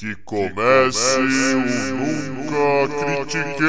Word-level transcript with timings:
Que 0.00 0.14
comece 0.24 1.18
o 1.18 1.94
Nunca 1.94 3.26
Critiquei. 3.26 3.66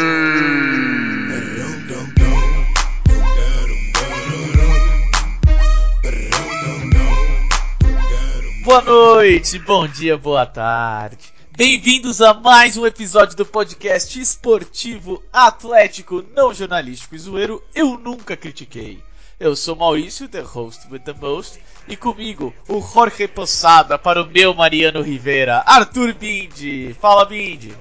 Boa 8.64 8.82
noite, 8.82 9.60
bom 9.60 9.86
dia, 9.86 10.18
boa 10.18 10.46
tarde. 10.46 11.18
Bem-vindos 11.58 12.22
a 12.22 12.34
mais 12.34 12.78
um 12.78 12.86
episódio 12.86 13.36
do 13.36 13.46
podcast 13.46 14.18
esportivo, 14.18 15.22
atlético, 15.34 16.24
não 16.34 16.54
jornalístico 16.54 17.14
e 17.14 17.20
zoeiro 17.20 17.62
Eu 17.76 17.98
Nunca 17.98 18.38
Critiquei. 18.38 19.04
Eu 19.42 19.56
sou 19.56 19.76
Maurício, 19.76 20.30
the 20.30 20.42
host 20.42 20.88
with 20.92 21.00
the 21.00 21.16
most, 21.20 21.60
e 21.88 21.98
comigo 21.98 22.54
o 22.70 22.80
Jorge 22.80 23.28
Poçada 23.28 23.98
para 23.98 24.22
o 24.22 24.28
meu 24.28 24.54
Mariano 24.54 25.02
Rivera, 25.02 25.64
Arthur 25.66 26.14
Bindi. 26.14 26.96
Fala, 27.02 27.26
Bindi. 27.26 27.76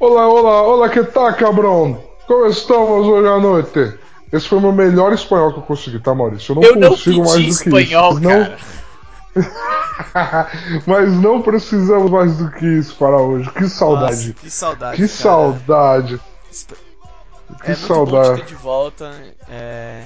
Olá, 0.00 0.26
olá, 0.26 0.62
olá, 0.62 0.88
que 0.88 1.04
tá, 1.04 1.34
cabrão? 1.34 2.02
Como 2.26 2.46
estamos 2.46 3.06
hoje 3.06 3.28
à 3.28 3.38
noite? 3.38 3.98
Esse 4.32 4.48
foi 4.48 4.56
o 4.56 4.60
meu 4.62 4.72
melhor 4.72 5.12
espanhol 5.12 5.52
que 5.52 5.58
eu 5.58 5.64
consegui, 5.64 6.00
tá, 6.00 6.14
Maurício? 6.14 6.54
Eu 6.62 6.76
não 6.76 6.82
eu 6.82 6.90
consigo 6.92 7.18
não 7.18 7.24
mais 7.26 7.44
do 7.44 7.50
espanhol, 7.50 8.14
que 8.14 8.20
isso. 8.20 8.28
Cara. 8.30 8.58
Não... 9.36 10.80
Mas 10.86 11.12
não 11.12 11.42
precisamos 11.42 12.10
mais 12.10 12.38
do 12.38 12.50
que 12.50 12.64
isso 12.64 12.96
para 12.96 13.18
hoje. 13.18 13.50
Que 13.50 13.68
saudade. 13.68 14.28
Nossa, 14.28 14.32
que 14.32 14.50
saudade. 14.50 14.96
Que 14.96 15.02
cara. 15.02 15.14
saudade. 15.14 16.20
É 17.62 17.66
muito 17.66 17.80
saudade. 17.80 18.40
bom 18.40 18.46
de 18.46 18.54
volta. 18.54 19.12
É... 19.46 20.04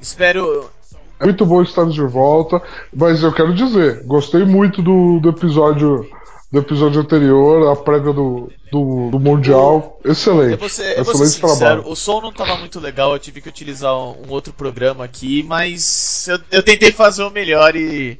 Espero. 0.00 0.70
É 1.18 1.24
muito 1.24 1.46
bom 1.46 1.62
estar 1.62 1.86
de 1.86 2.02
volta, 2.02 2.62
mas 2.94 3.22
eu 3.22 3.32
quero 3.32 3.54
dizer, 3.54 4.04
gostei 4.04 4.44
muito 4.44 4.82
do, 4.82 5.18
do 5.18 5.30
episódio 5.30 6.06
do 6.50 6.60
episódio 6.60 7.00
anterior, 7.00 7.72
a 7.72 7.76
prévia 7.76 8.12
do, 8.12 8.50
do, 8.70 9.10
do 9.10 9.18
Mundial. 9.18 9.98
Excelente. 10.04 10.52
Eu 10.52 10.58
vou 10.58 10.68
ser, 10.68 10.98
eu 10.98 11.04
vou 11.04 11.12
Excelente 11.14 11.32
sincero, 11.32 11.56
trabalho. 11.58 11.88
O 11.88 11.96
som 11.96 12.20
não 12.20 12.30
estava 12.30 12.56
muito 12.56 12.78
legal, 12.78 13.12
eu 13.12 13.18
tive 13.18 13.40
que 13.40 13.48
utilizar 13.48 13.94
um, 13.94 14.26
um 14.26 14.30
outro 14.30 14.52
programa 14.52 15.04
aqui, 15.04 15.42
mas 15.42 16.28
eu, 16.28 16.38
eu, 16.50 16.62
tentei 16.62 16.92
fazer 16.92 17.24
o 17.24 17.30
melhor 17.30 17.74
e. 17.74 18.18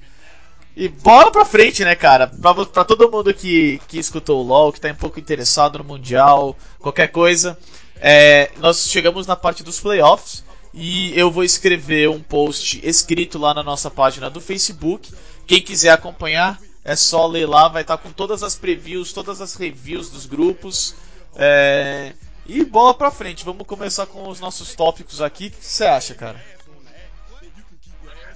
E 0.78 0.88
bola 0.88 1.32
pra 1.32 1.47
frente, 1.47 1.82
né, 1.82 1.94
cara? 1.94 2.27
Pra, 2.27 2.66
pra 2.66 2.84
todo 2.84 3.10
mundo 3.10 3.32
que, 3.32 3.80
que 3.88 3.98
escutou 3.98 4.44
o 4.44 4.47
LoL, 4.47 4.70
que 4.70 4.78
tá 4.78 4.91
um 4.91 4.94
pouco 4.94 5.19
interessado 5.19 5.78
no 5.78 5.84
Mundial, 5.84 6.54
qualquer 6.78 7.06
coisa. 7.06 7.56
É, 7.98 8.50
nós 8.58 8.86
chegamos 8.91 9.27
na 9.27 9.34
parte 9.34 9.62
dos 9.62 9.80
playoffs 9.80 10.44
e 10.77 11.19
eu 11.19 11.30
vou 11.30 11.42
escrever 11.42 12.10
um 12.10 12.20
post 12.20 12.86
escrito 12.86 13.38
lá 13.38 13.55
na 13.55 13.62
nossa 13.62 13.91
página 13.91 14.28
do 14.28 14.42
Facebook. 14.42 15.10
Quem 15.46 15.62
quiser 15.62 15.88
acompanhar, 15.88 16.60
é 16.84 16.94
só 16.94 17.27
ler 17.27 17.48
lá, 17.48 17.66
vai 17.66 17.80
estar 17.80 17.96
com 17.96 18.12
todas 18.12 18.42
as 18.42 18.56
previews, 18.56 19.10
todas 19.10 19.41
as 19.41 19.54
reviews 19.54 20.10
dos 20.10 20.27
grupos. 20.27 20.94
É... 21.34 22.12
E 22.44 22.62
bola 22.62 22.92
pra 22.92 23.10
frente, 23.10 23.42
vamos 23.42 23.66
começar 23.66 24.04
com 24.04 24.28
os 24.28 24.38
nossos 24.38 24.74
tópicos 24.74 25.22
aqui. 25.22 25.47
O 25.47 25.50
que 25.50 25.64
você 25.64 25.86
acha, 25.86 26.14
cara? 26.14 26.44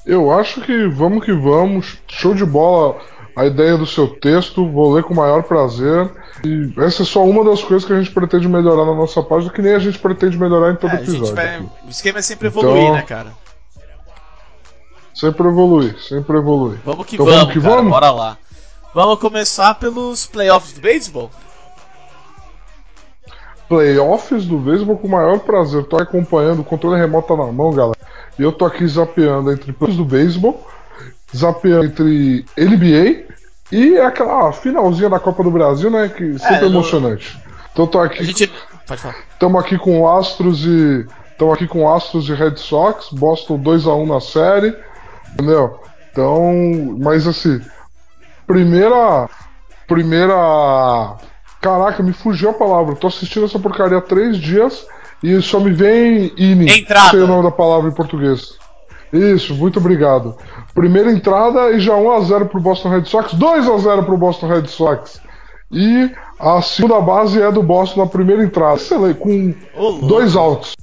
Eu 0.06 0.32
acho 0.32 0.62
que 0.62 0.88
vamos 0.88 1.22
que 1.22 1.32
vamos. 1.32 1.98
Show 2.08 2.34
de 2.34 2.46
bola 2.46 3.00
a 3.34 3.46
ideia 3.46 3.76
do 3.76 3.86
seu 3.86 4.08
texto, 4.08 4.68
vou 4.70 4.92
ler 4.92 5.04
com 5.04 5.12
o 5.12 5.16
maior 5.16 5.42
prazer. 5.42 6.10
E 6.44 6.72
essa 6.82 7.02
é 7.02 7.06
só 7.06 7.24
uma 7.24 7.44
das 7.44 7.62
coisas 7.62 7.86
que 7.86 7.92
a 7.92 7.98
gente 7.98 8.10
pretende 8.10 8.48
melhorar 8.48 8.84
na 8.84 8.94
nossa 8.94 9.22
página, 9.22 9.52
que 9.52 9.62
nem 9.62 9.74
a 9.74 9.78
gente 9.78 9.98
pretende 9.98 10.38
melhorar 10.38 10.72
em 10.72 10.76
todo 10.76 10.92
é, 10.92 10.96
episódio. 10.96 11.34
Vai... 11.34 11.60
O 11.60 11.90
esquema 11.90 12.18
é 12.18 12.22
sempre 12.22 12.48
evoluir, 12.48 12.82
então, 12.82 12.94
né, 12.94 13.02
cara? 13.02 13.32
Sempre 15.14 15.48
evoluir, 15.48 15.98
sempre 16.00 16.38
evoluir. 16.38 16.78
Vamos 16.84 17.06
que 17.06 17.16
então, 17.16 17.26
vamos, 17.26 17.40
vamos 17.40 17.54
que 17.54 17.60
cara, 17.60 17.76
vamos. 17.76 17.90
bora 17.90 18.10
lá. 18.10 18.38
Vamos 18.94 19.18
começar 19.20 19.74
pelos 19.74 20.26
playoffs 20.26 20.72
do 20.72 20.80
beisebol? 20.80 21.30
Playoffs 23.68 24.46
do 24.46 24.58
beisebol 24.58 24.96
com 24.96 25.06
o 25.06 25.10
maior 25.10 25.38
prazer. 25.40 25.84
Tô 25.84 25.96
acompanhando, 25.96 26.60
o 26.60 26.64
controle 26.64 26.98
remoto 26.98 27.28
tá 27.28 27.36
na 27.36 27.52
mão, 27.52 27.70
galera. 27.72 27.98
E 28.38 28.42
eu 28.42 28.50
tô 28.50 28.64
aqui 28.64 28.86
zapeando 28.86 29.52
entre 29.52 29.72
playoffs 29.72 29.96
do 29.96 30.04
beisebol, 30.04 30.66
zapeando 31.34 31.86
entre 31.86 32.44
NBA 32.56 33.30
e 33.72 33.98
aquela 33.98 34.52
finalzinha 34.52 35.08
da 35.08 35.20
Copa 35.20 35.42
do 35.42 35.50
Brasil, 35.50 35.90
né? 35.90 36.08
Que 36.08 36.38
sempre 36.38 36.64
é, 36.64 36.66
emocionante. 36.66 37.38
Então 37.72 37.86
tô 37.86 38.00
aqui. 38.00 38.20
A 38.20 38.24
gente... 38.24 38.52
Pode 38.86 39.00
falar. 39.00 39.16
Estamos 39.32 39.64
aqui 39.64 39.78
com 39.78 40.08
Astros 40.08 40.64
e. 40.64 41.06
Estamos 41.30 41.54
aqui 41.54 41.66
com 41.66 41.90
Astros 41.90 42.28
e 42.28 42.34
Red 42.34 42.56
Sox, 42.56 43.08
Boston 43.12 43.58
2x1 43.58 44.06
na 44.06 44.20
série. 44.20 44.76
Entendeu? 45.32 45.80
Então. 46.10 46.98
Mas 46.98 47.26
assim. 47.26 47.60
Primeira. 48.46 49.28
Primeira. 49.86 51.16
Caraca, 51.60 52.02
me 52.02 52.12
fugiu 52.12 52.50
a 52.50 52.54
palavra. 52.54 52.96
tô 52.96 53.06
assistindo 53.06 53.46
essa 53.46 53.58
porcaria 53.58 53.98
há 53.98 54.02
três 54.02 54.38
dias 54.38 54.86
e 55.22 55.40
só 55.40 55.60
me 55.60 55.70
vem 55.70 56.32
inning. 56.36 56.70
Entrada. 56.70 57.04
Não 57.04 57.10
sei 57.10 57.20
o 57.20 57.26
nome 57.26 57.42
da 57.44 57.50
palavra 57.50 57.88
em 57.88 57.94
português. 57.94 58.58
Isso, 59.12 59.54
muito 59.54 59.78
obrigado. 59.78 60.36
Primeira 60.74 61.10
entrada 61.10 61.70
e 61.70 61.80
já 61.80 61.94
1x0 61.94 62.48
pro 62.48 62.60
Boston 62.60 62.90
Red 62.90 63.04
Sox, 63.06 63.34
2x0 63.34 64.04
pro 64.04 64.16
Boston 64.16 64.46
Red 64.46 64.66
Sox. 64.66 65.20
E 65.72 66.10
a 66.38 66.60
segunda 66.62 67.00
base 67.00 67.40
é 67.40 67.50
do 67.50 67.62
Boston 67.62 68.00
na 68.00 68.06
primeira 68.06 68.42
entrada. 68.42 68.76
Excelente, 68.76 69.18
com 69.18 69.54
dois 70.06 70.36
outs. 70.36 70.76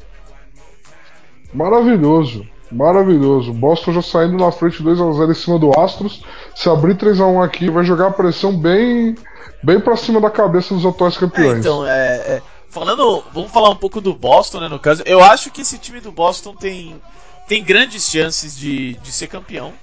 Maravilhoso, 1.53 2.45
maravilhoso. 2.71 3.53
Boston 3.53 3.93
já 3.93 4.01
saindo 4.01 4.37
na 4.37 4.51
frente 4.51 4.83
2x0 4.83 5.31
em 5.31 5.33
cima 5.33 5.57
do 5.59 5.77
Astros. 5.79 6.23
Se 6.55 6.69
abrir 6.69 6.95
3x1 6.95 7.43
aqui, 7.43 7.69
vai 7.69 7.83
jogar 7.83 8.07
a 8.07 8.11
pressão 8.11 8.55
bem, 8.55 9.15
bem 9.63 9.79
pra 9.79 9.95
cima 9.95 10.19
da 10.19 10.29
cabeça 10.29 10.73
dos 10.73 10.85
atuais 10.85 11.17
campeões. 11.17 11.57
É, 11.57 11.59
então, 11.59 11.87
é, 11.87 12.15
é, 12.15 12.41
falando, 12.69 13.23
vamos 13.33 13.51
falar 13.51 13.69
um 13.69 13.75
pouco 13.75 13.99
do 13.99 14.13
Boston, 14.13 14.59
né, 14.59 14.67
no 14.67 14.79
caso. 14.79 15.01
Eu 15.05 15.21
acho 15.23 15.49
que 15.49 15.61
esse 15.61 15.77
time 15.77 15.99
do 15.99 16.11
Boston 16.11 16.53
tem 16.53 17.01
tem 17.47 17.63
grandes 17.63 18.09
chances 18.09 18.55
de, 18.57 18.93
de 18.95 19.11
ser 19.11 19.27
campeão. 19.27 19.73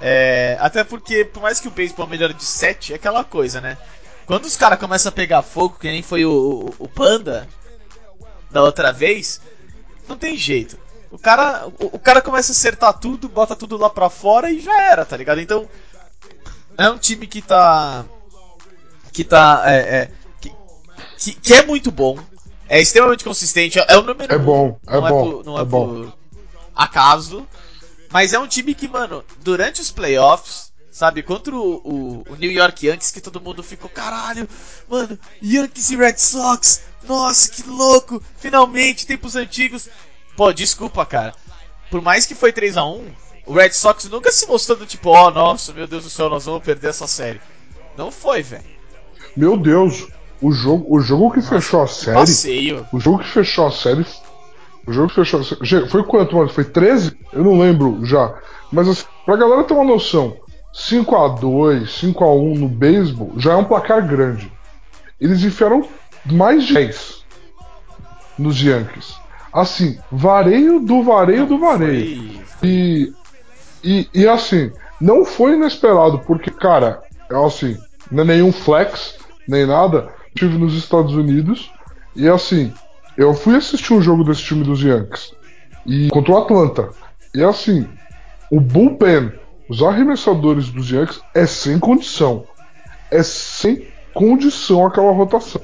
É, 0.00 0.56
até 0.60 0.82
porque, 0.82 1.24
por 1.24 1.42
mais 1.42 1.60
que 1.60 1.68
o 1.68 1.70
beisebol 1.70 2.06
melhore 2.06 2.32
de 2.32 2.44
7, 2.44 2.94
é 2.94 2.96
aquela 2.96 3.22
coisa, 3.22 3.60
né? 3.60 3.76
Quando 4.24 4.46
os 4.46 4.56
caras 4.56 4.78
começam 4.78 5.10
a 5.10 5.12
pegar 5.12 5.42
fogo, 5.42 5.76
que 5.78 5.90
nem 5.90 6.02
foi 6.02 6.24
o, 6.24 6.72
o, 6.78 6.88
Panda 6.88 7.46
da 8.50 8.62
outra 8.62 8.92
vez, 8.92 9.40
não 10.08 10.16
tem 10.16 10.36
jeito. 10.36 10.78
O 11.10 11.18
cara, 11.18 11.66
o, 11.66 11.96
o, 11.96 11.98
cara 11.98 12.22
começa 12.22 12.52
a 12.52 12.54
acertar 12.54 12.98
tudo, 12.98 13.28
bota 13.28 13.54
tudo 13.54 13.76
lá 13.76 13.90
pra 13.90 14.08
fora 14.08 14.50
e 14.50 14.60
já 14.60 14.82
era, 14.82 15.04
tá 15.04 15.16
ligado? 15.16 15.40
Então, 15.40 15.68
é 16.78 16.88
um 16.88 16.96
time 16.96 17.26
que 17.26 17.42
tá. 17.42 18.04
que 19.12 19.24
tá. 19.24 19.64
É, 19.66 19.76
é, 19.76 20.10
que, 20.40 20.52
que, 21.18 21.32
que, 21.32 21.54
é 21.54 21.66
muito 21.66 21.90
bom, 21.90 22.18
é 22.68 22.80
extremamente 22.80 23.24
consistente, 23.24 23.78
é 23.78 23.98
o 23.98 24.02
número 24.02 24.32
É 24.32 24.38
bom, 24.38 24.78
é 24.86 24.92
não 24.92 25.00
bom. 25.08 25.40
É 25.40 25.44
não 25.44 25.58
é, 25.58 25.62
é 25.62 25.64
bom. 25.64 26.19
Acaso. 26.80 27.46
Mas 28.10 28.32
é 28.32 28.38
um 28.38 28.46
time 28.46 28.74
que, 28.74 28.88
mano, 28.88 29.24
durante 29.38 29.80
os 29.80 29.90
playoffs, 29.90 30.72
sabe, 30.90 31.22
contra 31.22 31.54
o, 31.54 31.76
o, 31.76 32.24
o, 32.28 32.36
New 32.36 32.50
York 32.50 32.86
Yankees, 32.86 33.10
que 33.10 33.20
todo 33.20 33.40
mundo 33.40 33.62
ficou, 33.62 33.88
caralho, 33.88 34.48
mano, 34.88 35.18
Yankees 35.42 35.90
e 35.90 35.96
Red 35.96 36.18
Sox, 36.18 36.82
nossa, 37.06 37.50
que 37.50 37.62
louco, 37.62 38.22
finalmente, 38.38 39.06
tempos 39.06 39.36
antigos. 39.36 39.88
Pô, 40.36 40.52
desculpa, 40.52 41.06
cara. 41.06 41.34
Por 41.90 42.02
mais 42.02 42.26
que 42.26 42.34
foi 42.34 42.52
3 42.52 42.76
a 42.76 42.84
1 42.84 43.30
o 43.46 43.52
Red 43.52 43.72
Sox 43.72 44.04
nunca 44.08 44.30
se 44.30 44.46
mostrou 44.46 44.78
do 44.78 44.86
tipo, 44.86 45.10
ó, 45.10 45.26
oh, 45.26 45.30
nossa, 45.30 45.72
meu 45.72 45.86
Deus 45.86 46.04
do 46.04 46.10
céu, 46.10 46.28
nós 46.28 46.44
vamos 46.44 46.62
perder 46.62 46.90
essa 46.90 47.06
série. 47.06 47.40
Não 47.96 48.10
foi, 48.10 48.42
velho. 48.42 48.62
Meu 49.36 49.56
Deus, 49.56 50.06
o 50.40 50.52
jogo, 50.52 50.86
o 50.88 51.00
jogo 51.00 51.32
que 51.32 51.38
nossa, 51.38 51.48
fechou 51.48 51.82
a 51.82 51.86
série. 51.88 52.16
Passeio. 52.16 52.86
O 52.92 53.00
jogo 53.00 53.18
que 53.18 53.28
fechou 53.28 53.66
a 53.66 53.72
série 53.72 54.06
o 54.90 54.92
jogo 54.92 55.08
fechou. 55.08 55.40
Foi 55.88 56.02
quanto, 56.02 56.36
mano? 56.36 56.48
Foi 56.48 56.64
13? 56.64 57.16
Eu 57.32 57.44
não 57.44 57.58
lembro 57.58 58.04
já. 58.04 58.34
Mas 58.70 58.88
assim, 58.88 59.04
pra 59.24 59.36
galera 59.36 59.64
ter 59.64 59.72
uma 59.72 59.84
noção, 59.84 60.36
5x2, 60.74 61.84
5x1 61.84 62.58
no 62.58 62.68
beisebol 62.68 63.32
já 63.36 63.52
é 63.52 63.56
um 63.56 63.64
placar 63.64 64.06
grande. 64.06 64.52
Eles 65.20 65.42
enfiaram 65.44 65.86
mais 66.26 66.64
de 66.64 66.74
10 66.74 67.24
nos 68.38 68.60
Yankees. 68.60 69.14
Assim, 69.52 69.98
vareio 70.10 70.80
do 70.80 71.02
vareio 71.02 71.46
do 71.46 71.58
vareio. 71.58 72.40
E, 72.62 73.12
e, 73.82 74.08
e 74.12 74.28
assim, 74.28 74.72
não 75.00 75.24
foi 75.24 75.54
inesperado, 75.54 76.18
porque, 76.20 76.50
cara, 76.50 77.02
é 77.30 77.46
assim, 77.46 77.76
não 78.10 78.22
é 78.22 78.26
nenhum 78.26 78.52
flex, 78.52 79.18
nem 79.46 79.66
nada. 79.66 80.08
Estive 80.34 80.58
nos 80.58 80.74
Estados 80.74 81.14
Unidos 81.14 81.70
e 82.14 82.28
assim, 82.28 82.72
eu 83.20 83.34
fui 83.34 83.54
assistir 83.54 83.92
um 83.92 84.00
jogo 84.00 84.24
desse 84.24 84.42
time 84.42 84.64
dos 84.64 84.82
Yankees 84.82 85.34
e 85.84 86.08
contra 86.08 86.32
o 86.32 86.38
Atlanta. 86.38 86.88
E 87.34 87.44
assim, 87.44 87.86
o 88.50 88.58
bullpen, 88.58 89.30
os 89.68 89.82
arremessadores 89.82 90.70
dos 90.70 90.90
Yankees 90.90 91.20
é 91.34 91.44
sem 91.44 91.78
condição. 91.78 92.44
É 93.10 93.22
sem 93.22 93.86
condição 94.14 94.86
aquela 94.86 95.12
rotação. 95.12 95.60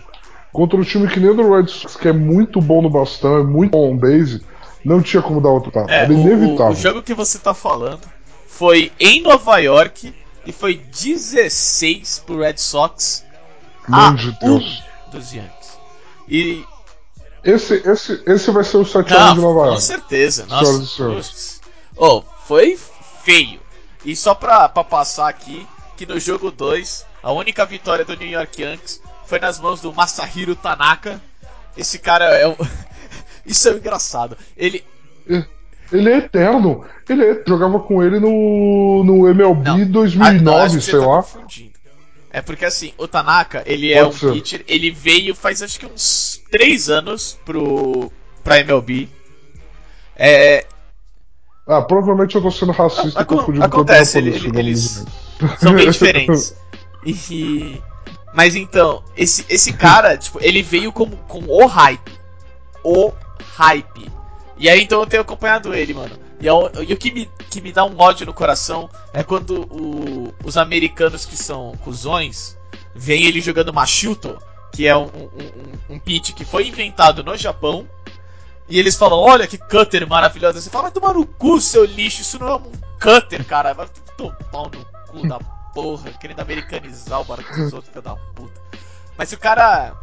Contra 0.53 0.79
o 0.79 0.85
time 0.85 1.09
que 1.09 1.19
nem 1.19 1.31
o 1.31 1.35
do 1.35 1.51
Red 1.51 1.69
Sox, 1.69 1.97
que 1.97 2.09
é 2.09 2.13
muito 2.13 2.61
bom 2.61 2.83
no 2.83 2.91
bastão, 2.91 3.39
é 3.39 3.43
muito 3.43 3.71
bom 3.71 3.93
on 3.93 3.97
base, 3.97 4.43
não 4.85 5.01
tinha 5.01 5.23
como 5.23 5.41
dar 5.41 5.49
outro 5.49 5.73
passo. 5.73 5.91
É, 5.91 6.03
Era 6.03 6.13
inevitável. 6.13 6.67
O, 6.67 6.73
o 6.73 6.77
jogo 6.77 7.03
que 7.03 7.15
você 7.15 7.39
tá 7.39 7.55
falando 7.55 8.03
foi 8.47 8.93
em 9.01 9.23
Nova 9.23 9.59
York 9.59 10.15
e 10.45 10.53
foi 10.53 10.75
16 10.77 12.23
pro 12.27 12.41
Red 12.41 12.59
Sox 12.59 13.25
Mãe 13.89 14.15
de 14.15 14.39
Deus. 14.41 14.83
um 15.07 15.11
dos 15.11 15.33
Yankees. 15.33 15.79
E. 16.29 16.63
Esse, 17.47 17.75
esse, 17.89 18.23
esse 18.27 18.51
vai 18.51 18.65
ser 18.65 18.79
o 18.79 18.85
7 18.85 19.11
Não, 19.11 19.35
de 19.35 19.41
Nova 19.41 19.61
com 19.61 19.67
York. 19.67 19.83
certeza. 19.83 20.45
Senhoras 20.47 20.99
e 20.99 21.03
Nossa, 21.03 21.61
oh, 21.97 22.23
foi 22.45 22.79
feio. 23.25 23.61
E 24.05 24.15
só 24.17 24.35
pra, 24.35 24.69
pra 24.69 24.83
passar 24.85 25.29
aqui, 25.29 25.67
que 25.97 26.05
no 26.07 26.19
jogo 26.19 26.51
2, 26.51 27.07
a 27.23 27.33
única 27.33 27.65
vitória 27.65 28.05
do 28.05 28.17
New 28.17 28.29
York 28.29 28.61
Yankees 28.63 29.01
foi 29.27 29.39
nas 29.39 29.61
mãos 29.61 29.81
do 29.81 29.93
Masahiro 29.93 30.57
Tanaka. 30.57 31.21
Esse 31.77 31.99
cara 31.99 32.25
é 32.37 32.49
um. 32.49 32.57
Isso 33.47 33.69
é 33.69 33.73
engraçado. 33.73 34.37
Ele. 34.57 34.85
Ele 35.93 36.11
é 36.11 36.17
eterno. 36.19 36.85
Ele 37.09 37.25
é- 37.25 37.43
jogava 37.47 37.79
com 37.79 38.03
ele 38.03 38.19
no, 38.19 39.05
no 39.05 39.29
MLB 39.29 39.63
Não. 39.65 39.75
Ah, 39.75 39.77
não, 39.77 39.83
acho 39.85 39.93
2009, 39.93 40.67
que 40.79 40.85
você 40.85 40.91
sei 40.91 41.01
tá 41.01 41.07
lá. 41.07 41.23
confundindo. 41.23 41.76
É 42.37 42.43
porque 42.43 42.67
assim, 42.67 42.93
o 42.99 43.09
Tanaka, 43.09 43.63
ele 43.65 43.91
é 43.95 44.05
um 44.05 44.11
pitcher, 44.35 44.63
ele 44.69 44.91
veio 44.91 45.35
faz 45.35 45.63
acho 45.63 45.81
que 45.81 45.87
uns 45.87 46.43
3 46.51 46.91
anos 46.91 47.39
pro 47.47 48.13
pra 48.45 48.61
MLB. 48.61 49.09
É, 50.15 50.67
Ah, 51.67 51.81
provavelmente 51.81 52.35
eu 52.37 52.43
tô 52.43 52.51
sendo 52.51 52.73
racista 52.73 53.23
e 53.23 53.25
confundindo 53.25 53.65
acontece, 53.65 54.21
com 54.21 54.29
o 54.29 54.29
ele- 54.29 54.59
eles- 54.59 55.07
são 55.59 55.75
bem 55.75 55.89
diferentes. 55.91 56.55
E 57.07 57.81
mas 58.35 58.55
então, 58.55 59.03
esse 59.17 59.47
esse 59.49 59.73
cara, 59.73 60.19
tipo, 60.19 60.39
ele 60.43 60.61
veio 60.63 60.93
como 60.93 61.17
com 61.17 61.43
o 61.49 61.65
hype. 61.65 62.13
O 62.85 63.13
hype. 63.57 64.13
E 64.59 64.69
aí 64.69 64.83
então 64.83 65.01
eu 65.01 65.07
tenho 65.07 65.23
acompanhado 65.23 65.73
ele, 65.73 65.95
mano. 65.95 66.19
E, 66.41 66.47
é 66.49 66.53
o- 66.53 66.71
e 66.83 66.93
o 66.93 66.97
que 66.97 67.11
me, 67.13 67.31
que 67.51 67.61
me 67.61 67.73
dá 67.73 67.85
um 67.85 67.99
ódio 67.99 68.27
no 68.27 68.35
coração 68.35 68.89
é 69.13 69.23
quando 69.23 69.63
o- 69.71 70.35
os 70.45 70.57
americanos 70.57 71.25
que 71.25 71.37
são 71.37 71.73
cuzões 71.83 72.57
veem 72.95 73.25
ele 73.25 73.41
jogando 73.41 73.73
Machuto, 73.73 74.39
que 74.73 74.87
é 74.87 74.97
um, 74.97 75.05
um, 75.07 75.95
um, 75.95 75.99
pitch 75.99 76.33
que 76.35 76.45
foi 76.45 76.69
inventado 76.69 77.25
no 77.25 77.37
Japão. 77.37 77.87
E 78.69 78.79
eles 78.79 78.97
falam, 78.97 79.19
olha 79.19 79.47
que 79.47 79.57
cutter 79.57 80.07
maravilhoso. 80.09 80.61
Você 80.61 80.69
fala, 80.69 80.85
vai 80.85 80.93
tomar 80.93 81.15
no 81.15 81.25
cu, 81.25 81.61
seu 81.61 81.85
lixo, 81.85 82.21
isso 82.23 82.39
não 82.39 82.49
é 82.49 82.55
um 82.57 82.73
cutter, 83.01 83.45
cara. 83.47 83.73
Vai 83.73 83.87
tomar 84.17 84.65
no 84.71 84.85
cu 85.09 85.27
da 85.29 85.39
porra, 85.73 86.11
querendo 86.21 86.41
americanizar 86.41 87.21
o 87.21 87.25
barco 87.25 87.55
dos 87.55 87.73
outros, 87.73 87.89
filho 87.91 88.03
da 88.03 88.17
puta. 88.17 88.61
Mas 89.17 89.29
se 89.31 89.35
o 89.37 89.39
cara. 89.39 89.95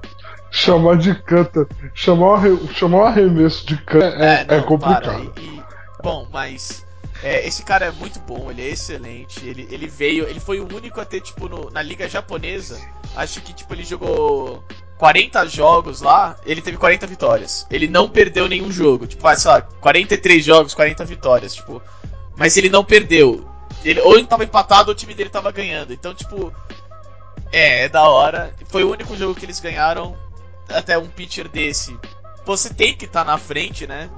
Chamar 0.49 0.97
de 0.97 1.13
canta, 1.23 1.67
chamar 1.93 2.25
o, 2.27 2.33
arre- 2.35 2.67
chamar 2.73 2.97
o 2.99 3.03
arremesso 3.05 3.65
de 3.65 3.75
canta 3.77 4.05
é, 4.05 4.45
é 4.47 4.57
não, 4.57 4.63
complicado. 4.65 5.31
para. 5.31 5.41
E- 5.41 5.52
bom, 6.03 6.27
mas 6.31 6.85
é, 7.23 7.47
esse 7.47 7.63
cara 7.63 7.85
é 7.85 7.91
muito 7.91 8.19
bom, 8.19 8.51
ele 8.51 8.61
é 8.61 8.67
excelente. 8.69 9.45
Ele, 9.47 9.67
ele 9.71 9.87
veio, 9.87 10.27
ele 10.27 10.39
foi 10.39 10.59
o 10.59 10.67
único 10.75 10.99
a 10.99 11.05
ter, 11.05 11.21
tipo, 11.21 11.47
no- 11.47 11.69
na 11.71 11.81
liga 11.81 12.07
japonesa. 12.09 12.79
Acho 13.15 13.41
que, 13.41 13.53
tipo, 13.53 13.73
ele 13.73 13.83
jogou 13.85 14.63
40 14.97 15.45
jogos 15.47 16.01
lá, 16.01 16.35
ele 16.45 16.61
teve 16.61 16.77
40 16.77 17.07
vitórias. 17.07 17.65
Ele 17.71 17.87
não 17.87 18.09
perdeu 18.09 18.47
nenhum 18.47 18.71
jogo. 18.71 19.07
Tipo, 19.07 19.25
ah, 19.27 19.35
sei 19.35 19.51
lá, 19.51 19.61
43 19.61 20.43
jogos, 20.43 20.73
40 20.73 21.05
vitórias, 21.05 21.55
tipo. 21.55 21.81
Mas 22.35 22.57
ele 22.57 22.69
não 22.69 22.83
perdeu. 22.83 23.47
Ele, 23.85 24.01
ou 24.01 24.17
ele 24.17 24.27
tava 24.27 24.43
empatado 24.43 24.89
ou 24.89 24.93
o 24.93 24.97
time 24.97 25.13
dele 25.13 25.29
tava 25.29 25.51
ganhando. 25.51 25.93
Então, 25.93 26.13
tipo. 26.13 26.53
É, 27.51 27.85
é 27.85 27.89
da 27.89 28.03
hora. 28.09 28.53
Foi 28.67 28.83
o 28.83 28.91
único 28.91 29.15
jogo 29.15 29.35
que 29.35 29.45
eles 29.45 29.59
ganharam. 29.59 30.17
Até 30.67 30.97
um 30.97 31.07
pitcher 31.07 31.47
desse. 31.47 31.97
Você 32.45 32.73
tem 32.73 32.93
que 32.95 33.05
estar 33.05 33.23
na 33.23 33.37
frente, 33.37 33.85
né? 33.87 34.09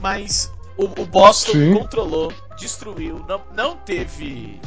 Mas 0.00 0.52
o, 0.76 0.84
o 0.84 1.06
Boston 1.06 1.52
Sim. 1.52 1.74
controlou, 1.74 2.32
destruiu, 2.58 3.24
não, 3.28 3.40
não 3.54 3.76
teve 3.76 4.60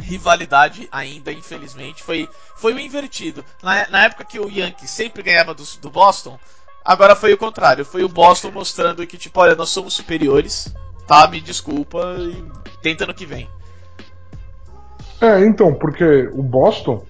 rivalidade 0.00 0.88
ainda, 0.90 1.32
infelizmente. 1.32 2.02
Foi, 2.02 2.28
foi 2.56 2.74
o 2.74 2.78
invertido. 2.78 3.44
Na, 3.62 3.88
na 3.88 4.04
época 4.04 4.24
que 4.24 4.38
o 4.38 4.48
Yankees 4.48 4.90
sempre 4.90 5.22
ganhava 5.22 5.54
do, 5.54 5.64
do 5.80 5.90
Boston, 5.90 6.38
agora 6.84 7.16
foi 7.16 7.32
o 7.32 7.38
contrário. 7.38 7.84
Foi 7.84 8.02
o 8.02 8.08
Boston 8.08 8.50
mostrando 8.50 9.06
que, 9.06 9.16
tipo, 9.16 9.40
olha, 9.40 9.54
nós 9.54 9.70
somos 9.70 9.94
superiores, 9.94 10.74
tá? 11.06 11.26
Me 11.28 11.40
desculpa 11.40 12.16
e 12.18 12.44
tenta 12.82 13.06
no 13.06 13.14
que 13.14 13.24
vem. 13.24 13.48
É, 15.20 15.44
então, 15.44 15.72
porque 15.72 16.28
o 16.32 16.42
Boston, 16.42 17.04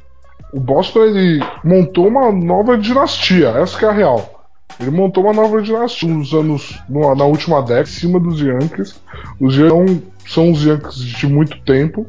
o 0.52 0.60
Boston 0.60 1.05
ele 1.05 1.40
montou 1.64 2.06
uma 2.06 2.31
nova 2.31 2.76
dinastia, 2.76 3.48
essa 3.50 3.78
que 3.78 3.84
é 3.84 3.88
a 3.88 3.93
real. 3.93 4.42
Ele 4.80 4.90
montou 4.90 5.24
uma 5.24 5.32
nova 5.32 5.60
dinastia 5.62 6.08
nos 6.08 6.32
anos, 6.32 6.80
no- 6.88 7.14
na 7.14 7.24
última 7.24 7.60
década, 7.62 7.82
em 7.82 7.86
cima 7.92 8.19
dos 8.20 8.40
Yankees. 8.40 9.00
Os 9.40 9.56
Yankees 9.56 10.02
são 10.26 10.50
os 10.50 10.64
Yankees 10.64 10.96
de 10.96 11.26
muito 11.26 11.60
tempo. 11.62 12.06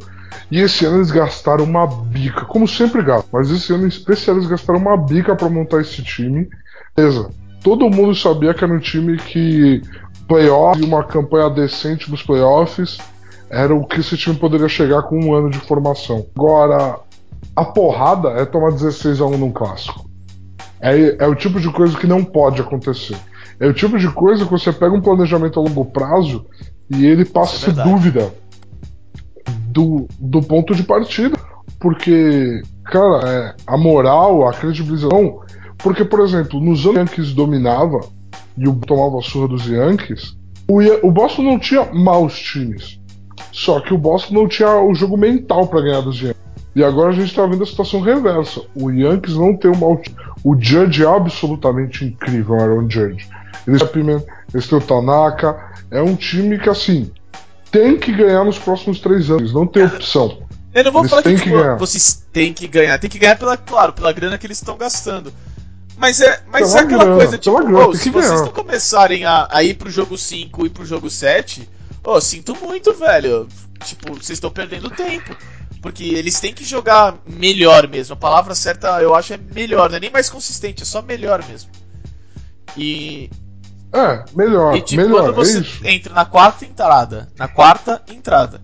E 0.49 0.59
esse 0.59 0.85
ano 0.85 0.97
eles 0.97 1.11
gastaram 1.11 1.63
uma 1.63 1.85
bica, 1.87 2.45
como 2.45 2.67
sempre 2.67 3.03
gastam, 3.03 3.29
mas 3.31 3.49
esse 3.51 3.71
ano 3.73 3.85
em 3.85 3.89
especial 3.89 4.35
eles 4.37 4.47
gastaram 4.49 4.79
uma 4.79 4.97
bica 4.97 5.35
pra 5.35 5.49
montar 5.49 5.81
esse 5.81 6.01
time. 6.03 6.47
Beleza. 6.95 7.29
Todo 7.63 7.89
mundo 7.89 8.13
sabia 8.15 8.53
que 8.53 8.63
era 8.63 8.73
um 8.73 8.79
time 8.79 9.17
que 9.17 9.81
playoff 10.27 10.79
e 10.81 10.85
uma 10.85 11.03
campanha 11.03 11.49
decente 11.49 12.09
nos 12.09 12.23
playoffs 12.23 12.97
era 13.49 13.73
o 13.73 13.85
que 13.85 13.99
esse 13.99 14.17
time 14.17 14.35
poderia 14.35 14.67
chegar 14.67 15.03
com 15.03 15.19
um 15.19 15.33
ano 15.33 15.49
de 15.49 15.59
formação. 15.59 16.25
Agora, 16.35 16.99
a 17.55 17.65
porrada 17.65 18.29
é 18.29 18.45
tomar 18.45 18.71
16 18.71 19.21
a 19.21 19.25
1 19.25 19.37
num 19.37 19.51
clássico. 19.51 20.09
É, 20.83 21.23
é 21.23 21.27
o 21.27 21.33
tipo 21.33 21.61
de 21.61 21.71
coisa 21.71 21.97
que 21.97 22.05
não 22.05 22.21
pode 22.25 22.59
acontecer. 22.59 23.15
É 23.57 23.65
o 23.65 23.73
tipo 23.73 23.97
de 23.97 24.09
coisa 24.09 24.43
que 24.43 24.51
você 24.51 24.73
pega 24.73 24.93
um 24.93 25.01
planejamento 25.01 25.57
a 25.57 25.63
longo 25.63 25.85
prazo 25.85 26.45
e 26.89 27.05
ele 27.05 27.23
passa 27.23 27.69
é 27.69 27.73
dúvida 27.73 28.33
do, 29.69 30.05
do 30.19 30.41
ponto 30.41 30.75
de 30.75 30.83
partida. 30.83 31.37
Porque, 31.79 32.61
cara, 32.85 33.29
é, 33.29 33.55
a 33.65 33.77
moral, 33.77 34.45
a 34.45 34.51
credibilização. 34.51 35.39
Porque, 35.77 36.03
por 36.03 36.19
exemplo, 36.19 36.59
nos 36.59 36.85
anos 36.85 37.11
que 37.11 37.21
Yankees 37.21 37.33
dominava 37.33 38.01
e 38.57 38.67
o 38.67 38.75
tomava 38.75 39.19
a 39.19 39.21
surra 39.21 39.47
dos 39.47 39.65
Yankees, 39.65 40.37
o, 40.67 40.81
o 41.07 41.11
Boston 41.11 41.43
não 41.43 41.59
tinha 41.59 41.85
maus 41.93 42.37
times. 42.37 42.99
Só 43.53 43.79
que 43.79 43.93
o 43.93 43.97
Boston 43.97 44.33
não 44.33 44.47
tinha 44.49 44.81
o 44.81 44.93
jogo 44.93 45.15
mental 45.15 45.67
pra 45.67 45.81
ganhar 45.81 46.01
dos 46.01 46.21
Yankees. 46.21 46.43
E 46.75 46.83
agora 46.83 47.09
a 47.09 47.13
gente 47.13 47.33
tá 47.33 47.45
vendo 47.45 47.63
a 47.63 47.67
situação 47.67 48.01
reversa. 48.01 48.61
O 48.75 48.91
Yankees 48.91 49.35
não 49.35 49.55
tem 49.55 49.71
um 49.71 49.77
mau 49.77 49.95
time. 49.97 50.32
O 50.43 50.55
Judge 50.59 51.03
é 51.03 51.07
absolutamente 51.07 52.03
incrível, 52.05 52.55
o 52.55 52.61
Aaron 52.61 52.89
Judge. 52.89 53.27
Eles 53.67 53.81
eles 54.53 54.67
têm 54.67 54.77
o 54.77 54.81
Tanaka. 54.81 55.71
É 55.89 56.01
um 56.01 56.15
time 56.15 56.59
que, 56.59 56.69
assim, 56.69 57.11
tem 57.71 57.97
que 57.97 58.11
ganhar 58.11 58.43
nos 58.43 58.59
próximos 58.59 58.99
três 58.99 59.29
anos. 59.29 59.53
Não 59.53 59.65
tem 59.65 59.85
opção. 59.85 60.43
Eu 60.73 60.83
não 60.83 60.91
vou 60.91 61.01
Eles 61.01 61.09
falar 61.11 61.23
que, 61.23 61.29
têm 61.29 61.37
que 61.37 61.43
tipo, 61.43 61.55
ganhar. 61.57 61.75
vocês 61.77 62.25
têm 62.33 62.53
que 62.53 62.67
ganhar. 62.67 62.99
Tem 62.99 63.09
que 63.09 63.19
ganhar, 63.19 63.37
pela, 63.37 63.55
claro, 63.55 63.93
pela 63.93 64.11
grana 64.11 64.37
que 64.37 64.45
eles 64.45 64.57
estão 64.57 64.75
gastando. 64.77 65.31
Mas 65.97 66.19
é, 66.19 66.41
mas 66.51 66.69
Pela 66.69 66.79
é 66.79 66.83
aquela 66.83 67.03
grana, 67.05 67.15
coisa, 67.15 67.37
tipo, 67.37 67.63
grana, 67.63 67.87
tem 67.91 67.95
se 67.95 68.09
que 68.09 68.09
vocês 68.09 68.31
ganhar. 68.31 68.45
não 68.45 68.51
começarem 68.51 69.25
a, 69.25 69.47
a 69.49 69.63
ir 69.63 69.75
pro 69.75 69.89
jogo 69.89 70.17
5 70.17 70.65
e 70.65 70.69
pro 70.69 70.85
jogo 70.85 71.09
7, 71.09 71.69
ô, 72.03 72.19
sinto 72.19 72.55
muito, 72.55 72.93
velho. 72.93 73.47
Tipo, 73.85 74.13
vocês 74.13 74.31
estão 74.37 74.49
perdendo 74.49 74.89
tempo. 74.89 75.35
Porque 75.83 76.05
eles 76.05 76.39
têm 76.39 76.53
que 76.53 76.63
jogar 76.63 77.17
melhor 77.27 77.89
mesmo. 77.89 78.13
A 78.13 78.17
palavra 78.17 78.55
certa 78.55 79.01
eu 79.01 79.13
acho 79.13 79.33
é 79.33 79.37
melhor, 79.37 79.89
não 79.89 79.97
é 79.97 79.99
nem 79.99 80.09
mais 80.09 80.29
consistente, 80.29 80.81
é 80.81 80.85
só 80.85 81.01
melhor 81.01 81.43
mesmo. 81.45 81.69
E, 82.77 83.29
É, 83.93 84.23
melhor, 84.33 84.77
e 84.77 84.81
tipo, 84.81 85.01
melhor, 85.01 85.33
quando 85.33 85.35
você 85.35 85.61
é 85.83 85.91
entra 85.91 86.13
na 86.13 86.23
quarta 86.23 86.63
entrada, 86.63 87.29
na 87.37 87.49
quarta 87.49 88.01
entrada, 88.07 88.61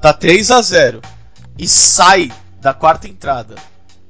tá 0.00 0.12
3 0.12 0.50
a 0.50 0.60
0 0.60 1.00
e 1.56 1.68
sai 1.68 2.32
da 2.60 2.74
quarta 2.74 3.06
entrada 3.06 3.54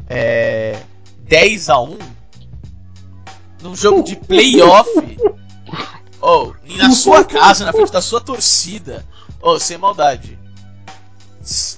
é, 0.09 0.81
10 1.25 1.69
a 1.69 1.81
1 1.81 1.99
num 3.63 3.77
jogo 3.77 4.03
de 4.03 4.17
playoff, 4.17 4.89
ou 6.19 6.57
e 6.65 6.79
na 6.79 6.91
sua 6.93 7.25
casa, 7.25 7.67
na 7.67 7.73
frente 7.73 7.93
da 7.93 8.01
sua 8.01 8.23
torcida, 8.23 9.05
ou 9.39 9.61
sem 9.61 9.77
maldade. 9.77 10.39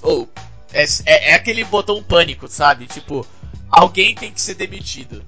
Ou 0.03 0.29
é, 0.73 0.85
é, 1.07 1.31
é 1.31 1.35
aquele 1.35 1.65
botão 1.65 2.03
pânico, 2.03 2.49
sabe? 2.49 2.87
Tipo, 2.87 3.27
alguém 3.71 4.15
tem 4.15 4.33
que 4.33 4.41
ser 4.41 4.55
demitido. 4.55 5.23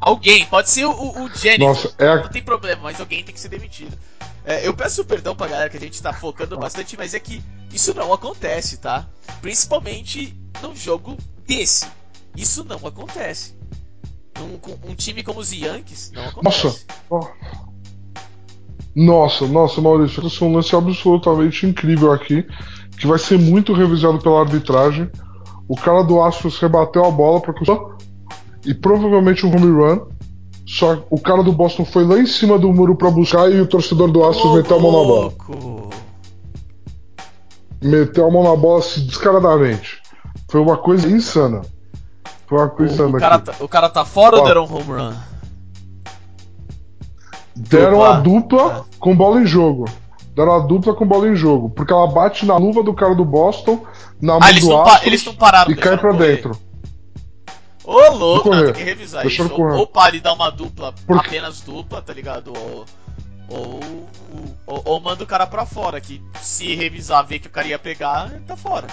Alguém, 0.00 0.46
pode 0.46 0.70
ser 0.70 0.86
o, 0.86 0.92
o, 0.92 1.28
Jennifer. 1.34 1.60
Nossa, 1.60 1.94
é 1.98 2.16
Não 2.16 2.28
tem 2.28 2.42
problema, 2.42 2.82
mas 2.84 2.98
alguém 3.00 3.22
tem 3.22 3.34
que 3.34 3.40
ser 3.40 3.48
demitido. 3.48 3.96
É, 4.44 4.66
eu 4.66 4.72
peço 4.72 5.04
perdão 5.04 5.36
pra 5.36 5.46
galera 5.46 5.68
que 5.68 5.76
a 5.76 5.80
gente 5.80 6.00
tá 6.00 6.12
focando 6.12 6.56
bastante, 6.56 6.96
mas 6.96 7.12
é 7.12 7.20
que 7.20 7.42
isso 7.70 7.92
não 7.94 8.12
acontece, 8.12 8.78
tá? 8.78 9.06
Principalmente 9.42 10.34
num 10.62 10.74
jogo 10.74 11.18
desse. 11.46 11.86
Isso 12.34 12.64
não 12.64 12.78
acontece. 12.86 13.54
Um, 14.40 14.56
com- 14.56 14.78
um 14.88 14.94
time 14.94 15.22
como 15.22 15.40
os 15.40 15.52
Yankees, 15.52 16.10
não 16.12 16.28
acontece. 16.28 16.86
Nossa. 17.10 17.34
Nossa, 18.94 19.46
nossa, 19.46 19.80
Maurício, 19.80 20.26
isso 20.26 20.44
é 20.44 20.46
um 20.48 20.54
lance 20.54 20.74
absolutamente 20.74 21.64
incrível 21.64 22.12
aqui, 22.12 22.44
que 23.00 23.06
vai 23.06 23.18
ser 23.18 23.38
muito 23.38 23.72
revisado 23.72 24.18
pela 24.18 24.40
arbitragem. 24.40 25.10
O 25.66 25.74
cara 25.74 26.02
do 26.02 26.20
Astros 26.22 26.58
rebateu 26.58 27.02
a 27.04 27.10
bola 27.10 27.40
para 27.40 27.54
e 28.66 28.74
provavelmente 28.74 29.46
um 29.46 29.48
home 29.48 29.72
run. 29.72 30.00
Só 30.66 31.02
o 31.08 31.18
cara 31.18 31.42
do 31.42 31.50
Boston 31.50 31.84
foi 31.86 32.04
lá 32.04 32.18
em 32.18 32.26
cima 32.26 32.58
do 32.58 32.70
muro 32.72 32.94
para 32.94 33.10
buscar 33.10 33.50
e 33.50 33.58
o 33.58 33.66
torcedor 33.66 34.10
do 34.10 34.22
Astros 34.22 34.52
Ô, 34.52 34.56
meteu 34.56 34.76
a 34.76 34.80
mão 34.80 34.92
na 34.92 34.98
bola. 34.98 35.20
louco. 35.22 35.90
Meteu 37.82 38.26
a 38.26 38.30
mão 38.30 38.42
na 38.44 38.54
bola 38.54 38.80
assim, 38.80 39.06
descaradamente. 39.06 40.02
Foi 40.50 40.60
uma 40.60 40.76
coisa 40.76 41.08
insana. 41.08 41.62
Tô 42.46 42.56
O, 42.56 42.68
pensando 42.68 43.16
o, 43.16 43.20
cara, 43.20 43.38
tá, 43.38 43.54
o 43.60 43.68
cara 43.68 43.88
tá 43.88 44.04
fora 44.04 44.36
ou 44.36 44.42
Ó. 44.42 44.46
deram 44.46 44.64
um 44.66 44.74
home 44.74 44.92
run? 44.92 45.14
Deram 47.56 47.92
Dupla. 47.98 48.08
a 48.16 48.20
dupla 48.20 48.86
com 48.98 49.16
bola 49.16 49.40
em 49.40 49.46
jogo. 49.46 49.86
Deram 50.40 50.54
a 50.54 50.58
dupla 50.60 50.94
com 50.94 51.06
bola 51.06 51.28
em 51.28 51.34
jogo. 51.36 51.68
Porque 51.68 51.92
ela 51.92 52.06
bate 52.06 52.46
na 52.46 52.56
luva 52.56 52.82
do 52.82 52.94
cara 52.94 53.14
do 53.14 53.26
Boston, 53.26 53.84
na 54.18 54.32
mão 54.34 54.40
Ah, 54.42 54.48
eles 54.50 54.62
do 54.64 54.70
não, 54.70 54.80
Astros 54.82 55.06
eles 55.06 55.24
não 55.26 55.34
pararam. 55.34 55.70
e 55.70 55.74
cai 55.76 55.98
pra 55.98 56.12
correr. 56.12 56.36
dentro. 56.36 56.58
Ô, 57.84 58.10
louco, 58.14 58.50
tem 58.50 58.72
que 58.72 58.82
revisar 58.82 59.22
Deixaram 59.22 59.50
isso. 59.50 59.60
Ou, 59.60 59.70
ou 59.80 59.86
para 59.86 60.16
e 60.16 60.20
dá 60.20 60.32
uma 60.32 60.48
dupla, 60.50 60.94
Porque- 61.06 61.28
apenas 61.28 61.60
dupla, 61.60 62.00
tá 62.00 62.14
ligado? 62.14 62.52
Ou, 62.56 62.84
ou, 63.50 63.80
ou, 64.66 64.82
ou 64.84 65.00
manda 65.00 65.24
o 65.24 65.26
cara 65.26 65.46
pra 65.46 65.66
fora, 65.66 66.00
que 66.00 66.22
se 66.40 66.74
revisar, 66.74 67.26
ver 67.26 67.38
que 67.40 67.48
o 67.48 67.50
cara 67.50 67.66
ia 67.68 67.78
pegar, 67.78 68.30
tá 68.46 68.56
fora. 68.56 68.86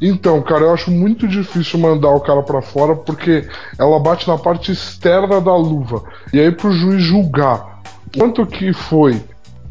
Então, 0.00 0.42
cara, 0.42 0.62
eu 0.64 0.74
acho 0.74 0.90
muito 0.90 1.28
difícil 1.28 1.78
mandar 1.78 2.10
o 2.10 2.20
cara 2.20 2.42
pra 2.42 2.60
fora 2.60 2.96
porque 2.96 3.48
ela 3.78 4.00
bate 4.00 4.26
na 4.26 4.36
parte 4.36 4.72
externa 4.72 5.40
da 5.40 5.54
luva. 5.54 6.02
E 6.32 6.40
aí 6.40 6.50
pro 6.50 6.72
juiz 6.72 7.02
julgar 7.04 7.71
quanto 8.16 8.46
que 8.46 8.72
foi 8.72 9.22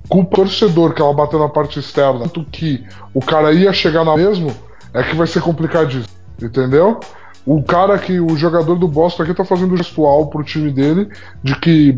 culpa 0.09 0.37
do 0.37 0.43
torcedor 0.43 0.93
que 0.93 1.01
ela 1.01 1.13
bateu 1.13 1.39
na 1.39 1.47
parte 1.47 1.79
externa, 1.79 2.19
quanto 2.19 2.43
que 2.45 2.83
o 3.13 3.21
cara 3.21 3.53
ia 3.53 3.71
chegar 3.71 4.03
na 4.03 4.15
mesmo, 4.17 4.53
é 4.93 5.03
que 5.03 5.15
vai 5.15 5.25
ser 5.25 5.41
complicadíssimo. 5.41 6.13
Entendeu? 6.41 6.99
O 7.45 7.63
cara 7.63 7.97
que 7.97 8.19
o 8.19 8.35
jogador 8.35 8.75
do 8.75 8.87
Boston 8.87 9.23
aqui 9.23 9.33
tá 9.33 9.45
fazendo 9.45 9.77
gestual 9.77 10.27
pro 10.27 10.43
time 10.43 10.71
dele 10.71 11.09
de 11.41 11.55
que 11.59 11.97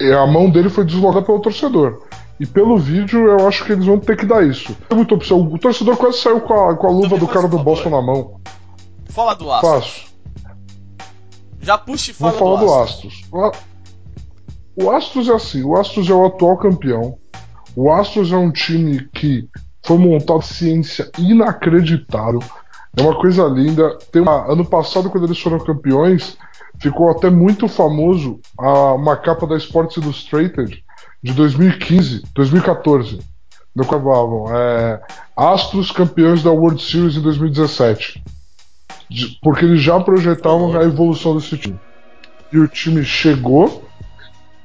a 0.00 0.26
mão 0.26 0.50
dele 0.50 0.68
foi 0.68 0.84
deslocada 0.84 1.24
pelo 1.24 1.40
torcedor. 1.40 2.02
E 2.40 2.46
pelo 2.46 2.78
vídeo 2.78 3.28
eu 3.28 3.46
acho 3.46 3.64
que 3.64 3.72
eles 3.72 3.84
vão 3.84 3.98
ter 3.98 4.16
que 4.16 4.24
dar 4.24 4.44
isso. 4.44 4.74
É 4.88 4.94
muita 4.94 5.14
opção. 5.14 5.40
O 5.42 5.58
torcedor 5.58 5.96
quase 5.96 6.18
saiu 6.18 6.40
com 6.40 6.54
a, 6.54 6.74
com 6.74 6.86
a 6.86 6.90
luva 6.90 7.18
do 7.18 7.28
cara 7.28 7.46
do. 7.46 7.58
Boston 7.58 7.90
na 7.90 8.00
mão. 8.00 8.40
Fala 9.10 9.34
do 9.34 9.52
Astros. 9.52 9.72
Faço. 9.72 10.10
Já 11.60 11.76
puxa 11.76 12.10
e 12.10 12.14
Vou 12.14 12.32
fala 12.32 12.38
falar 12.38 12.60
do 12.60 12.66
do 12.66 12.74
Astros. 12.74 13.22
O 14.80 14.90
Astros 14.90 15.28
é 15.28 15.34
assim, 15.34 15.62
o 15.62 15.76
Astros 15.76 16.08
é 16.08 16.14
o 16.14 16.24
atual 16.26 16.56
campeão. 16.56 17.18
O 17.76 17.92
Astros 17.92 18.32
é 18.32 18.36
um 18.36 18.50
time 18.50 19.08
que 19.12 19.48
foi 19.84 19.98
montado 19.98 20.42
ciência 20.42 21.10
inacreditável. 21.18 22.42
É 22.96 23.02
uma 23.02 23.14
coisa 23.18 23.44
linda. 23.44 23.96
Tem 24.10 24.20
uma- 24.22 24.50
ano 24.50 24.64
passado, 24.64 25.10
quando 25.10 25.24
eles 25.26 25.40
foram 25.40 25.58
campeões, 25.58 26.36
ficou 26.80 27.10
até 27.10 27.30
muito 27.30 27.68
famoso 27.68 28.40
a- 28.58 28.94
uma 28.94 29.16
capa 29.16 29.46
da 29.46 29.56
Sports 29.56 29.96
Illustrated 29.96 30.82
de 31.22 31.32
2015, 31.32 32.22
2014. 32.34 33.20
No 33.76 33.84
falavam 33.84 34.46
é, 34.50 35.00
Astros 35.36 35.92
campeões 35.92 36.42
da 36.42 36.50
World 36.50 36.82
Series 36.82 37.16
em 37.16 37.20
2017. 37.20 38.22
De- 39.08 39.38
Porque 39.42 39.64
eles 39.64 39.80
já 39.80 40.00
projetavam 40.00 40.76
a 40.76 40.82
evolução 40.84 41.36
desse 41.36 41.56
time. 41.56 41.78
E 42.52 42.58
o 42.58 42.66
time 42.66 43.04
chegou 43.04 43.84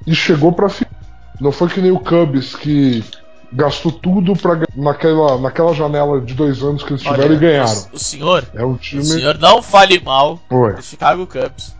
e 0.05 0.13
chegou 0.15 0.51
pra 0.51 0.69
fi- 0.69 0.85
Não 1.39 1.51
foi 1.51 1.67
que 1.69 1.81
nem 1.81 1.91
o 1.91 1.99
Cubs 1.99 2.55
que 2.55 3.03
gastou 3.51 3.91
tudo 3.91 4.33
pra, 4.35 4.55
ga- 4.55 4.67
naquela, 4.75 5.37
naquela 5.39 5.73
janela 5.73 6.19
de 6.21 6.33
dois 6.33 6.61
anos 6.61 6.83
que 6.83 6.91
eles 6.93 7.01
tiveram 7.01 7.23
Olha, 7.25 7.33
e 7.33 7.37
ganharam. 7.39 7.87
O, 7.91 7.95
o 7.95 7.99
senhor, 7.99 8.45
É 8.53 8.65
um 8.65 8.73
o 8.73 8.77
time. 8.77 9.03
senhor 9.03 9.37
não 9.37 9.61
fale 9.61 9.99
mal 9.99 10.39
Foi. 10.49 10.73
do 10.73 10.81
Chicago 10.81 11.25
Cubs. 11.27 11.75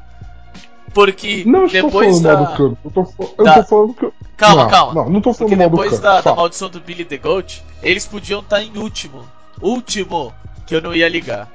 Porque 0.94 1.44
Não 1.46 1.66
estou 1.66 1.84
depois 1.88 2.08
falando 2.22 2.24
da... 2.24 2.34
mal 2.38 2.46
do 2.52 2.58
Cubs. 2.58 2.78
Eu 2.86 2.92
tô, 2.92 3.34
eu 3.38 3.44
da- 3.46 3.54
tô 3.56 3.64
falando 3.64 3.94
que. 3.94 4.12
Calma, 4.38 4.64
não, 4.64 4.70
calma. 4.70 4.94
Não, 4.94 5.10
não 5.10 5.22
tô 5.22 5.34
Porque 5.34 5.56
falando 5.56 5.58
mal 5.58 5.70
do 5.70 5.72
depois 5.76 5.90
Cubs. 5.92 6.04
da, 6.04 6.16
da 6.18 6.22
Fala. 6.24 6.36
maldição 6.38 6.70
do 6.70 6.80
Billy 6.80 7.04
the 7.06 7.18
Goat, 7.18 7.64
eles 7.84 8.06
podiam 8.06 8.40
estar 8.40 8.62
em 8.62 8.78
último. 8.78 9.24
Último, 9.62 10.34
que 10.66 10.76
eu 10.76 10.82
não 10.82 10.94
ia 10.94 11.08
ligar. 11.10 11.50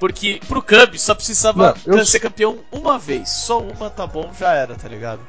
Porque 0.00 0.40
pro 0.48 0.60
Cubs 0.62 1.00
só 1.02 1.14
precisava 1.14 1.76
Não, 1.86 1.98
eu- 1.98 2.04
ser 2.06 2.18
campeão 2.18 2.56
uma 2.72 2.98
vez. 2.98 3.28
Só 3.28 3.60
uma 3.60 3.88
tá 3.88 4.04
bom, 4.06 4.30
já 4.38 4.52
era, 4.52 4.74
tá 4.74 4.88
ligado? 4.88 5.20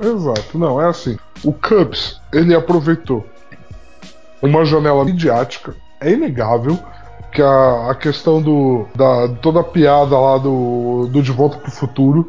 Exato, 0.00 0.58
não, 0.58 0.80
é 0.80 0.88
assim. 0.88 1.16
O 1.44 1.52
Cubs, 1.52 2.20
ele 2.32 2.54
aproveitou 2.54 3.24
uma 4.42 4.64
janela 4.64 5.04
midiática, 5.04 5.74
é 6.00 6.12
inegável 6.12 6.78
que 7.32 7.42
a, 7.42 7.90
a 7.90 7.94
questão 7.94 8.40
do. 8.40 8.86
da 8.94 9.28
toda 9.40 9.60
a 9.60 9.64
piada 9.64 10.18
lá 10.18 10.38
do, 10.38 11.08
do 11.10 11.22
De 11.22 11.32
Volta 11.32 11.58
pro 11.58 11.70
Futuro, 11.70 12.28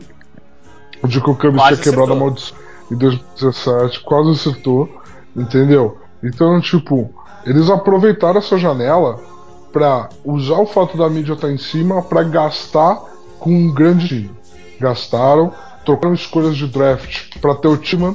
de 1.05 1.21
que 1.21 1.29
o 1.29 1.35
Cubs 1.35 1.63
tinha 1.63 1.77
quebrado 1.77 2.13
a 2.13 2.15
maldição 2.15 2.57
em 2.91 2.95
2017, 2.95 4.01
quase 4.01 4.31
acertou, 4.31 4.89
entendeu? 5.35 5.97
Então, 6.23 6.59
tipo, 6.61 7.09
eles 7.45 7.69
aproveitaram 7.69 8.39
essa 8.39 8.57
janela 8.57 9.19
pra 9.71 10.09
usar 10.23 10.59
o 10.59 10.65
fato 10.65 10.97
da 10.97 11.09
mídia 11.09 11.33
estar 11.33 11.51
em 11.51 11.57
cima 11.57 12.01
pra 12.01 12.23
gastar 12.23 13.01
com 13.39 13.51
um 13.51 13.73
grande 13.73 14.07
time. 14.07 14.31
Gastaram, 14.79 15.53
trocaram 15.87 16.13
escolhas 16.13 16.57
de 16.57 16.67
draft 16.67 17.39
pra 17.39 17.55
ter 17.55 17.69
o 17.69 17.77
Timan 17.77 18.13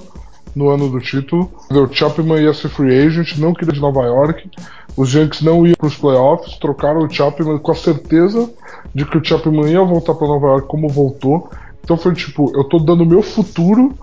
no 0.55 0.69
ano 0.69 0.91
do 0.91 1.01
título. 1.01 1.51
O 1.71 1.91
Chapman 1.91 2.43
ia 2.43 2.53
ser 2.53 2.69
free 2.69 3.07
agent, 3.07 3.39
não 3.39 3.55
queria 3.55 3.73
de 3.73 3.81
Nova 3.81 4.03
York. 4.03 4.51
Os 4.95 5.15
Yankees 5.15 5.41
não 5.41 5.67
iam 5.67 5.75
pros 5.79 5.97
playoffs, 5.97 6.59
trocaram 6.59 7.01
o 7.01 7.11
Chapman 7.11 7.57
com 7.57 7.73
a 7.73 7.75
certeza 7.75 8.53
de 8.95 9.07
que 9.07 9.17
o 9.17 9.25
Chapman 9.25 9.71
ia 9.71 9.83
voltar 9.83 10.15
pra 10.15 10.29
Nova 10.29 10.49
York 10.49 10.69
como 10.69 10.87
voltou. 10.87 11.49
Então 11.83 11.97
foi 11.97 12.13
tipo, 12.13 12.53
eu 12.55 12.65
tô 12.65 12.79
dando 12.79 13.07
meu 13.07 13.23
futuro 13.23 13.95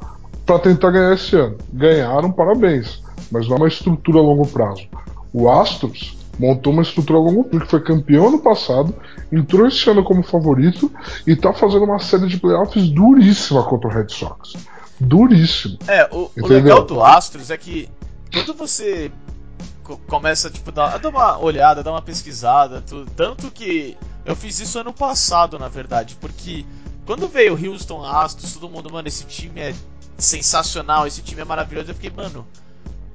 pra 0.47 0.57
tentar 0.57 0.89
ganhar 0.89 1.13
esse 1.13 1.35
ano. 1.35 1.55
Ganharam, 1.71 2.31
parabéns. 2.31 3.03
Mas 3.31 3.47
não 3.47 3.57
é 3.57 3.59
uma 3.59 3.67
estrutura 3.67 4.17
a 4.17 4.23
longo 4.23 4.47
prazo. 4.47 4.87
O 5.31 5.47
Astros 5.47 6.17
montou 6.39 6.71
uma 6.71 6.81
estrutura 6.81 7.19
a 7.19 7.21
longo 7.21 7.43
que 7.43 7.59
foi 7.67 7.81
campeão 7.83 8.29
ano 8.29 8.39
passado, 8.39 8.95
entrou 9.31 9.67
esse 9.67 9.89
ano 9.89 10.03
como 10.03 10.23
favorito 10.23 10.91
e 11.27 11.35
tá 11.35 11.53
fazendo 11.53 11.83
uma 11.83 11.99
série 11.99 12.27
de 12.27 12.37
playoffs 12.37 12.89
duríssima 12.89 13.63
contra 13.63 13.89
o 13.89 13.91
Red 13.91 14.07
Sox. 14.09 14.53
Duríssimo. 14.99 15.77
É, 15.87 16.09
o, 16.11 16.31
o 16.41 16.47
legal 16.47 16.85
do 16.85 17.03
Astros 17.03 17.51
é 17.51 17.57
que 17.57 17.89
quando 18.33 18.53
você 18.53 19.11
co- 19.83 19.99
começa 20.07 20.49
tipo, 20.49 20.71
dar, 20.71 20.95
a 20.95 20.97
dar 20.97 21.09
uma 21.09 21.37
olhada, 21.39 21.83
dar 21.83 21.91
uma 21.91 22.01
pesquisada, 22.01 22.81
tudo, 22.81 23.09
tanto 23.15 23.51
que 23.51 23.97
eu 24.25 24.35
fiz 24.35 24.59
isso 24.59 24.79
ano 24.79 24.93
passado, 24.93 25.57
na 25.59 25.67
verdade, 25.67 26.17
porque 26.19 26.65
quando 27.05 27.27
veio 27.27 27.55
o 27.55 27.67
Houston 27.71 28.03
Astros, 28.05 28.53
todo 28.53 28.69
mundo, 28.69 28.91
mano, 28.91 29.07
esse 29.07 29.25
time 29.25 29.59
é 29.59 29.73
sensacional, 30.17 31.07
esse 31.07 31.21
time 31.21 31.41
é 31.41 31.45
maravilhoso. 31.45 31.89
Eu 31.89 31.95
fiquei, 31.95 32.11
mano, 32.11 32.45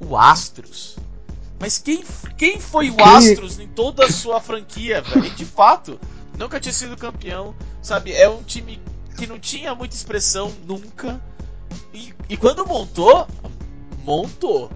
o 0.01 0.17
Astros? 0.17 0.97
Mas 1.61 1.79
quem, 1.79 2.05
quem 2.37 2.59
foi 2.61 2.91
o 2.91 2.97
Astros 3.03 3.59
em 3.59 3.69
toda 3.69 4.05
a 4.05 4.11
sua 4.13 4.41
franquia, 4.41 5.01
velho? 5.03 5.31
De 5.35 5.45
fato, 5.45 5.99
nunca 6.39 6.59
tinha 6.61 6.73
sido 6.73 6.97
campeão, 6.97 7.55
sabe? 7.81 8.13
É 8.13 8.29
um 8.29 8.43
time 8.43 8.81
que 9.17 9.27
não 9.27 9.39
tinha 9.39 9.75
muita 9.75 9.95
expressão 9.95 10.53
nunca. 10.67 11.21
E, 11.93 12.13
e 12.29 12.37
quando 12.37 12.67
montou, 12.67 13.27
montou. 14.05 14.71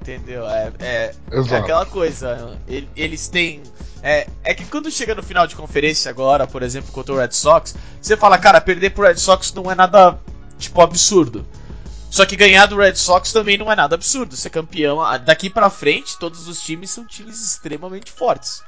Entendeu? 0.00 0.48
É, 0.48 0.72
é, 0.78 1.14
é 1.54 1.58
aquela 1.58 1.84
coisa. 1.86 2.58
ele- 2.66 2.88
Eles 2.96 3.28
têm. 3.28 3.62
É, 4.02 4.28
é 4.44 4.54
que 4.54 4.64
quando 4.64 4.90
chega 4.90 5.14
no 5.14 5.22
final 5.22 5.46
de 5.46 5.56
conferência 5.56 6.08
agora, 6.08 6.46
por 6.46 6.62
exemplo, 6.62 6.92
contra 6.92 7.12
o 7.12 7.18
Red 7.18 7.32
Sox, 7.32 7.74
você 8.00 8.16
fala, 8.16 8.38
cara, 8.38 8.60
perder 8.60 8.90
pro 8.90 9.04
Red 9.06 9.16
Sox 9.16 9.52
não 9.52 9.70
é 9.70 9.74
nada, 9.74 10.18
tipo, 10.56 10.80
absurdo. 10.80 11.44
Só 12.10 12.24
que 12.24 12.36
ganhar 12.36 12.66
do 12.66 12.76
Red 12.76 12.96
Sox 12.96 13.32
também 13.32 13.58
não 13.58 13.70
é 13.70 13.76
nada 13.76 13.94
absurdo. 13.94 14.36
Ser 14.36 14.50
campeão, 14.50 15.00
ah, 15.00 15.18
daqui 15.18 15.50
pra 15.50 15.70
frente, 15.70 16.18
todos 16.18 16.48
os 16.48 16.60
times 16.62 16.90
são 16.90 17.04
times 17.06 17.40
extremamente 17.44 18.10
fortes. 18.10 18.62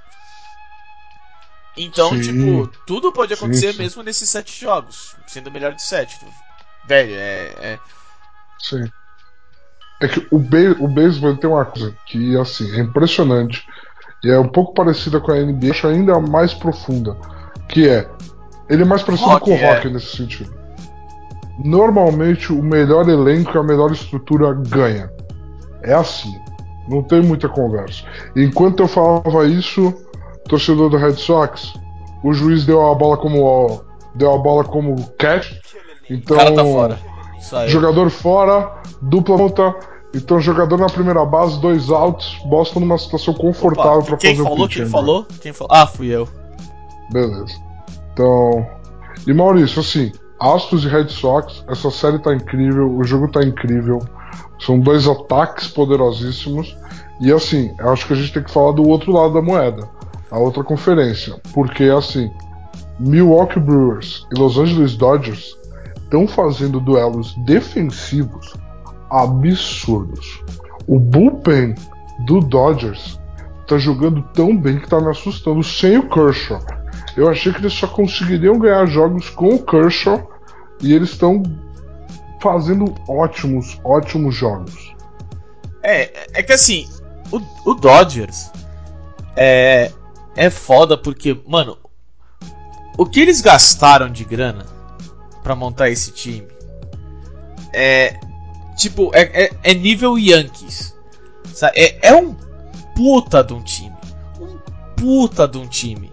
Então, 1.77 2.11
Sim. 2.11 2.21
tipo, 2.21 2.67
tudo 2.87 3.13
pode 3.13 3.35
Sim, 3.35 3.45
acontecer 3.45 3.73
sim. 3.73 3.79
mesmo 3.79 4.03
nesses 4.03 4.29
sete 4.29 4.61
jogos, 4.61 5.17
sendo 5.27 5.49
o 5.49 5.53
melhor 5.53 5.73
de 5.73 5.83
sete. 5.83 6.19
Velho, 6.87 7.15
é, 7.15 7.55
é, 7.61 7.79
Sim. 8.59 8.91
É 10.03 10.09
que 10.09 10.27
o, 10.31 10.39
be 10.39 10.69
o 10.79 10.89
beisebol 10.89 11.37
tem 11.37 11.49
uma 11.49 11.65
coisa 11.65 11.95
que, 12.07 12.37
assim, 12.39 12.71
é 12.75 12.81
impressionante. 12.81 13.65
E 14.25 14.31
é 14.31 14.39
um 14.39 14.49
pouco 14.49 14.75
parecida 14.75 15.21
com 15.21 15.33
a 15.33 15.37
NBA, 15.37 15.71
acho 15.71 15.87
ainda 15.87 16.19
mais 16.19 16.53
profunda. 16.53 17.17
Que 17.69 17.89
é. 17.89 18.11
Ele 18.69 18.83
é 18.83 18.85
mais 18.85 19.03
parecido 19.03 19.31
Rock, 19.31 19.45
com 19.45 19.53
o 19.53 19.55
é. 19.55 19.75
rock 19.75 19.89
nesse 19.89 20.17
sentido. 20.17 20.60
Normalmente, 21.65 22.53
o 22.53 22.63
melhor 22.63 23.09
elenco 23.09 23.53
e 23.55 23.59
a 23.59 23.63
melhor 23.63 23.93
estrutura 23.93 24.53
ganha. 24.55 25.11
É 25.83 25.95
assim. 25.95 26.35
Não 26.89 27.03
tem 27.03 27.23
muita 27.23 27.49
conversa. 27.49 28.03
Enquanto 28.35 28.81
eu 28.81 28.89
falava 28.89 29.47
isso, 29.47 29.95
torcedor 30.49 30.91
do 30.91 30.97
Red 30.97 31.15
Sox, 31.15 31.75
o 32.25 32.33
juiz 32.33 32.65
deu 32.65 32.85
a 32.85 32.95
bola 32.95 33.17
como 33.17 33.83
deu 34.15 34.35
a 34.35 34.39
bola 34.39 34.65
como 34.65 34.97
catch. 35.19 35.53
Então, 36.09 36.37
tá 36.37 36.65
fora. 36.65 36.99
Jogador 37.69 38.11
fora, 38.11 38.83
dupla 39.01 39.37
ponta. 39.37 39.75
Então, 40.15 40.41
jogador 40.41 40.77
na 40.77 40.87
primeira 40.87 41.25
base, 41.25 41.61
dois 41.61 41.89
outs. 41.91 42.37
Boston 42.45 42.81
numa 42.81 42.99
situação 42.99 43.33
confortável 43.33 44.03
para 44.03 44.19
fazer 44.19 44.37
falou? 44.37 44.53
o 44.53 44.57
pitch. 44.57 44.75
Quem 44.75 44.83
ainda. 44.83 44.91
falou? 44.91 45.27
Quem 45.41 45.53
falou? 45.53 45.73
Ah, 45.73 45.87
fui 45.87 46.09
eu. 46.09 46.29
Beleza. 47.13 47.55
Então. 48.13 48.67
E 49.27 49.33
Maurício, 49.33 49.81
assim, 49.81 50.11
Astros 50.41 50.85
e 50.85 50.89
Red 50.89 51.09
Sox, 51.09 51.63
essa 51.69 51.91
série 51.91 52.19
tá 52.19 52.35
incrível, 52.35 52.91
o 52.91 53.05
jogo 53.05 53.29
tá 53.29 53.43
incrível. 53.43 54.01
São 54.59 54.81
dois 54.81 55.07
ataques 55.07 55.69
poderosíssimos. 55.69 56.77
E 57.21 57.31
assim, 57.31 57.75
acho 57.79 58.07
que 58.07 58.15
a 58.15 58.17
gente 58.17 58.33
tem 58.33 58.43
que 58.43 58.51
falar 58.51 58.73
do 58.73 58.89
outro 58.89 59.13
lado 59.13 59.35
da 59.35 59.43
moeda. 59.43 59.87
a 60.31 60.39
outra 60.39 60.65
conferência. 60.65 61.39
Porque 61.53 61.85
assim, 61.85 62.31
Milwaukee 62.99 63.61
Brewers 63.61 64.27
e 64.35 64.39
Los 64.39 64.57
Angeles 64.57 64.97
Dodgers 64.97 65.59
estão 65.97 66.27
fazendo 66.27 66.81
duelos 66.81 67.35
defensivos 67.45 68.55
absurdos. 69.11 70.43
O 70.87 70.99
bullpen 70.99 71.75
do 72.27 72.41
Dodgers 72.41 73.19
tá 73.67 73.77
jogando 73.79 74.23
tão 74.35 74.57
bem 74.57 74.79
que 74.79 74.89
tá 74.89 75.01
me 75.01 75.11
assustando 75.11 75.63
sem 75.63 75.99
o 75.99 76.09
Kershaw. 76.09 76.61
Eu 77.21 77.29
achei 77.29 77.53
que 77.53 77.59
eles 77.59 77.75
só 77.75 77.87
conseguiriam 77.87 78.59
ganhar 78.59 78.87
jogos 78.87 79.29
com 79.29 79.55
o 79.55 79.63
Kershaw 79.63 80.27
e 80.81 80.95
eles 80.95 81.11
estão 81.11 81.43
fazendo 82.41 82.95
ótimos, 83.07 83.79
ótimos 83.85 84.35
jogos. 84.35 84.95
É, 85.83 86.31
é 86.33 86.43
que 86.43 86.55
assim, 86.55 86.89
o, 87.31 87.43
o 87.71 87.75
Dodgers 87.75 88.51
é, 89.37 89.93
é 90.35 90.49
foda 90.49 90.97
porque, 90.97 91.39
mano, 91.47 91.77
o 92.97 93.05
que 93.05 93.21
eles 93.21 93.43
gastaram 93.43 94.11
de 94.11 94.25
grana 94.25 94.65
para 95.43 95.55
montar 95.55 95.91
esse 95.91 96.13
time 96.13 96.49
é 97.75 98.19
tipo 98.79 99.11
é, 99.15 99.45
é, 99.45 99.51
é 99.63 99.75
nível 99.75 100.19
Yankees, 100.19 100.97
sabe? 101.53 101.79
É, 101.79 101.99
é 102.01 102.15
um 102.15 102.35
puta 102.97 103.45
de 103.45 103.53
um 103.53 103.63
time, 103.63 103.97
um 104.41 104.57
puta 104.97 105.47
de 105.47 105.59
um 105.59 105.67
time. 105.67 106.10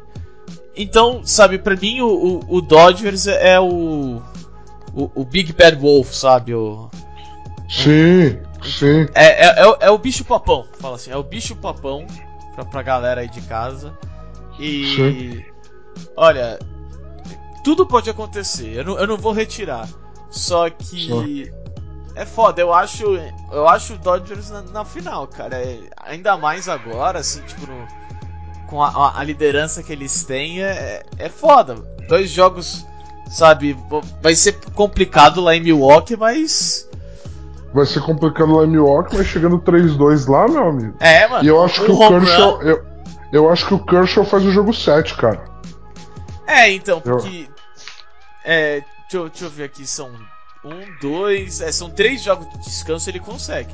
Então, 0.77 1.22
sabe, 1.25 1.57
pra 1.57 1.75
mim 1.75 2.01
o, 2.01 2.07
o, 2.07 2.57
o 2.57 2.62
Dodgers 2.62 3.25
é 3.27 3.60
o, 3.60 4.22
o, 4.93 5.12
o 5.15 5.25
Big 5.25 5.51
Bad 5.53 5.75
Wolf, 5.77 6.13
sabe? 6.13 6.53
O, 6.53 6.89
Sim, 7.69 8.39
sim. 8.63 9.07
é, 9.13 9.46
é, 9.48 9.60
é, 9.62 9.67
o- 9.67 9.77
é 9.81 9.89
o 9.91 9.98
bicho 9.98 10.24
papão, 10.24 10.65
fala 10.79 10.96
assim, 10.96 11.12
é 11.12 11.17
o 11.17 11.24
bicho 11.24 11.55
papão 11.55 12.05
pra, 12.55 12.63
pra 12.63 12.81
galera 12.81 13.22
aí 13.22 13.27
de 13.29 13.41
casa. 13.41 13.98
E. 14.60 14.96
Sim. 14.96 15.46
Olha, 16.15 16.57
tudo 17.63 17.86
pode 17.86 18.10
acontecer, 18.10 18.74
eu 18.77 18.86
não, 18.86 18.98
eu 19.00 19.07
não 19.07 19.17
vou 19.17 19.31
retirar. 19.34 19.88
Só 20.29 20.69
que. 20.69 21.51
É 22.15 22.25
foda, 22.25 22.60
eu 22.62 22.74
acho. 22.74 23.03
Eu 23.51 23.67
acho 23.67 23.93
o 23.93 23.98
Dodgers 23.98 24.50
na, 24.50 24.62
na 24.63 24.86
final, 24.86 25.27
cara. 25.27 25.55
É- 25.57 25.79
ainda 26.03 26.36
mais 26.38 26.67
agora, 26.67 27.19
assim, 27.19 27.41
tipo, 27.41 27.67
no- 27.67 27.88
com 28.67 28.81
a, 28.83 29.17
a- 29.19 29.24
liderança 29.24 29.81
que 29.81 29.91
eles 29.91 30.24
têm, 30.24 30.62
é, 30.63 31.03
é 31.17 31.29
foda. 31.29 31.75
Dois 32.07 32.29
jogos, 32.29 32.86
sabe, 33.29 33.77
vai 34.21 34.36
ser 34.36 34.53
complicado 34.75 35.41
lá 35.41 35.55
em 35.55 35.62
Milwaukee, 35.62 36.15
mas. 36.15 36.88
Vai 37.74 37.86
ser 37.86 38.01
complicado 38.01 38.53
lá 38.55 38.63
em 38.63 38.69
Milwaukee, 38.69 39.17
mas 39.17 39.27
chegando 39.27 39.59
3-2 39.59 40.29
lá, 40.29 40.47
meu 40.47 40.69
amigo. 40.69 40.95
É, 41.00 41.27
mano. 41.27 41.43
E 41.43 41.47
eu 41.47 41.63
acho 41.63 41.83
que 41.83 41.91
o 41.91 41.97
Kershaw. 41.97 42.62
Eu, 42.62 42.86
eu 43.33 43.51
acho 43.51 43.67
que 43.67 43.74
o 43.74 43.79
Kershaw 43.86 44.24
faz 44.25 44.45
o 44.45 44.51
jogo 44.51 44.74
7, 44.74 45.15
cara. 45.15 45.43
É, 46.45 46.71
então, 46.71 47.01
Eu- 47.05 47.17
porque. 47.17 47.50
É, 48.45 48.75
deixa, 49.01 49.17
eu, 49.17 49.29
deixa 49.29 49.45
eu 49.45 49.50
ver 49.50 49.63
aqui, 49.65 49.86
são 49.86 50.09
um, 50.63 50.81
dois. 51.01 51.59
É, 51.59 51.71
são 51.71 51.89
três 51.89 52.21
jogos 52.24 52.50
de 52.51 52.57
descanso 52.59 53.09
ele 53.09 53.19
consegue. 53.19 53.74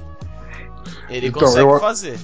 Ele 1.07 1.27
Então, 1.27 1.41
consegue 1.43 1.67
eu- 1.69 1.79
fazer. 1.79 2.19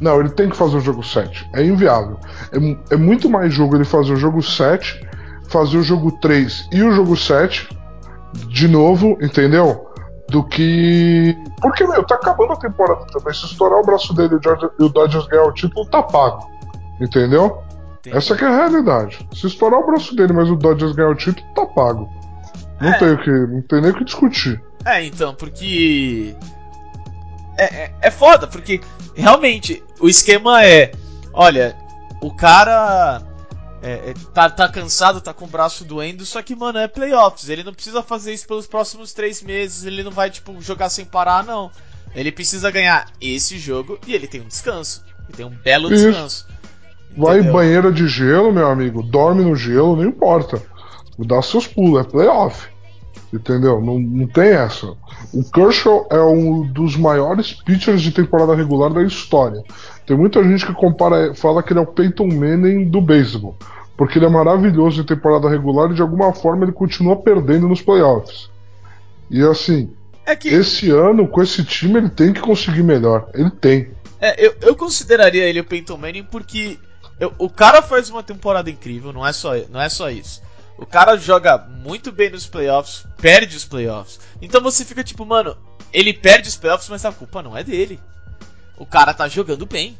Não, 0.00 0.18
ele 0.20 0.30
tem 0.30 0.48
que 0.48 0.56
fazer 0.56 0.76
o 0.78 0.80
jogo 0.80 1.02
7. 1.02 1.48
É 1.54 1.62
inviável. 1.64 2.18
É, 2.52 2.94
é 2.94 2.96
muito 2.96 3.28
mais 3.28 3.52
jogo 3.52 3.76
ele 3.76 3.84
fazer 3.84 4.12
o 4.12 4.16
jogo 4.16 4.42
7, 4.42 5.06
fazer 5.48 5.76
o 5.78 5.82
jogo 5.82 6.12
3 6.20 6.68
e 6.72 6.82
o 6.82 6.90
jogo 6.92 7.16
7 7.16 7.68
de 8.48 8.66
novo, 8.68 9.18
entendeu? 9.20 9.86
Do 10.28 10.44
que. 10.44 11.36
Porque, 11.60 11.84
meu, 11.86 12.04
tá 12.04 12.14
acabando 12.14 12.52
a 12.52 12.56
temporada 12.56 13.04
também. 13.12 13.34
Se 13.34 13.46
estourar 13.46 13.80
o 13.80 13.84
braço 13.84 14.14
dele 14.14 14.34
e 14.78 14.84
o 14.84 14.88
Dodgers- 14.88 15.26
e 15.26 15.28
ganhar 15.28 15.44
o 15.46 15.52
título, 15.52 15.84
tá 15.86 16.02
pago. 16.02 16.48
Entendeu? 17.00 17.58
Tem- 18.02 18.14
Essa 18.14 18.36
que 18.36 18.44
é 18.44 18.46
a 18.46 18.56
realidade. 18.56 19.26
Se 19.34 19.46
estourar 19.48 19.80
o 19.80 19.86
braço 19.86 20.14
dele, 20.14 20.32
mas 20.32 20.48
o 20.48 20.54
Dodgers 20.56 20.92
ganhar 20.92 21.10
o 21.10 21.14
título, 21.16 21.44
tá 21.54 21.66
pago. 21.66 22.08
Não 22.80 22.88
É. 22.90 22.98
tem 22.98 23.12
o 23.12 23.18
que. 23.18 23.30
Não 23.30 23.60
tem 23.62 23.80
nem 23.82 23.90
o 23.90 23.94
que 23.94 24.04
discutir. 24.04 24.62
É, 24.86 25.04
então, 25.04 25.34
porque. 25.34 26.34
É, 27.56 27.64
é, 27.64 27.94
é 28.02 28.10
foda, 28.10 28.46
porque 28.46 28.80
realmente 29.14 29.82
o 30.00 30.08
esquema 30.08 30.64
é: 30.64 30.92
olha, 31.32 31.76
o 32.20 32.34
cara 32.34 33.22
é, 33.82 34.10
é, 34.10 34.14
tá, 34.34 34.50
tá 34.50 34.68
cansado, 34.68 35.20
tá 35.20 35.32
com 35.32 35.44
o 35.44 35.48
braço 35.48 35.84
doendo, 35.84 36.24
só 36.26 36.42
que, 36.42 36.54
mano, 36.54 36.78
é 36.78 36.86
playoffs. 36.86 37.48
Ele 37.48 37.64
não 37.64 37.72
precisa 37.72 38.02
fazer 38.02 38.32
isso 38.32 38.46
pelos 38.46 38.66
próximos 38.66 39.12
três 39.12 39.42
meses, 39.42 39.84
ele 39.84 40.02
não 40.02 40.10
vai, 40.10 40.30
tipo, 40.30 40.60
jogar 40.60 40.88
sem 40.88 41.04
parar, 41.04 41.44
não. 41.44 41.70
Ele 42.14 42.32
precisa 42.32 42.70
ganhar 42.70 43.06
esse 43.20 43.58
jogo 43.58 43.98
e 44.06 44.14
ele 44.14 44.26
tem 44.26 44.40
um 44.40 44.48
descanso. 44.48 45.04
Ele 45.28 45.36
tem 45.36 45.46
um 45.46 45.50
belo 45.50 45.92
Isso. 45.92 46.06
descanso. 46.06 46.46
Vai 47.16 47.40
em 47.40 47.50
banheira 47.50 47.90
de 47.90 48.06
gelo, 48.08 48.52
meu 48.52 48.68
amigo. 48.68 49.02
Dorme 49.02 49.44
no 49.44 49.54
gelo, 49.54 49.96
não 49.96 50.04
importa. 50.04 50.62
Dá 51.18 51.40
seus 51.42 51.66
pulos, 51.66 52.00
é 52.00 52.08
playoff. 52.08 52.68
Entendeu? 53.32 53.80
Não, 53.80 53.98
não 53.98 54.26
tem 54.26 54.48
essa. 54.50 54.86
O 55.32 55.44
Kershaw 55.52 56.08
é 56.10 56.20
um 56.20 56.66
dos 56.66 56.96
maiores 56.96 57.52
pitchers 57.52 58.02
de 58.02 58.10
temporada 58.10 58.54
regular 58.56 58.92
da 58.92 59.02
história. 59.04 59.62
Tem 60.04 60.16
muita 60.16 60.42
gente 60.42 60.66
que 60.66 60.72
compara, 60.72 61.32
fala 61.34 61.62
que 61.62 61.72
ele 61.72 61.78
é 61.78 61.82
o 61.82 61.86
Peyton 61.86 62.26
Manning 62.26 62.88
do 62.88 63.00
beisebol. 63.00 63.56
Porque 63.96 64.18
ele 64.18 64.26
é 64.26 64.28
maravilhoso 64.28 65.00
em 65.00 65.04
temporada 65.04 65.48
regular 65.48 65.90
e 65.90 65.94
de 65.94 66.02
alguma 66.02 66.32
forma 66.32 66.64
ele 66.64 66.72
continua 66.72 67.16
perdendo 67.16 67.68
nos 67.68 67.80
playoffs. 67.82 68.50
E 69.30 69.40
assim, 69.42 69.92
É 70.26 70.34
que 70.34 70.48
esse 70.48 70.90
ano, 70.90 71.28
com 71.28 71.40
esse 71.40 71.62
time, 71.64 71.98
ele 71.98 72.08
tem 72.10 72.32
que 72.32 72.40
conseguir 72.40 72.82
melhor. 72.82 73.28
Ele 73.32 73.50
tem. 73.50 73.90
É, 74.20 74.44
eu, 74.44 74.54
eu 74.62 74.74
consideraria 74.74 75.44
ele 75.44 75.60
o 75.60 75.64
Peyton 75.64 75.96
Manning 75.96 76.24
porque 76.24 76.78
eu- 77.20 77.32
o 77.38 77.48
cara 77.48 77.80
faz 77.80 78.10
uma 78.10 78.22
temporada 78.24 78.68
incrível, 78.68 79.12
não 79.12 79.24
é, 79.24 79.32
só, 79.32 79.52
não 79.70 79.80
é 79.80 79.88
só 79.88 80.10
isso. 80.10 80.42
O 80.80 80.86
cara 80.86 81.16
joga 81.18 81.58
muito 81.58 82.10
bem 82.10 82.30
nos 82.30 82.46
playoffs, 82.46 83.04
perde 83.20 83.54
os 83.54 83.66
playoffs. 83.66 84.18
Então 84.40 84.62
você 84.62 84.82
fica 84.82 85.04
tipo, 85.04 85.26
mano, 85.26 85.54
ele 85.92 86.12
perde 86.14 86.48
os 86.48 86.56
playoffs, 86.56 86.88
mas 86.88 87.04
a 87.04 87.12
culpa 87.12 87.42
não 87.42 87.54
é 87.56 87.62
dele. 87.62 88.00
O 88.78 88.86
cara 88.86 89.12
tá 89.12 89.28
jogando 89.28 89.66
bem. 89.66 89.98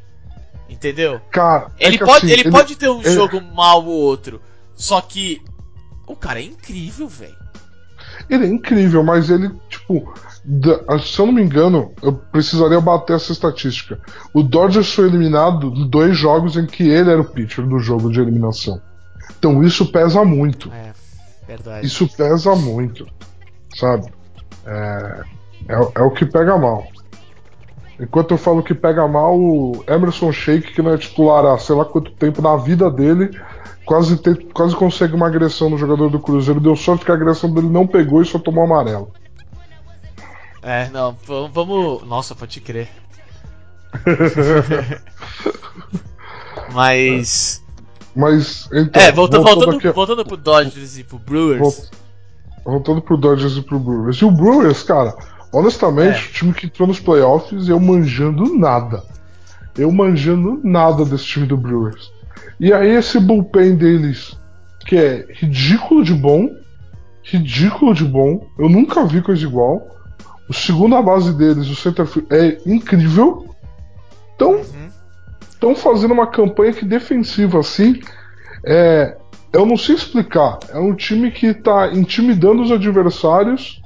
Entendeu? 0.70 1.20
Cara, 1.30 1.70
é 1.78 1.88
Ele, 1.88 1.98
que, 1.98 2.04
pode, 2.04 2.26
assim, 2.26 2.32
ele, 2.32 2.50
pode 2.50 2.76
ter 2.76 2.88
um 2.88 3.00
ele- 3.00 3.12
jogo 3.12 3.40
mal 3.40 3.84
ou 3.84 3.92
outro. 3.92 4.40
Só 4.74 5.00
que 5.00 5.42
o 6.06 6.16
cara 6.16 6.40
é 6.40 6.44
incrível, 6.44 7.08
velho. 7.08 7.36
Ele 8.28 8.46
é 8.46 8.48
incrível, 8.48 9.02
mas 9.02 9.28
ele, 9.28 9.50
tipo, 9.68 10.14
se 11.02 11.18
eu 11.18 11.26
não 11.26 11.32
me 11.32 11.42
engano, 11.42 11.92
eu 12.02 12.12
precisaria 12.12 12.80
bater 12.80 13.16
essa 13.16 13.32
estatística. 13.32 14.00
O 14.32 14.42
Dodgers 14.42 14.94
foi 14.94 15.08
eliminado 15.08 15.66
em 15.76 15.88
dois 15.88 16.16
jogos 16.16 16.56
em 16.56 16.66
que 16.66 16.84
ele 16.88 17.10
era 17.10 17.20
o 17.20 17.24
pitcher 17.24 17.66
do 17.66 17.78
jogo 17.80 18.10
de 18.10 18.20
eliminação. 18.20 18.80
Então 19.38 19.62
isso 19.62 19.90
pesa 19.90 20.24
muito. 20.24 20.70
É, 20.72 20.92
verdade. 21.46 21.86
Isso 21.86 22.08
pesa 22.08 22.54
muito. 22.54 23.06
Sabe? 23.74 24.12
É, 24.66 25.22
é, 25.68 25.74
é 25.96 26.02
o 26.02 26.10
que 26.10 26.26
pega 26.26 26.56
mal. 26.58 26.86
Enquanto 27.98 28.30
eu 28.32 28.38
falo 28.38 28.62
que 28.62 28.74
pega 28.74 29.06
mal, 29.06 29.38
o 29.38 29.84
Emerson 29.86 30.32
Sheik, 30.32 30.72
que 30.72 30.80
não 30.82 30.92
é 30.94 30.98
titular 30.98 31.44
há 31.44 31.58
sei 31.58 31.74
lá 31.74 31.84
quanto 31.84 32.10
tempo 32.12 32.40
na 32.40 32.56
vida 32.56 32.90
dele, 32.90 33.38
quase, 33.84 34.16
te- 34.16 34.36
quase 34.54 34.74
consegue 34.74 35.14
uma 35.14 35.26
agressão 35.26 35.68
no 35.68 35.76
jogador 35.76 36.08
do 36.08 36.18
Cruzeiro. 36.18 36.60
Deu 36.60 36.74
sorte 36.74 37.04
que 37.04 37.10
a 37.10 37.14
agressão 37.14 37.52
dele 37.52 37.68
não 37.68 37.86
pegou 37.86 38.22
e 38.22 38.26
só 38.26 38.38
tomou 38.38 38.64
amarelo. 38.64 39.12
É, 40.62 40.88
não, 40.88 41.14
vamos. 41.52 42.02
Nossa, 42.06 42.34
pode 42.34 42.60
crer. 42.60 42.88
Mas. 46.72 47.59
Mas, 48.14 48.68
então. 48.72 49.00
É, 49.02 49.12
volta, 49.12 49.38
voltando, 49.38 49.76
aqui- 49.76 49.90
voltando 49.90 50.24
pro 50.24 50.36
Dodgers 50.36 50.98
e 50.98 51.04
pro 51.04 51.18
Brewers. 51.18 51.60
Vol- 51.60 52.00
Voltando 52.64 53.00
pro 53.00 53.16
Dodgers 53.16 53.56
e 53.56 53.62
pro 53.62 53.78
Brewers. 53.78 54.16
E 54.18 54.24
o 54.24 54.30
Brewers, 54.30 54.82
cara, 54.82 55.14
honestamente, 55.52 56.18
É. 56.18 56.28
o 56.28 56.32
time 56.32 56.52
que 56.52 56.66
entrou 56.66 56.86
nos 56.86 57.00
playoffs, 57.00 57.68
eu 57.68 57.80
manjando 57.80 58.54
nada. 58.58 59.02
Eu 59.78 59.90
manjando 59.90 60.60
nada 60.62 61.04
desse 61.04 61.24
time 61.24 61.46
do 61.46 61.56
Brewers. 61.56 62.12
E 62.58 62.72
aí 62.72 62.90
esse 62.90 63.18
bullpen 63.18 63.76
deles, 63.76 64.36
que 64.86 64.94
é 64.96 65.26
ridículo 65.30 66.04
de 66.04 66.12
bom, 66.12 66.50
ridículo 67.22 67.94
de 67.94 68.04
bom, 68.04 68.46
eu 68.58 68.68
nunca 68.68 69.06
vi 69.06 69.22
coisa 69.22 69.42
igual. 69.42 69.86
O 70.48 70.52
segunda 70.52 71.00
base 71.00 71.32
deles, 71.32 71.68
o 71.68 71.76
centerfield, 71.76 72.26
é 72.30 72.58
incrível. 72.66 73.54
Então, 74.34 74.56
Uhum. 74.56 74.89
Estão 75.60 75.76
fazendo 75.76 76.12
uma 76.14 76.26
campanha 76.26 76.72
que 76.72 76.86
defensiva 76.86 77.60
assim. 77.60 78.00
É, 78.64 79.16
eu 79.52 79.66
não 79.66 79.76
sei 79.76 79.94
explicar. 79.94 80.58
É 80.70 80.78
um 80.78 80.94
time 80.94 81.30
que 81.30 81.52
tá 81.52 81.92
intimidando 81.92 82.62
os 82.62 82.70
adversários 82.72 83.80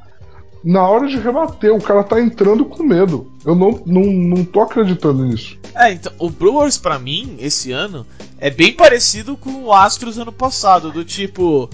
na 0.63 0.87
hora 0.89 1.09
de 1.09 1.19
rebater. 1.19 1.75
O 1.75 1.81
cara 1.83 2.05
tá 2.05 2.21
entrando 2.21 2.65
com 2.65 2.85
medo. 2.85 3.31
Eu 3.45 3.57
não, 3.57 3.83
não, 3.85 4.03
não 4.05 4.45
tô 4.45 4.61
acreditando 4.63 5.25
nisso. 5.25 5.59
É, 5.75 5.93
então, 5.93 6.13
o 6.19 6.31
Brewers 6.31 6.79
pra 6.79 6.99
mim, 6.99 7.37
esse 7.41 7.73
ano, 7.73 8.07
é 8.39 8.51
bem 8.51 8.73
parecido 8.73 9.37
com 9.37 9.65
o 9.65 9.73
Astros 9.73 10.17
ano 10.19 10.33
passado, 10.33 10.93
do 10.93 11.05
tipo. 11.05 11.69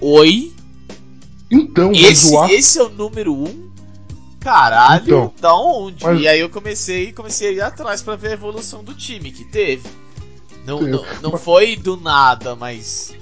Oi, 0.00 0.52
Então, 1.50 1.88
mas 1.90 2.00
esse, 2.02 2.34
o 2.34 2.38
Astros- 2.40 2.58
esse 2.58 2.78
é 2.78 2.82
o 2.82 2.88
número 2.90 3.32
um? 3.34 3.71
Caralho, 4.42 5.02
Então, 5.04 5.32
da 5.40 5.54
onde? 5.54 6.04
mas- 6.04 6.20
E 6.20 6.26
aí 6.28 6.40
eu 6.40 6.48
comecei, 6.50 7.12
comecei 7.12 7.48
a 7.48 7.52
ir 7.52 7.60
atrás 7.60 8.02
pra 8.02 8.16
ver 8.16 8.28
a 8.28 8.32
evolução 8.32 8.82
do 8.82 8.94
time 8.94 9.30
que 9.30 9.44
teve. 9.44 9.88
Não, 10.66 10.80
não, 10.80 11.04
não 11.22 11.38
foi 11.38 11.76
do 11.76 11.96
nada, 11.96 12.54
mas. 12.56 13.14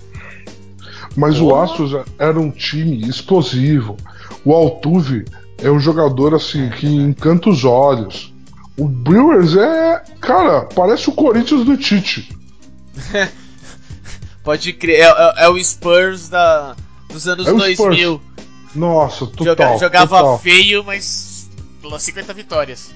Mas 1.17 1.41
o 1.41 1.49
Porra. 1.49 1.65
Astros 1.65 2.05
era 2.19 2.39
um 2.39 2.51
time 2.51 3.09
explosivo. 3.09 3.97
O 4.45 4.53
Altuve 4.55 5.25
é 5.59 5.71
um 5.71 5.79
jogador 5.81 6.35
assim 6.35 6.69
que 6.71 6.87
encanta 6.87 7.49
os 7.51 7.65
olhos. 7.65 8.33
O 8.79 8.87
Brewers 8.89 9.57
é, 9.57 10.03
cara, 10.21 10.63
parece 10.75 11.09
o 11.11 11.13
Corinthians 11.13 11.65
do 11.65 11.77
Tite. 11.77 12.35
Pode 14.43 14.73
crer, 14.73 15.01
é, 15.01 15.03
é- 15.05 15.35
é 15.45 15.49
o 15.49 15.63
Spurs 15.63 16.29
da, 16.29 16.75
dos 17.09 17.27
anos 17.29 17.47
É 17.47 17.53
o 17.53 17.57
2000. 17.59 18.21
Nossa, 18.75 19.27
total. 19.27 19.45
Joga- 19.47 19.79
jogava 19.79 20.17
total. 20.19 20.39
feio, 20.39 20.85
mas. 20.85 21.49
pelas 21.83 22.03
50 22.03 22.33
vitórias. 22.35 22.91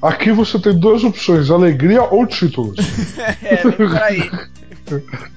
Aqui 0.00 0.32
você 0.32 0.58
tem 0.58 0.78
duas 0.78 1.04
opções: 1.04 1.50
alegria 1.50 2.02
ou 2.02 2.26
títulos. 2.26 2.76
é, 3.42 3.56
vem 3.56 3.72
por 3.72 3.96
aí. 4.02 4.30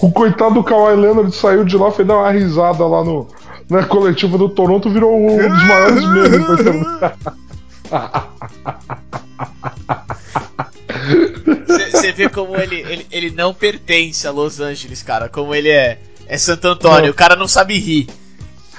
O 0.00 0.10
coitado 0.10 0.54
do 0.54 0.64
Kawhi 0.64 0.96
Leonard 0.96 1.32
saiu 1.32 1.64
de 1.64 1.76
lá, 1.76 1.88
foi 1.92 2.04
dar 2.04 2.16
uma 2.16 2.32
risada 2.32 2.84
lá 2.84 3.04
no, 3.04 3.28
na 3.70 3.84
coletiva 3.84 4.36
do 4.36 4.48
Toronto, 4.48 4.90
virou 4.90 5.16
um 5.16 5.36
dos 5.36 5.62
maiores 5.68 6.04
memes. 6.04 6.46
da 6.48 6.54
internet. 6.54 7.18
Você 11.92 12.12
vê 12.12 12.28
como 12.28 12.56
ele, 12.56 12.76
ele, 12.80 13.06
ele 13.10 13.30
não 13.30 13.54
pertence 13.54 14.26
a 14.26 14.30
Los 14.30 14.60
Angeles, 14.60 15.02
cara. 15.02 15.28
Como 15.28 15.54
ele 15.54 15.68
é, 15.68 15.98
é 16.26 16.36
Santo 16.38 16.66
Antônio. 16.68 17.04
Não. 17.04 17.10
O 17.10 17.14
cara 17.14 17.36
não 17.36 17.48
sabe 17.48 17.78
rir. 17.78 18.08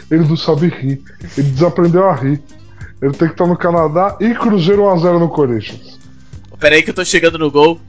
Ele 0.09 0.27
não 0.27 0.35
sabe 0.37 0.67
rir. 0.69 1.01
Ele 1.37 1.49
desaprendeu 1.51 2.09
a 2.09 2.15
rir. 2.15 2.41
Ele 3.01 3.13
tem 3.13 3.27
que 3.27 3.33
estar 3.33 3.47
no 3.47 3.57
Canadá 3.57 4.17
e 4.19 4.33
Cruzeiro 4.33 4.83
1x0 4.83 5.19
no 5.19 5.29
Corinthians. 5.29 5.97
Pera 6.59 6.75
aí 6.75 6.83
que 6.83 6.89
eu 6.89 6.93
tô 6.93 7.05
chegando 7.05 7.37
no 7.37 7.49
gol. 7.49 7.79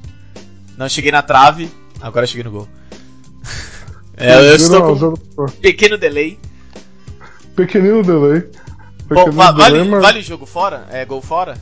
Não, 0.76 0.88
cheguei 0.88 1.10
na 1.10 1.22
trave. 1.22 1.70
Agora 2.00 2.26
cheguei 2.26 2.44
no 2.44 2.50
gol. 2.52 2.68
É, 4.16 4.34
eu 4.50 4.54
estou 4.56 4.80
com 4.82 4.92
um 4.92 4.96
1x0 4.96 5.18
no- 5.38 5.50
pequeno 5.50 5.96
delay. 5.98 6.38
Pequenino 7.56 8.02
delay. 8.02 8.40
Bom, 9.08 9.24
Pequenino 9.24 9.32
va- 9.32 9.50
vale, 9.50 9.72
delay, 9.78 9.90
mas- 9.90 10.02
vale 10.02 10.20
jogo 10.22 10.46
fora? 10.46 10.86
É 10.90 11.04
gol 11.04 11.20
fora? 11.22 11.56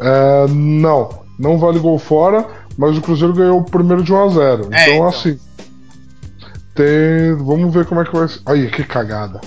É, 0.00 0.46
não, 0.48 1.22
não 1.38 1.58
vale 1.58 1.78
gol 1.78 1.98
fora, 1.98 2.46
mas 2.76 2.96
o 2.96 3.00
Cruzeiro 3.00 3.32
ganhou 3.34 3.60
o 3.60 3.64
primeiro 3.64 4.02
de 4.02 4.12
1x0. 4.12 4.66
Então, 4.66 4.72
É, 4.78 4.94
então. 4.94 5.06
assim. 5.06 5.38
Tem. 6.74 7.34
Vamos 7.36 7.72
ver 7.72 7.86
como 7.86 8.00
é 8.00 8.04
que 8.04 8.12
vai 8.16 8.28
ser. 8.28 8.40
Aí, 8.46 8.70
que 8.70 8.84
cagada. 8.84 9.40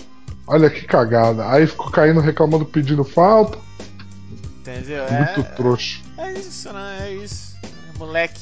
Olha 0.47 0.69
que 0.69 0.81
cagada. 0.85 1.49
Aí 1.49 1.65
ficou 1.65 1.89
caindo 1.89 2.19
reclamando 2.19 2.65
pedindo 2.65 3.03
falta. 3.03 3.57
Entendeu? 4.61 5.03
Muito 5.11 5.39
É, 5.41 5.43
trouxa. 5.55 6.01
é 6.17 6.33
isso, 6.33 6.71
né? 6.71 6.97
É 7.01 7.13
isso. 7.15 7.55
É 7.63 7.97
moleque. 7.97 8.39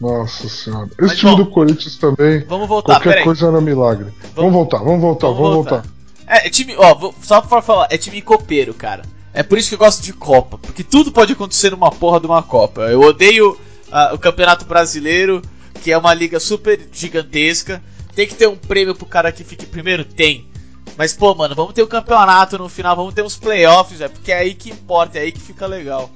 Nossa 0.00 0.48
senhora. 0.48 0.86
Esse 0.92 1.00
Mas, 1.00 1.18
time 1.18 1.30
bom, 1.32 1.36
do 1.38 1.46
Corinthians 1.50 1.96
também. 1.96 2.44
Vamos 2.46 2.68
voltar, 2.68 2.94
Qualquer 2.94 3.08
peraí. 3.10 3.24
coisa 3.24 3.46
era 3.46 3.60
milagre. 3.60 4.12
Vamos, 4.34 4.52
voltar, 4.52 4.78
vamos 4.78 5.00
voltar, 5.00 5.28
vamos, 5.28 5.50
voltar. 5.54 5.82
É, 6.26 6.46
é 6.46 6.50
time, 6.50 6.74
ó, 6.76 6.94
vou- 6.94 7.14
só 7.22 7.40
pra 7.40 7.62
falar, 7.62 7.86
é 7.90 7.96
time 7.96 8.20
copeiro, 8.20 8.74
cara. 8.74 9.02
É 9.32 9.42
por 9.42 9.56
isso 9.56 9.68
que 9.70 9.74
eu 9.74 9.78
gosto 9.78 10.02
de 10.02 10.12
Copa, 10.12 10.58
porque 10.58 10.82
tudo 10.84 11.10
pode 11.12 11.32
acontecer 11.32 11.70
numa 11.70 11.90
porra 11.90 12.20
de 12.20 12.26
uma 12.26 12.42
Copa. 12.42 12.82
Eu 12.82 13.00
odeio 13.00 13.58
ah, 13.90 14.10
o 14.12 14.18
Campeonato 14.18 14.64
Brasileiro, 14.66 15.40
que 15.76 15.92
é 15.92 15.98
uma 15.98 16.12
liga 16.14 16.38
super 16.40 16.88
gigantesca. 16.92 17.82
Tem 18.14 18.26
que 18.26 18.34
ter 18.34 18.48
um 18.48 18.56
prêmio 18.56 18.94
pro 18.94 19.06
cara 19.06 19.30
que 19.32 19.44
fique 19.44 19.66
primeiro? 19.66 20.04
Tem. 20.04 20.46
Mas, 20.96 21.12
pô, 21.12 21.34
mano, 21.34 21.54
vamos 21.54 21.74
ter 21.74 21.82
um 21.82 21.86
campeonato 21.86 22.56
no 22.56 22.68
final, 22.68 22.96
vamos 22.96 23.12
ter 23.12 23.22
uns 23.22 23.36
playoffs, 23.36 24.00
é 24.00 24.08
porque 24.08 24.32
é 24.32 24.38
aí 24.38 24.54
que 24.54 24.70
importa, 24.70 25.18
é 25.18 25.22
aí 25.22 25.32
que 25.32 25.40
fica 25.40 25.66
legal. 25.66 26.10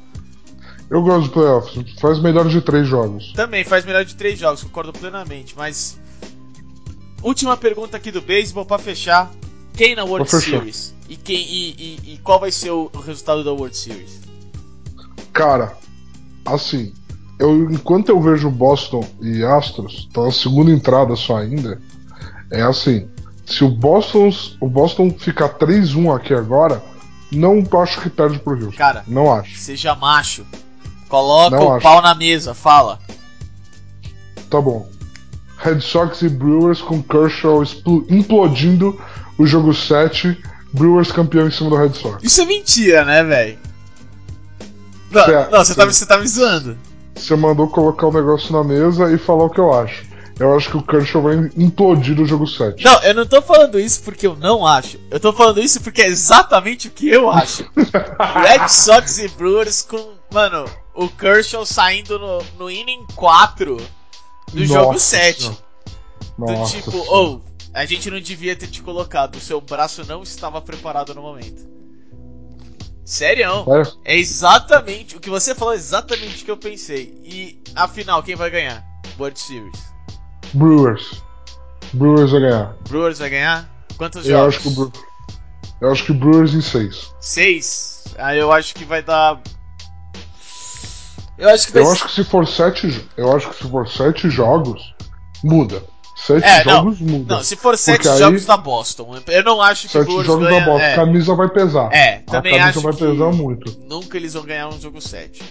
Eu 0.89 1.03
gosto 1.03 1.25
de 1.29 1.31
playoffs. 1.35 2.01
Faz 2.01 2.19
melhor 2.21 2.49
de 2.49 2.61
três 2.63 2.89
jogos. 2.89 3.33
Também 3.35 3.63
faz 3.63 3.85
melhor 3.85 4.05
de 4.05 4.15
três 4.17 4.39
jogos, 4.39 4.63
concordo 4.63 4.93
plenamente, 4.93 5.55
mas. 5.57 5.99
Última 7.23 7.57
pergunta 7.57 7.97
aqui 7.99 8.11
do 8.11 8.23
beisebol 8.23 8.65
pra 8.65 8.79
fechar. 8.79 9.31
Quem 9.75 9.95
na 9.95 10.05
World. 10.05 10.29
Series? 10.31 10.95
E, 11.09 11.17
quem, 11.17 11.37
e, 11.37 11.71
e- 11.79 12.15
e 12.15 12.19
qual 12.19 12.41
vai 12.41 12.51
ser 12.51 12.71
o, 12.71 12.91
o 12.95 12.99
resultado 12.99 13.45
da 13.45 13.53
World 13.53 13.77
Series? 13.77 14.21
Cara, 15.33 15.77
assim, 16.45 16.93
eu 17.41 17.71
enquanto 17.71 18.11
eu 18.11 18.21
vejo 18.21 18.49
Boston 18.51 19.05
e 19.21 19.43
Astros, 19.43 20.09
tá 20.13 20.23
na 20.23 20.31
segunda 20.31 20.71
entrada 20.71 21.17
só 21.17 21.39
ainda, 21.39 21.81
é 22.51 22.63
assim, 22.63 23.09
se 23.47 23.65
o 23.65 23.69
Boston, 23.69 24.31
o 24.61 24.69
Boston 24.69 25.11
ficar 25.19 25.49
3-1 25.59 26.15
aqui 26.17 26.35
agora, 26.35 26.83
não 27.33 27.65
acho 27.81 28.01
que 28.01 28.11
perde 28.11 28.39
pro 28.39 28.55
Houston. 28.55 28.77
Cara, 28.77 29.03
Não 29.07 29.33
acho. 29.33 29.57
seja 29.59 29.95
macho. 29.95 30.45
Coloca 31.09 31.57
Não 31.57 31.67
o 31.67 31.73
acho. 31.73 31.83
pau 31.83 32.01
na 32.03 32.15
mesa, 32.15 32.55
fala. 32.55 32.99
Tá 34.49 34.61
bom. 34.61 34.89
Red 35.59 35.81
Sox 35.81 36.23
e 36.23 36.29
Brewers 36.29 36.81
com 36.81 37.03
Kershaw 37.03 37.63
implodindo 38.09 39.01
o 39.39 39.47
jogo 39.47 39.75
7, 39.75 40.41
Brewers 40.73 41.13
campeão 41.13 41.47
em 41.49 41.51
cima 41.51 41.71
do 41.71 41.77
Red 41.77 41.93
Sox. 41.95 42.23
Isso 42.23 42.41
é 42.41 42.45
mentira, 42.45 43.05
né, 43.05 43.23
velho? 43.25 43.59
Não, 45.11 45.25
você 45.65 45.75
tá, 45.75 45.83
sim. 45.83 45.93
você 45.93 46.07
tá 46.07 46.19
me 46.19 46.27
zoando. 46.29 46.79
Você 47.15 47.37
mandou 47.37 47.69
colocar 47.69 48.07
o 48.07 48.13
negócio 48.13 48.53
na 48.53 48.65
mesa 48.65 49.13
e 49.13 49.19
falar 49.19 49.45
o 49.45 49.51
que 49.51 49.61
eu 49.61 49.73
acho. 49.73 50.11
Eu 50.41 50.57
acho 50.57 50.71
que 50.71 50.77
o 50.79 50.83
Kershaw 50.83 51.21
vai 51.21 51.35
implodir 51.55 52.19
o 52.19 52.25
jogo 52.25 52.47
7. 52.47 52.83
Não, 52.83 53.03
eu 53.03 53.15
não 53.15 53.27
tô 53.27 53.43
falando 53.43 53.79
isso 53.79 54.03
porque 54.03 54.27
eu 54.27 54.35
não 54.35 54.67
acho. 54.67 54.99
Eu 55.11 55.21
tô 55.21 55.35
falando 55.35 55.61
isso 55.61 55.83
porque 55.83 56.01
é 56.01 56.07
exatamente 56.07 56.89
o 56.89 56.91
que 56.91 57.11
eu 57.11 57.31
acho. 57.31 57.71
Red 57.77 58.67
Sox 58.69 59.19
e 59.19 59.29
Brewers 59.29 59.83
com, 59.83 60.15
mano, 60.33 60.65
o 60.95 61.09
Kershaw 61.09 61.67
saindo 61.67 62.19
no, 62.19 62.43
no 62.59 62.71
inning 62.71 63.07
4 63.15 63.77
do 64.51 64.65
jogo 64.65 64.93
Nossa 64.95 64.99
7. 64.99 65.43
Senhora. 65.43 65.59
Do 66.39 66.53
Nossa 66.53 66.77
tipo, 66.77 66.97
ou, 66.97 67.45
a 67.75 67.85
gente 67.85 68.11
não 68.11 68.19
devia 68.19 68.57
ter 68.57 68.67
te 68.67 68.83
colocado, 68.83 69.37
o 69.37 69.41
seu 69.41 69.61
braço 69.61 70.07
não 70.07 70.23
estava 70.23 70.59
preparado 70.63 71.15
no 71.15 71.21
momento. 71.21 71.69
Sério? 73.11 73.65
É, 74.05 74.15
É 74.15 74.17
exatamente, 74.17 75.17
o 75.17 75.21
que 75.21 75.29
você 75.29 75.53
falou 75.53 75.75
exatamente 75.75 76.43
o 76.43 76.45
que 76.45 76.51
eu 76.51 76.57
pensei. 76.57 77.13
E 77.25 77.61
afinal, 77.75 78.23
quem 78.23 78.37
vai 78.37 78.49
ganhar? 78.51 78.85
World 79.19 79.37
Series. 79.39 79.77
Brewers. 80.55 81.21
Brewers 81.93 82.31
vai 82.31 82.41
ganhar. 82.41 82.77
Brewers 82.89 83.19
vai 83.19 83.29
ganhar? 83.31 83.69
Quantos 83.97 84.25
Eu 84.29 84.37
jogos? 84.39 84.55
acho 84.55 84.63
que 84.63 84.69
o 84.69 84.87
Bre- 84.87 85.01
Eu 85.81 85.91
acho 85.91 86.05
que 86.05 86.13
Brewers 86.13 86.55
em 86.55 86.61
6. 86.61 87.13
Seis? 87.21 88.05
Aí 88.17 88.39
eu 88.39 88.53
acho 88.53 88.75
que 88.77 88.85
vai 88.85 89.03
dar. 89.03 89.41
Eu 91.37 91.49
acho 91.49 91.67
que 91.67 91.73
vai 91.73 91.83
Eu 91.83 91.91
acho 91.91 92.05
que 92.07 92.13
se 92.13 92.23
for 92.25 92.47
7, 92.47 93.09
eu 93.17 93.35
acho 93.37 93.49
que 93.51 93.57
se 93.57 93.69
for 93.69 93.89
7 93.89 94.31
jogos, 94.31 94.95
muda. 95.43 95.83
7 96.39 96.45
É, 96.45 96.65
não. 96.65 96.73
jogos 96.75 97.01
muda. 97.01 97.35
Não, 97.37 97.43
se 97.43 97.57
for 97.57 97.77
sete 97.79 98.09
aí- 98.09 98.19
jogos 98.19 98.45
da 98.45 98.57
Boston. 98.57 99.17
Eu 99.27 99.43
não 99.45 99.61
acho 99.61 99.83
que 99.83 99.87
o 99.89 99.91
7 99.91 100.05
Brewers 100.07 100.27
jogos 100.27 100.47
ganha. 100.49 100.61
da 100.61 100.67
bola, 100.67 100.83
é, 100.83 100.95
camisa 100.95 101.35
vai 101.35 101.49
pesar. 101.49 101.89
é, 101.93 102.17
a 102.27 102.31
também 102.31 102.53
camisa 102.53 102.69
acho 102.71 102.81
vai 102.81 102.93
pesar 102.93 103.33
muito. 103.33 103.77
nunca 103.89 104.17
eles 104.17 104.35
vão 104.35 104.45
ganhar 104.45 104.69
um 104.69 104.81
jogo 104.81 105.01
7. 105.01 105.43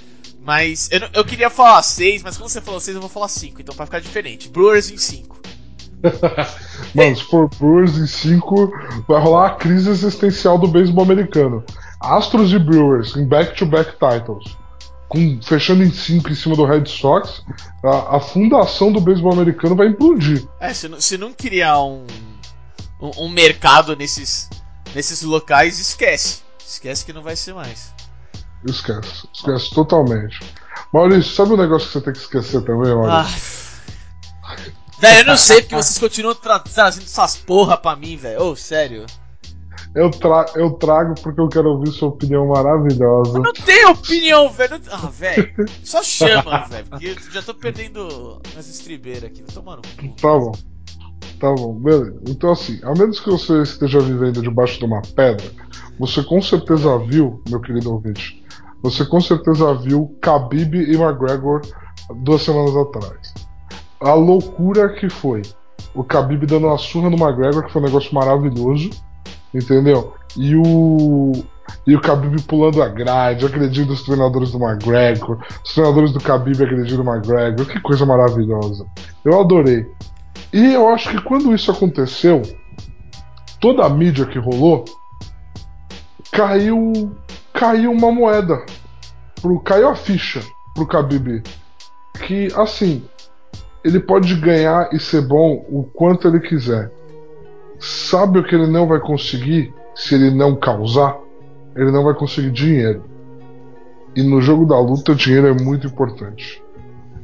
Mas 0.45 0.87
eu, 0.91 1.01
não- 1.01 1.09
eu 1.13 1.25
queria 1.25 1.49
falar 1.49 1.81
6, 1.81 2.23
mas 2.23 2.37
quando 2.37 2.49
você 2.49 2.61
falou 2.61 2.79
6, 2.79 2.95
eu 2.95 3.01
vou 3.01 3.09
falar 3.09 3.27
5, 3.27 3.61
então 3.61 3.75
pra 3.75 3.85
ficar 3.85 3.99
diferente. 3.99 4.47
Brewers 4.49 4.89
em 4.89 4.97
5. 4.97 5.37
Mano, 6.95 7.15
se 7.15 7.23
for 7.25 7.49
Brewers 7.59 7.97
em 7.97 8.07
5, 8.07 8.71
vai 9.07 9.21
rolar 9.21 9.47
a 9.47 9.49
crise 9.55 9.89
existencial 9.89 10.57
do 10.57 10.67
beisebol 10.67 11.03
americano. 11.03 11.63
Astros 11.99 12.53
e 12.53 12.59
Brewers 12.59 13.15
em 13.17 13.25
back-to-back 13.27 13.91
titles. 13.93 14.57
Com, 15.09 15.41
fechando 15.41 15.83
em 15.83 15.91
5 15.91 16.29
em 16.29 16.35
cima 16.35 16.55
do 16.55 16.65
Red 16.65 16.85
Sox, 16.85 17.43
a, 17.83 18.17
a 18.17 18.19
fundação 18.19 18.91
do 18.91 19.01
beisebol 19.01 19.33
americano 19.33 19.75
vai 19.75 19.87
implodir. 19.87 20.47
É, 20.59 20.71
se 20.73 20.87
não, 20.87 21.01
se 21.01 21.17
não 21.17 21.33
criar 21.33 21.81
um, 21.81 22.05
um, 23.01 23.25
um 23.25 23.29
mercado 23.29 23.95
nesses, 23.95 24.47
nesses 24.93 25.23
locais, 25.23 25.79
esquece. 25.79 26.43
Esquece 26.63 27.03
que 27.03 27.11
não 27.11 27.23
vai 27.23 27.35
ser 27.35 27.55
mais. 27.55 27.91
Esquece. 28.65 29.27
Esquece 29.33 29.73
totalmente. 29.73 30.39
Maurício, 30.93 31.33
sabe 31.33 31.53
um 31.53 31.57
negócio 31.57 31.87
que 31.87 31.93
você 31.93 32.01
tem 32.01 32.13
que 32.13 32.19
esquecer 32.19 32.61
também, 32.61 32.93
Maurício? 32.93 33.11
Ah. 33.11 33.59
Velho, 34.99 35.19
eu 35.19 35.25
não 35.25 35.37
sei 35.37 35.61
porque 35.61 35.75
vocês 35.75 35.97
continuam 35.97 36.35
tra 36.35 36.59
trazendo 36.59 37.05
essas 37.05 37.37
porra 37.37 37.77
pra 37.77 37.95
mim, 37.95 38.17
velho. 38.17 38.43
Ô, 38.43 38.55
sério. 38.55 39.05
Eu, 39.95 40.11
tra 40.11 40.45
eu 40.55 40.71
trago 40.71 41.15
porque 41.21 41.41
eu 41.41 41.49
quero 41.49 41.69
ouvir 41.69 41.91
sua 41.91 42.09
opinião 42.09 42.47
maravilhosa. 42.47 43.39
Não 43.39 43.53
tem 43.53 43.85
opinião, 43.85 44.49
velho. 44.49 44.79
Ah, 44.91 45.07
velho. 45.07 45.53
Só 45.83 46.03
chama, 46.03 46.65
velho. 46.69 46.85
Porque 46.89 47.07
eu 47.07 47.31
já 47.31 47.41
tô 47.41 47.53
perdendo 47.53 48.41
as 48.57 48.67
estribeiras 48.67 49.25
aqui. 49.25 49.41
Tô 49.43 49.53
tomando. 49.53 49.81
um. 50.03 50.11
Tá 50.11 50.37
bom. 50.37 50.51
Tá 51.39 51.53
bom, 51.53 51.73
beleza. 51.73 52.21
Então 52.27 52.51
assim, 52.51 52.79
a 52.83 52.93
menos 52.93 53.19
que 53.19 53.29
você 53.29 53.61
esteja 53.61 53.99
vivendo 53.99 54.41
debaixo 54.41 54.77
de 54.77 54.85
uma 54.85 55.01
pedra, 55.15 55.49
você 55.97 56.21
com 56.23 56.41
certeza 56.41 56.97
viu, 56.99 57.41
meu 57.49 57.61
querido 57.61 57.93
ouvinte, 57.93 58.43
você 58.83 59.05
com 59.05 59.19
certeza 59.19 59.73
viu 59.73 60.17
Khabib 60.21 60.75
e 60.75 60.95
McGregor 60.95 61.61
duas 62.23 62.41
semanas 62.41 62.75
atrás. 62.75 63.33
A 64.01 64.13
loucura 64.13 64.93
que 64.93 65.09
foi. 65.09 65.41
O 65.93 66.03
Khabib 66.03 66.45
dando 66.45 66.67
uma 66.67 66.77
surra 66.77 67.09
no 67.09 67.17
McGregor, 67.17 67.65
que 67.65 67.71
foi 67.71 67.81
um 67.81 67.85
negócio 67.85 68.13
maravilhoso. 68.13 68.89
Entendeu? 69.53 70.13
E 70.37 70.55
o. 70.55 71.31
E 71.85 71.95
o 71.95 71.99
Khabib 71.99 72.41
pulando 72.43 72.81
a 72.81 72.87
grade, 72.87 73.45
agredindo 73.45 73.93
os 73.93 74.01
treinadores 74.01 74.51
do 74.51 74.57
McGregor, 74.57 75.37
os 75.63 75.73
treinadores 75.73 76.11
do 76.11 76.19
Khabib 76.19 76.63
agredindo 76.63 77.03
o 77.03 77.05
McGregor, 77.05 77.65
que 77.67 77.79
coisa 77.79 78.07
maravilhosa. 78.07 78.87
Eu 79.23 79.39
adorei. 79.39 79.85
E 80.51 80.73
eu 80.73 80.89
acho 80.89 81.09
que 81.09 81.21
quando 81.21 81.53
isso 81.53 81.69
aconteceu, 81.69 82.41
toda 83.59 83.85
a 83.85 83.89
mídia 83.89 84.25
que 84.25 84.39
rolou 84.39 84.85
caiu 86.31 87.15
caiu 87.53 87.91
uma 87.91 88.11
moeda 88.11 88.65
pro 89.41 89.59
caiu 89.59 89.89
a 89.89 89.95
ficha 89.95 90.41
pro 90.73 90.85
Khabib 90.85 91.43
que 92.25 92.47
assim 92.55 93.03
ele 93.83 93.99
pode 93.99 94.35
ganhar 94.35 94.89
e 94.93 94.99
ser 94.99 95.21
bom 95.21 95.65
o 95.69 95.83
quanto 95.83 96.27
ele 96.27 96.39
quiser 96.39 96.91
sabe 97.79 98.39
o 98.39 98.43
que 98.43 98.55
ele 98.55 98.67
não 98.67 98.87
vai 98.87 98.99
conseguir 98.99 99.73
se 99.95 100.15
ele 100.15 100.31
não 100.31 100.55
causar 100.55 101.17
ele 101.75 101.91
não 101.91 102.03
vai 102.03 102.13
conseguir 102.13 102.51
dinheiro 102.51 103.03
e 104.15 104.23
no 104.23 104.41
jogo 104.41 104.65
da 104.65 104.79
luta 104.79 105.15
dinheiro 105.15 105.47
é 105.47 105.53
muito 105.53 105.87
importante 105.87 106.61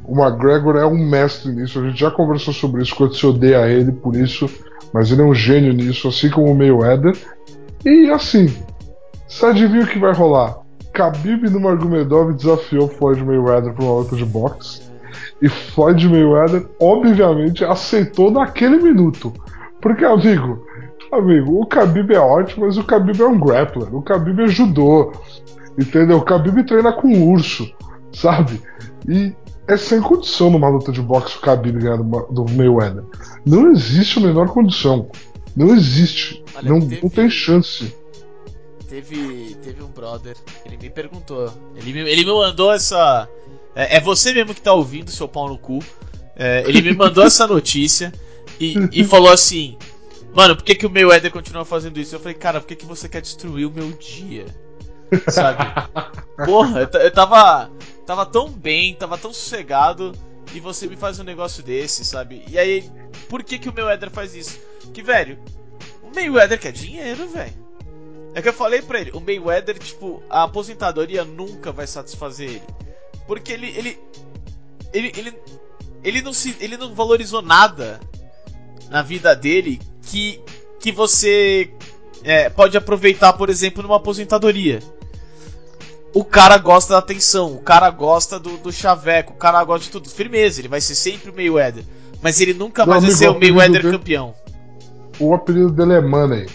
o 0.04 0.16
McGregor 0.20 0.78
é 0.78 0.86
um 0.86 0.98
mestre 0.98 1.52
nisso 1.52 1.80
a 1.80 1.88
gente 1.88 2.00
já 2.00 2.12
conversou 2.12 2.54
sobre 2.54 2.82
isso 2.82 2.96
quando 2.96 3.16
se 3.16 3.26
odeia 3.26 3.68
ele 3.68 3.92
por 3.92 4.16
isso 4.16 4.50
mas 4.96 5.12
ele 5.12 5.22
é 5.22 5.26
um 5.26 5.36
gênio 5.36 5.74
nisso, 5.74 6.08
assim 6.08 6.30
como 6.30 6.50
o 6.50 6.56
Mayweather. 6.56 7.18
E 7.84 8.10
assim, 8.10 8.48
você 9.28 9.46
adivinha 9.46 9.84
o 9.84 9.88
que 9.88 10.00
vai 10.00 10.14
rolar? 10.14 10.60
Khabib 10.94 11.50
Nurmagomedov 11.50 12.34
desafiou 12.34 12.88
Floyd 12.88 13.22
Mayweather 13.22 13.74
para 13.74 13.84
uma 13.84 14.00
luta 14.00 14.16
de 14.16 14.24
boxe. 14.24 14.84
E 15.42 15.50
Floyd 15.50 16.08
Mayweather, 16.08 16.66
obviamente, 16.80 17.66
aceitou 17.66 18.32
naquele 18.32 18.78
minuto. 18.78 19.34
Porque, 19.82 20.04
amigo, 20.04 20.66
amigo, 21.12 21.62
o 21.62 21.68
Khabib 21.68 22.14
é 22.14 22.20
ótimo, 22.20 22.66
mas 22.66 22.78
o 22.78 22.84
Khabib 22.84 23.22
é 23.22 23.26
um 23.26 23.40
grappler. 23.40 23.94
O 23.94 24.02
Khabib 24.02 24.44
é 24.44 24.48
judô. 24.48 25.12
Entendeu? 25.78 26.18
O 26.18 26.26
Khabib 26.26 26.64
treina 26.66 26.94
com 26.94 27.32
urso, 27.32 27.70
sabe? 28.12 28.62
E 29.08 29.34
é 29.68 29.78
sem 29.78 30.02
condição 30.02 30.50
numa 30.50 30.70
luta 30.70 30.92
de 30.92 31.02
boxe 31.02 31.38
o 31.38 31.42
Khabib 31.42 31.80
ganhar 31.80 31.98
do 31.98 32.46
Mayweather. 32.52 33.04
Não 33.46 33.72
existe 33.72 34.20
a 34.20 34.22
menor 34.22 34.48
condição. 34.50 35.10
Não 35.56 35.74
existe. 35.74 36.44
Olha, 36.56 36.70
não, 36.70 36.80
teve, 36.80 37.02
não 37.02 37.10
tem 37.10 37.30
chance. 37.30 37.96
Teve, 38.90 39.56
teve 39.64 39.84
um 39.84 39.88
brother, 39.88 40.36
ele 40.66 40.78
me 40.78 40.90
perguntou. 40.90 41.52
Ele 41.76 41.94
me, 41.94 42.00
ele 42.10 42.24
me 42.26 42.32
mandou 42.32 42.72
essa. 42.72 43.28
É, 43.76 43.98
é 43.98 44.00
você 44.00 44.34
mesmo 44.34 44.54
que 44.54 44.62
tá 44.62 44.74
ouvindo, 44.74 45.10
seu 45.12 45.28
pau 45.28 45.50
no 45.50 45.58
cu. 45.58 45.80
É, 46.36 46.64
ele 46.68 46.82
me 46.82 46.94
mandou 46.94 47.24
essa 47.24 47.48
notícia 47.48 48.12
e, 48.60 48.76
e 48.92 49.04
falou 49.06 49.32
assim: 49.32 49.78
Mano, 50.36 50.56
por 50.56 50.66
que, 50.66 50.76
que 50.76 50.86
o 50.86 50.90
Mayweather 50.90 51.32
continua 51.32 51.64
fazendo 51.64 51.98
isso? 51.98 52.14
Eu 52.14 52.20
falei, 52.20 52.34
cara, 52.34 52.60
por 52.60 52.68
que, 52.68 52.76
que 52.76 52.86
você 52.86 53.08
quer 53.08 53.22
destruir 53.22 53.66
o 53.66 53.72
meu 53.72 53.90
dia? 53.94 54.46
Sabe? 55.30 55.64
Porra, 56.46 56.82
eu, 56.82 57.00
eu 57.00 57.12
tava 57.12 57.72
tava 58.06 58.26
tão 58.26 58.50
bem, 58.50 58.94
tava 58.94 59.18
tão 59.18 59.34
sossegado 59.34 60.12
e 60.54 60.60
você 60.60 60.88
me 60.88 60.98
faz 60.98 61.20
um 61.20 61.24
negócio 61.24 61.64
desse, 61.64 62.04
sabe? 62.06 62.44
E 62.48 62.60
aí, 62.60 62.90
por 63.30 63.44
que 63.44 63.58
que 63.58 63.70
o 63.70 63.74
Mayweather 63.74 64.12
faz 64.12 64.36
isso? 64.36 64.60
Que, 64.94 65.02
velho, 65.02 65.40
o 66.04 66.14
Mayweather 66.14 66.60
quer 66.60 66.72
dinheiro, 66.72 67.28
velho. 67.30 67.66
É 68.34 68.42
que 68.42 68.50
eu 68.50 68.54
falei 68.54 68.82
pra 68.82 69.00
ele, 69.00 69.12
o 69.12 69.22
Mayweather, 69.22 69.80
tipo, 69.80 70.22
a 70.30 70.44
aposentadoria 70.44 71.24
nunca 71.24 71.72
vai 71.72 71.88
satisfazer 71.88 72.50
ele. 72.50 72.64
Porque 73.26 73.54
ele, 73.54 73.68
ele, 73.68 74.00
ele, 74.94 75.14
ele, 75.16 75.40
ele 76.04 76.22
não 76.22 76.34
se, 76.34 76.56
ele 76.60 76.76
não 76.76 76.94
valorizou 76.94 77.42
nada 77.42 78.00
na 78.90 79.02
vida 79.02 79.36
dele 79.36 79.80
que, 80.04 80.40
que 80.80 80.92
você 80.92 81.70
é, 82.24 82.50
pode 82.50 82.78
aproveitar, 82.78 83.34
por 83.34 83.50
exemplo, 83.50 83.84
numa 83.84 83.98
aposentadoria 83.98 84.80
o 86.16 86.24
cara 86.24 86.58
gosta 86.58 86.94
da 86.94 87.00
atenção, 87.00 87.54
o 87.54 87.60
cara 87.60 87.90
gosta 87.90 88.40
do, 88.40 88.56
do 88.56 88.72
chaveco, 88.72 89.34
o 89.34 89.36
cara 89.36 89.62
gosta 89.66 89.84
de 89.84 89.92
tudo. 89.92 90.10
Firmeza, 90.10 90.62
ele 90.62 90.70
vai 90.70 90.80
ser 90.80 90.96
sempre 90.96 91.30
o 91.30 91.36
Mayweather. 91.36 91.84
Mas 92.22 92.40
ele 92.40 92.54
nunca 92.54 92.86
mais 92.86 93.04
vai 93.04 93.12
ser 93.12 93.28
o 93.28 93.38
Mayweather 93.38 93.82
dele, 93.82 93.98
campeão. 93.98 94.34
O 95.20 95.34
apelido 95.34 95.72
dele 95.74 95.94
é 95.96 96.02
Money. 96.02 96.48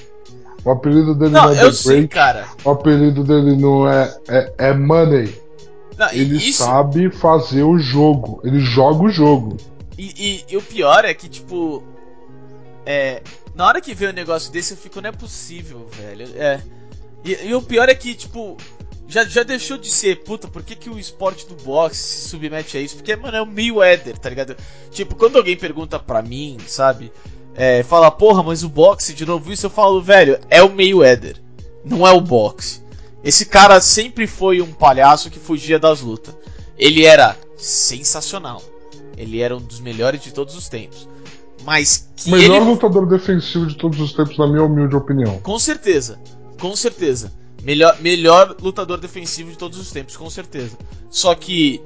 O 0.64 0.70
apelido 0.70 1.14
dele 1.14 1.32
não, 1.32 1.44
não 1.44 1.52
é 1.52 1.62
eu 1.62 1.72
sei, 1.74 1.96
Great. 1.96 2.08
cara. 2.08 2.46
O 2.64 2.70
apelido 2.70 3.22
dele 3.22 3.54
não 3.54 3.86
é, 3.86 4.16
é, 4.28 4.52
é 4.56 4.72
Money. 4.72 5.38
Não, 5.98 6.10
ele 6.10 6.38
isso... 6.38 6.64
sabe 6.64 7.10
fazer 7.10 7.62
o 7.62 7.78
jogo. 7.78 8.40
Ele 8.42 8.60
joga 8.60 9.04
o 9.04 9.10
jogo. 9.10 9.58
E, 9.98 10.14
e, 10.16 10.44
e, 10.52 10.56
o 10.56 10.62
pior 10.62 11.04
é 11.04 11.12
que, 11.12 11.28
tipo. 11.28 11.82
É, 12.86 13.22
na 13.54 13.66
hora 13.66 13.80
que 13.80 13.94
vê 13.94 14.08
um 14.08 14.12
negócio 14.12 14.50
desse, 14.52 14.72
eu 14.72 14.76
fico, 14.76 15.00
não 15.00 15.10
é 15.10 15.12
possível, 15.12 15.88
velho. 15.92 16.28
É. 16.36 16.62
E, 17.24 17.48
e 17.48 17.54
o 17.54 17.62
pior 17.62 17.88
é 17.88 17.94
que, 17.94 18.14
tipo, 18.14 18.56
já, 19.06 19.24
já 19.24 19.42
deixou 19.42 19.76
de 19.76 19.90
ser, 19.90 20.22
puta, 20.22 20.48
por 20.48 20.62
que, 20.62 20.74
que 20.76 20.88
o 20.88 20.98
esporte 20.98 21.46
do 21.46 21.54
boxe 21.56 21.96
se 21.96 22.28
submete 22.28 22.76
a 22.76 22.80
isso? 22.80 22.96
Porque, 22.96 23.14
mano, 23.16 23.36
é 23.36 23.42
o 23.42 23.46
Mayweather, 23.46 24.16
tá 24.16 24.28
ligado? 24.28 24.56
Tipo, 24.90 25.16
quando 25.16 25.36
alguém 25.36 25.56
pergunta 25.56 25.98
pra 25.98 26.22
mim, 26.22 26.56
sabe? 26.66 27.12
É, 27.54 27.82
fala, 27.82 28.10
porra, 28.10 28.42
mas 28.42 28.62
o 28.62 28.68
boxe, 28.68 29.12
de 29.12 29.26
novo 29.26 29.52
isso, 29.52 29.66
eu 29.66 29.70
falo, 29.70 30.00
velho, 30.00 30.38
é 30.48 30.62
o 30.62 30.70
Mayweather, 30.70 31.36
não 31.84 32.06
é 32.06 32.12
o 32.12 32.20
boxe. 32.20 32.80
Esse 33.22 33.44
cara 33.44 33.80
sempre 33.80 34.26
foi 34.26 34.62
um 34.62 34.72
palhaço 34.72 35.28
que 35.28 35.38
fugia 35.38 35.78
das 35.78 36.00
lutas. 36.00 36.34
Ele 36.78 37.04
era 37.04 37.36
sensacional. 37.56 38.62
Ele 39.16 39.40
era 39.40 39.54
um 39.54 39.60
dos 39.60 39.80
melhores 39.80 40.22
de 40.22 40.32
todos 40.32 40.54
os 40.54 40.68
tempos. 40.68 41.06
Mas 41.64 42.08
que. 42.16 42.28
O 42.28 42.32
melhor 42.32 42.56
ele... 42.56 42.70
lutador 42.70 43.06
defensivo 43.06 43.66
de 43.66 43.76
todos 43.76 44.00
os 44.00 44.12
tempos, 44.12 44.36
na 44.38 44.46
minha 44.46 44.64
humilde 44.64 44.96
opinião. 44.96 45.38
Com 45.40 45.58
certeza. 45.58 46.18
Com 46.58 46.74
certeza. 46.76 47.32
Melhor, 47.62 48.00
melhor 48.00 48.56
lutador 48.60 48.98
defensivo 48.98 49.50
de 49.50 49.58
todos 49.58 49.78
os 49.78 49.90
tempos, 49.90 50.16
com 50.16 50.30
certeza. 50.30 50.76
Só 51.10 51.34
que 51.34 51.82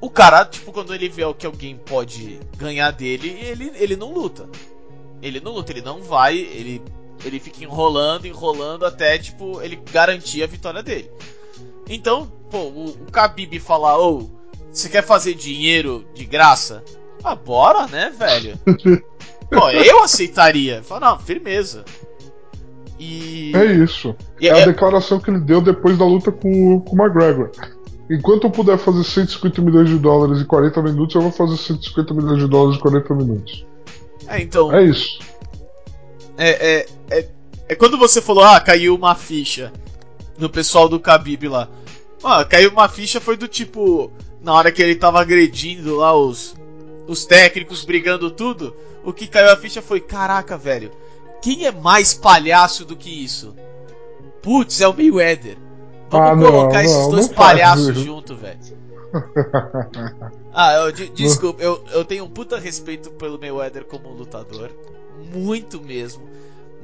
o 0.00 0.08
cara, 0.08 0.44
tipo, 0.44 0.72
quando 0.72 0.94
ele 0.94 1.08
vê 1.08 1.24
o 1.24 1.34
que 1.34 1.44
alguém 1.44 1.76
pode 1.76 2.38
ganhar 2.56 2.90
dele, 2.92 3.28
ele, 3.28 3.72
ele 3.74 3.96
não 3.96 4.12
luta. 4.12 4.48
Ele 5.20 5.40
não 5.40 5.52
luta, 5.52 5.72
ele 5.72 5.82
não 5.82 6.00
vai, 6.02 6.38
ele, 6.38 6.80
ele 7.24 7.40
fica 7.40 7.64
enrolando, 7.64 8.26
enrolando 8.26 8.86
até, 8.86 9.18
tipo, 9.18 9.60
ele 9.60 9.76
garantir 9.90 10.42
a 10.42 10.46
vitória 10.46 10.82
dele. 10.82 11.10
Então, 11.88 12.30
pô, 12.50 12.58
o, 12.58 12.90
o 12.90 13.10
Khabib 13.10 13.58
falar, 13.58 13.98
ô, 13.98 14.20
oh, 14.20 14.38
você 14.72 14.88
quer 14.88 15.02
fazer 15.02 15.34
dinheiro 15.34 16.06
de 16.14 16.24
graça? 16.24 16.84
Ah, 17.22 17.34
bora, 17.34 17.86
né, 17.86 18.12
velho? 18.16 18.58
pô, 19.50 19.70
eu 19.70 20.02
aceitaria. 20.02 20.82
Fala, 20.82 21.10
não, 21.10 21.18
firmeza. 21.18 21.84
E... 22.98 23.52
É 23.54 23.64
isso. 23.64 24.14
E 24.40 24.48
é, 24.48 24.50
é 24.50 24.62
a 24.62 24.66
declaração 24.66 25.20
que 25.20 25.30
ele 25.30 25.40
deu 25.40 25.60
depois 25.60 25.96
da 25.96 26.04
luta 26.04 26.32
com, 26.32 26.80
com 26.80 26.96
o 26.96 26.98
McGregor. 27.00 27.50
Enquanto 28.10 28.44
eu 28.44 28.50
puder 28.50 28.78
fazer 28.78 29.04
150 29.04 29.60
milhões 29.60 29.88
de 29.88 29.98
dólares 29.98 30.40
em 30.40 30.44
40 30.44 30.82
minutos, 30.82 31.14
eu 31.14 31.20
vou 31.20 31.30
fazer 31.30 31.56
150 31.56 32.14
milhões 32.14 32.38
de 32.38 32.48
dólares 32.48 32.78
em 32.78 32.80
40 32.80 33.14
minutos. 33.14 33.66
É, 34.26 34.40
então. 34.40 34.74
É 34.74 34.84
isso. 34.84 35.18
É, 36.36 36.50
é, 36.50 36.86
é, 37.10 37.28
é 37.68 37.74
quando 37.74 37.98
você 37.98 38.22
falou, 38.22 38.44
ah, 38.44 38.60
caiu 38.60 38.94
uma 38.94 39.14
ficha 39.14 39.72
no 40.38 40.48
pessoal 40.48 40.88
do 40.88 40.98
Khabib 40.98 41.48
lá. 41.48 41.68
Ah, 42.22 42.44
caiu 42.44 42.70
uma 42.70 42.88
ficha 42.88 43.20
foi 43.20 43.36
do 43.36 43.46
tipo, 43.46 44.10
na 44.40 44.54
hora 44.54 44.72
que 44.72 44.82
ele 44.82 44.94
tava 44.94 45.20
agredindo 45.20 45.96
lá 45.96 46.16
os, 46.16 46.54
os 47.08 47.24
técnicos, 47.24 47.84
brigando 47.84 48.30
tudo, 48.30 48.76
o 49.02 49.12
que 49.12 49.26
caiu 49.26 49.50
a 49.50 49.56
ficha 49.56 49.80
foi, 49.80 50.00
caraca, 50.00 50.56
velho, 50.56 50.92
quem 51.40 51.66
é 51.66 51.72
mais 51.72 52.12
palhaço 52.12 52.84
do 52.84 52.94
que 52.94 53.24
isso? 53.24 53.56
Putz, 54.42 54.80
é 54.80 54.86
o 54.86 54.94
Mayweather. 54.94 55.56
Vamos 56.10 56.46
ah, 56.46 56.50
colocar 56.50 56.74
não, 56.74 56.80
esses 56.82 56.96
não, 56.96 57.10
dois 57.10 57.28
não 57.28 57.34
palhaços 57.34 57.98
junto, 57.98 58.36
velho. 58.36 58.58
ah, 60.52 60.74
eu, 60.74 60.92
de, 60.92 61.08
desculpa, 61.08 61.62
eu, 61.62 61.82
eu 61.92 62.04
tenho 62.04 62.24
um 62.24 62.28
puta 62.28 62.58
respeito 62.58 63.10
pelo 63.12 63.38
Mayweather 63.38 63.84
como 63.84 64.10
lutador. 64.10 64.70
Muito 65.32 65.80
mesmo. 65.80 66.28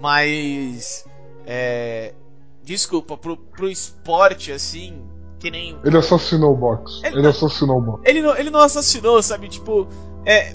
Mas. 0.00 1.04
É. 1.46 2.14
Desculpa, 2.62 3.16
pro, 3.16 3.36
pro 3.36 3.68
esporte 3.68 4.50
assim. 4.50 5.02
Que 5.44 5.50
nem. 5.50 5.78
Ele 5.84 5.98
assassinou 5.98 6.54
o 6.54 6.56
box. 6.56 7.02
Ele, 7.04 7.18
ele 7.18 7.26
assassinou 7.26 7.76
o 7.76 7.80
box. 7.82 8.02
Ele 8.06 8.22
não, 8.22 8.34
ele 8.34 8.48
não 8.48 8.60
assassinou, 8.60 9.22
sabe? 9.22 9.46
Tipo. 9.50 9.86
É, 10.24 10.54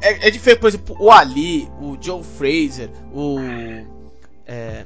é, 0.00 0.26
é, 0.26 0.30
diferente, 0.32 0.58
por 0.58 0.66
exemplo, 0.66 0.96
o 0.98 1.12
Ali, 1.12 1.70
o 1.80 1.96
Joe 2.00 2.20
Fraser, 2.24 2.90
o 3.14 3.38
é, 4.44 4.84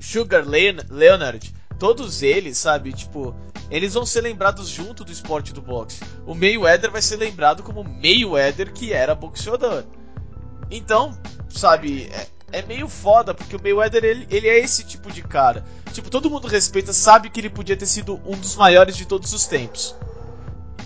Sugar 0.00 0.44
Leonard, 0.44 1.54
todos 1.78 2.24
eles, 2.24 2.58
sabe, 2.58 2.92
tipo, 2.92 3.36
eles 3.70 3.94
vão 3.94 4.04
ser 4.04 4.22
lembrados 4.22 4.66
junto 4.66 5.04
do 5.04 5.12
esporte 5.12 5.54
do 5.54 5.62
boxe. 5.62 6.00
O 6.26 6.34
Mayweather 6.34 6.90
vai 6.90 7.02
ser 7.02 7.18
lembrado 7.18 7.62
como 7.62 7.84
Mayweather 7.84 8.72
que 8.72 8.92
era 8.92 9.14
boxeador. 9.14 9.84
Então, 10.72 11.16
sabe, 11.48 12.10
é, 12.10 12.26
é 12.58 12.62
meio 12.62 12.88
foda, 12.88 13.32
porque 13.32 13.54
o 13.54 13.62
Mayweather 13.62 14.04
ele, 14.04 14.26
ele 14.28 14.48
é 14.48 14.58
esse 14.58 14.82
tipo 14.82 15.12
de 15.12 15.22
cara. 15.22 15.64
Tipo, 15.96 16.10
todo 16.10 16.28
mundo 16.28 16.46
respeita, 16.46 16.92
sabe 16.92 17.30
que 17.30 17.40
ele 17.40 17.48
podia 17.48 17.74
ter 17.74 17.86
sido 17.86 18.20
um 18.26 18.36
dos 18.36 18.54
maiores 18.54 18.94
de 18.94 19.06
todos 19.06 19.32
os 19.32 19.46
tempos. 19.46 19.94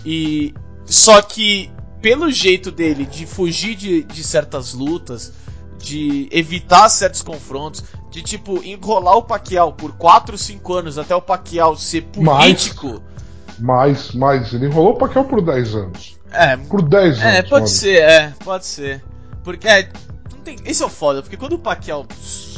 E 0.05 0.53
só 0.85 1.21
que 1.21 1.69
pelo 2.01 2.31
jeito 2.31 2.71
dele 2.71 3.05
de 3.05 3.25
fugir 3.25 3.75
de, 3.75 4.03
de 4.03 4.23
certas 4.23 4.73
lutas, 4.73 5.33
de 5.77 6.29
evitar 6.31 6.87
certos 6.87 7.21
confrontos, 7.21 7.83
de 8.09 8.21
tipo 8.21 8.63
enrolar 8.63 9.17
o 9.17 9.23
Pacquiao 9.23 9.73
por 9.73 9.91
4, 9.97 10.37
5 10.37 10.73
anos 10.73 10.97
até 10.97 11.13
o 11.13 11.21
Pacquiao 11.21 11.75
ser 11.75 12.03
político. 12.03 13.03
Mais, 13.59 14.13
mais. 14.13 14.53
Ele 14.53 14.67
enrolou 14.67 14.93
o 14.93 14.97
Pacquiao 14.97 15.25
por 15.25 15.41
10 15.41 15.75
anos. 15.75 16.17
É, 16.31 16.55
Por 16.55 16.81
10 16.81 17.19
anos. 17.19 17.21
é, 17.21 17.41
pode 17.41 17.69
ser, 17.69 18.01
é, 18.01 18.33
pode 18.45 18.65
ser. 18.65 19.03
Porque 19.43 19.67
é, 19.67 19.89
não 20.31 20.39
tem, 20.39 20.55
esse 20.63 20.81
é 20.81 20.85
o 20.85 20.89
foda, 20.89 21.21
porque 21.21 21.35
quando 21.35 21.55
o 21.55 21.59
Pacquiao 21.59 22.05
tipo, 22.07 22.50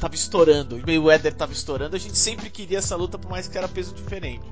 tava 0.00 0.14
estourando, 0.14 0.78
e 0.78 0.82
o 0.82 0.86
Mayweather 0.86 1.34
tava 1.34 1.52
estourando, 1.52 1.94
a 1.94 1.98
gente 1.98 2.16
sempre 2.16 2.50
queria 2.50 2.78
essa 2.78 2.96
luta 2.96 3.18
por 3.18 3.30
mais 3.30 3.46
que 3.46 3.58
era 3.58 3.68
peso 3.68 3.94
diferente, 3.94 4.44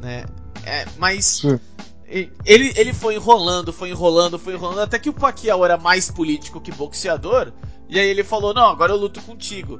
né? 0.00 0.24
É, 0.64 0.86
mas 0.98 1.24
Sim. 1.24 1.60
Ele, 2.08 2.72
ele 2.74 2.94
foi 2.94 3.16
enrolando, 3.16 3.70
foi 3.70 3.90
enrolando, 3.90 4.38
foi 4.38 4.54
enrolando, 4.54 4.80
até 4.80 4.98
que 4.98 5.10
o 5.10 5.12
Pacquiao 5.12 5.62
era 5.62 5.76
mais 5.76 6.10
político 6.10 6.60
que 6.60 6.72
boxeador. 6.72 7.52
E 7.86 7.98
aí 7.98 8.08
ele 8.08 8.24
falou: 8.24 8.54
Não, 8.54 8.66
agora 8.66 8.92
eu 8.92 8.96
luto 8.96 9.20
contigo. 9.20 9.78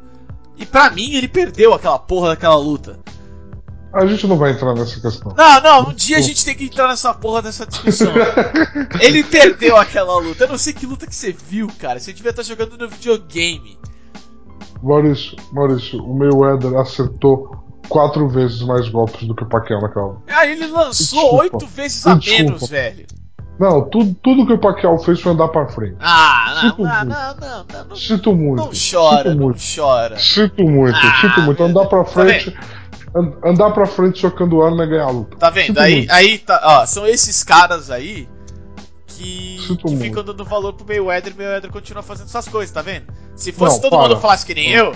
E 0.57 0.66
pra 0.66 0.90
mim, 0.90 1.14
ele 1.14 1.26
perdeu 1.26 1.72
aquela 1.72 1.98
porra 1.98 2.28
daquela 2.28 2.57
luta. 2.57 2.98
A 3.94 4.04
gente 4.04 4.26
não 4.26 4.37
vai 4.37 4.52
entrar 4.52 4.74
nessa 4.74 5.00
questão. 5.00 5.35
Não, 5.35 5.61
não, 5.62 5.88
um 5.88 5.94
dia 5.94 6.18
a 6.18 6.20
gente 6.20 6.44
tem 6.44 6.54
que 6.54 6.64
entrar 6.64 6.88
nessa 6.88 7.14
porra 7.14 7.40
dessa 7.40 7.64
discussão. 7.64 8.12
ele 9.00 9.24
perdeu 9.24 9.78
aquela 9.78 10.18
luta. 10.18 10.44
Eu 10.44 10.48
não 10.48 10.59
sei 10.59 10.74
que 10.74 10.85
luta 10.85 11.07
que 11.07 11.14
você 11.14 11.33
viu, 11.33 11.68
cara. 11.78 11.98
Você 11.98 12.12
devia 12.12 12.31
estar 12.31 12.42
jogando 12.42 12.76
no 12.76 12.88
videogame. 12.88 13.78
Maurício, 14.83 15.37
Maurício, 15.53 16.03
o 16.03 16.16
Mayweather 16.18 16.77
acertou 16.79 17.57
quatro 17.88 18.29
vezes 18.29 18.62
mais 18.62 18.88
golpes 18.88 19.27
do 19.27 19.35
que 19.35 19.42
o 19.42 19.49
Pacquiao 19.49 19.81
naquela 19.81 20.07
luta. 20.07 20.21
Aí 20.29 20.53
ele 20.53 20.66
lançou 20.66 21.37
oito 21.37 21.66
vezes 21.66 22.07
a 22.07 22.14
Desculpa. 22.14 22.42
menos, 22.44 22.68
velho. 22.68 23.07
Não, 23.59 23.83
tudo, 23.88 24.14
tudo 24.23 24.47
que 24.47 24.53
o 24.53 24.59
Pacquiao 24.59 24.97
fez 24.99 25.21
foi 25.21 25.33
andar 25.33 25.49
pra 25.49 25.66
frente. 25.66 25.97
Ah, 26.01 26.73
não, 26.79 26.85
não, 26.87 27.05
não, 27.05 27.35
não, 27.75 27.87
não, 27.88 27.97
Sinto 27.97 28.33
muito. 28.35 28.57
não 28.62 28.71
chora, 28.71 29.33
Sinto 29.33 29.40
não 29.40 29.55
chora. 29.77 30.16
Sinto 30.18 30.62
muito, 30.64 30.97
Ah, 30.97 31.18
sinto 31.21 31.40
muito. 31.42 31.62
Andar 31.64 31.87
pra 31.87 32.05
tá 32.05 32.11
frente. 32.11 32.57
an- 33.16 33.33
andar 33.44 33.71
pra 33.73 33.85
frente 33.87 34.21
socando 34.21 34.62
arma 34.62 34.85
é 34.85 34.87
ganhar 34.87 35.07
a 35.07 35.11
luta. 35.11 35.37
Tá 35.38 35.51
vendo? 35.51 35.77
Aí, 35.81 36.07
aí 36.09 36.38
tá, 36.38 36.61
ó, 36.62 36.87
são 36.87 37.05
esses 37.05 37.42
caras 37.42 37.90
aí 37.90 38.29
que, 39.18 39.59
Sinto 39.66 39.87
que 39.87 39.90
muito. 39.94 40.02
ficam 40.04 40.22
dando 40.24 40.44
valor 40.44 40.72
pro 40.72 40.87
Mayweather 40.87 41.33
e 41.33 41.35
o 41.35 41.38
Mayweather 41.38 41.70
continua 41.70 42.02
fazendo 42.02 42.26
essas 42.26 42.48
coisas, 42.48 42.72
tá 42.72 42.83
vendo? 42.83 43.07
Se 43.35 43.52
fosse 43.52 43.76
Não, 43.76 43.83
todo 43.83 43.90
para. 43.98 44.09
mundo 44.09 44.20
falasse 44.20 44.46
que 44.46 44.54
nem 44.54 44.70
eu, 44.70 44.92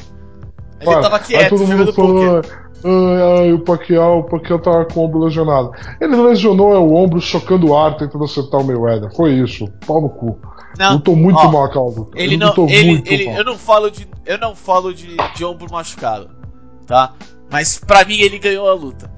ele 0.80 0.84
Para. 0.84 1.00
tava 1.02 1.18
quieto, 1.18 1.50
todo 1.50 1.60
mundo 1.66 1.70
jogando 1.78 1.92
falou, 1.92 2.42
poker. 2.42 2.58
ai, 2.84 3.38
ai, 3.40 3.52
o 3.52 3.58
Pacquiao, 3.60 4.18
o 4.20 4.24
Pacquiao 4.24 4.58
tava 4.58 4.84
com 4.86 5.00
o 5.00 5.04
ombro 5.04 5.20
lesionado. 5.24 5.72
Ele 6.00 6.16
lesionou 6.16 6.72
é, 6.74 6.78
o 6.78 6.94
ombro 6.94 7.20
socando 7.20 7.68
o 7.68 7.76
ar, 7.76 7.96
tentando 7.96 8.24
acertar 8.24 8.60
o 8.60 8.64
Mayweather. 8.64 9.14
Foi 9.14 9.32
isso. 9.32 9.66
Pau 9.86 10.00
no 10.00 10.08
cu. 10.08 10.38
Não, 10.78 10.94
Lutou 10.94 11.14
muito 11.14 11.38
ó, 11.38 11.50
mal 11.52 11.64
aquela 11.64 11.84
luta. 11.84 12.18
ele 12.18 12.36
não, 12.36 12.48
lutou 12.48 12.66
ele, 12.68 12.92
muito 12.92 13.12
ele, 13.12 13.26
mal. 13.26 13.34
eu 13.36 13.44
não 13.44 13.58
falo 13.58 13.90
de, 13.90 14.08
eu 14.24 14.38
não 14.38 14.54
falo 14.56 14.94
de, 14.94 15.16
de 15.36 15.44
ombro 15.44 15.70
machucado, 15.70 16.30
tá? 16.86 17.12
Mas 17.50 17.78
pra 17.78 18.04
mim 18.06 18.18
ele 18.18 18.38
ganhou 18.38 18.68
a 18.68 18.74
luta. 18.74 19.10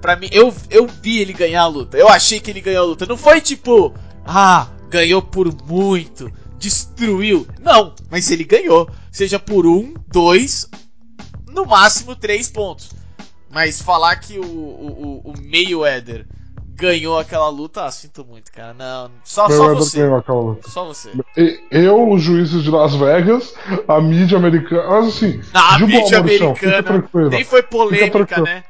Pra 0.00 0.16
mim, 0.16 0.28
eu, 0.32 0.54
eu 0.70 0.86
vi 0.86 1.18
ele 1.18 1.32
ganhar 1.34 1.62
a 1.62 1.66
luta. 1.66 1.98
Eu 1.98 2.08
achei 2.08 2.40
que 2.40 2.50
ele 2.50 2.60
ganhou 2.62 2.84
a 2.84 2.86
luta. 2.86 3.04
Não 3.04 3.18
foi 3.18 3.40
tipo, 3.40 3.92
ah, 4.24 4.68
ganhou 4.88 5.22
por 5.22 5.52
muito, 5.66 6.30
destruiu. 6.58 7.46
Não, 7.60 7.94
mas 8.10 8.30
ele 8.30 8.44
ganhou. 8.44 8.88
Seja 9.10 9.38
por 9.38 9.66
um, 9.66 9.94
dois, 10.08 10.68
no 11.48 11.66
máximo 11.66 12.14
três 12.14 12.48
pontos. 12.50 12.90
Mas 13.50 13.82
falar 13.82 14.14
que 14.16 14.38
o, 14.38 14.44
o, 14.44 15.22
o 15.24 15.30
o 15.30 15.34
Mayweather 15.42 16.24
ganhou 16.76 17.18
aquela 17.18 17.48
luta, 17.48 17.84
ah, 17.84 17.90
sinto 17.90 18.24
muito, 18.24 18.50
cara. 18.52 18.72
Não, 18.72 19.10
só, 19.24 19.48
só 19.50 19.74
você. 19.74 19.98
ganhou 19.98 20.16
aquela 20.18 20.40
luta. 20.40 20.70
Só 20.70 20.84
você. 20.86 21.10
Eu, 21.70 22.08
os 22.10 22.22
juízes 22.22 22.62
de 22.62 22.70
Las 22.70 22.94
Vegas, 22.94 23.54
a 23.88 24.00
mídia 24.00 24.38
americana. 24.38 24.88
Mas 24.88 25.08
assim, 25.08 25.40
Na 25.52 25.76
de 25.78 25.86
boa, 25.86 26.02
mídia 26.02 26.18
americana. 26.20 26.82
tranquilo. 26.82 27.28
Nem 27.30 27.44
foi 27.44 27.62
polêmica, 27.64 28.40
né? 28.42 28.64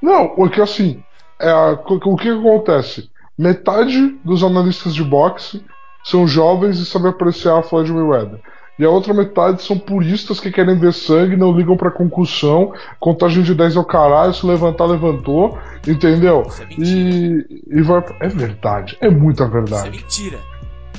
Não, 0.00 0.28
porque 0.34 0.60
assim, 0.60 1.02
é, 1.40 1.50
a- 1.50 1.72
o 1.84 2.16
que 2.16 2.28
acontece? 2.28 3.10
Metade 3.38 4.18
dos 4.24 4.42
analistas 4.42 4.94
de 4.94 5.04
boxe 5.04 5.62
são 6.04 6.26
jovens 6.26 6.78
e 6.78 6.86
sabem 6.86 7.10
apreciar 7.10 7.58
a 7.58 7.62
Floyd 7.62 7.92
Mayweather. 7.92 8.40
E 8.78 8.84
a 8.84 8.90
outra 8.90 9.14
metade 9.14 9.62
são 9.62 9.78
puristas 9.78 10.38
que 10.38 10.50
querem 10.50 10.78
ver 10.78 10.92
sangue, 10.92 11.34
não 11.34 11.50
ligam 11.50 11.76
pra 11.78 11.90
concussão, 11.90 12.74
contagem 13.00 13.42
de 13.42 13.54
10 13.54 13.76
ao 13.76 13.84
caralho, 13.84 14.34
se 14.34 14.44
levantar, 14.44 14.84
levantou, 14.84 15.58
entendeu? 15.86 16.42
É. 16.60 16.74
E, 16.78 17.62
e 17.68 17.82
vai. 17.82 18.04
É 18.20 18.28
verdade, 18.28 18.96
é 19.00 19.08
muita 19.08 19.44
Isso 19.44 19.52
é 19.52 19.60
verdade. 19.60 19.90
mentira. 19.90 20.38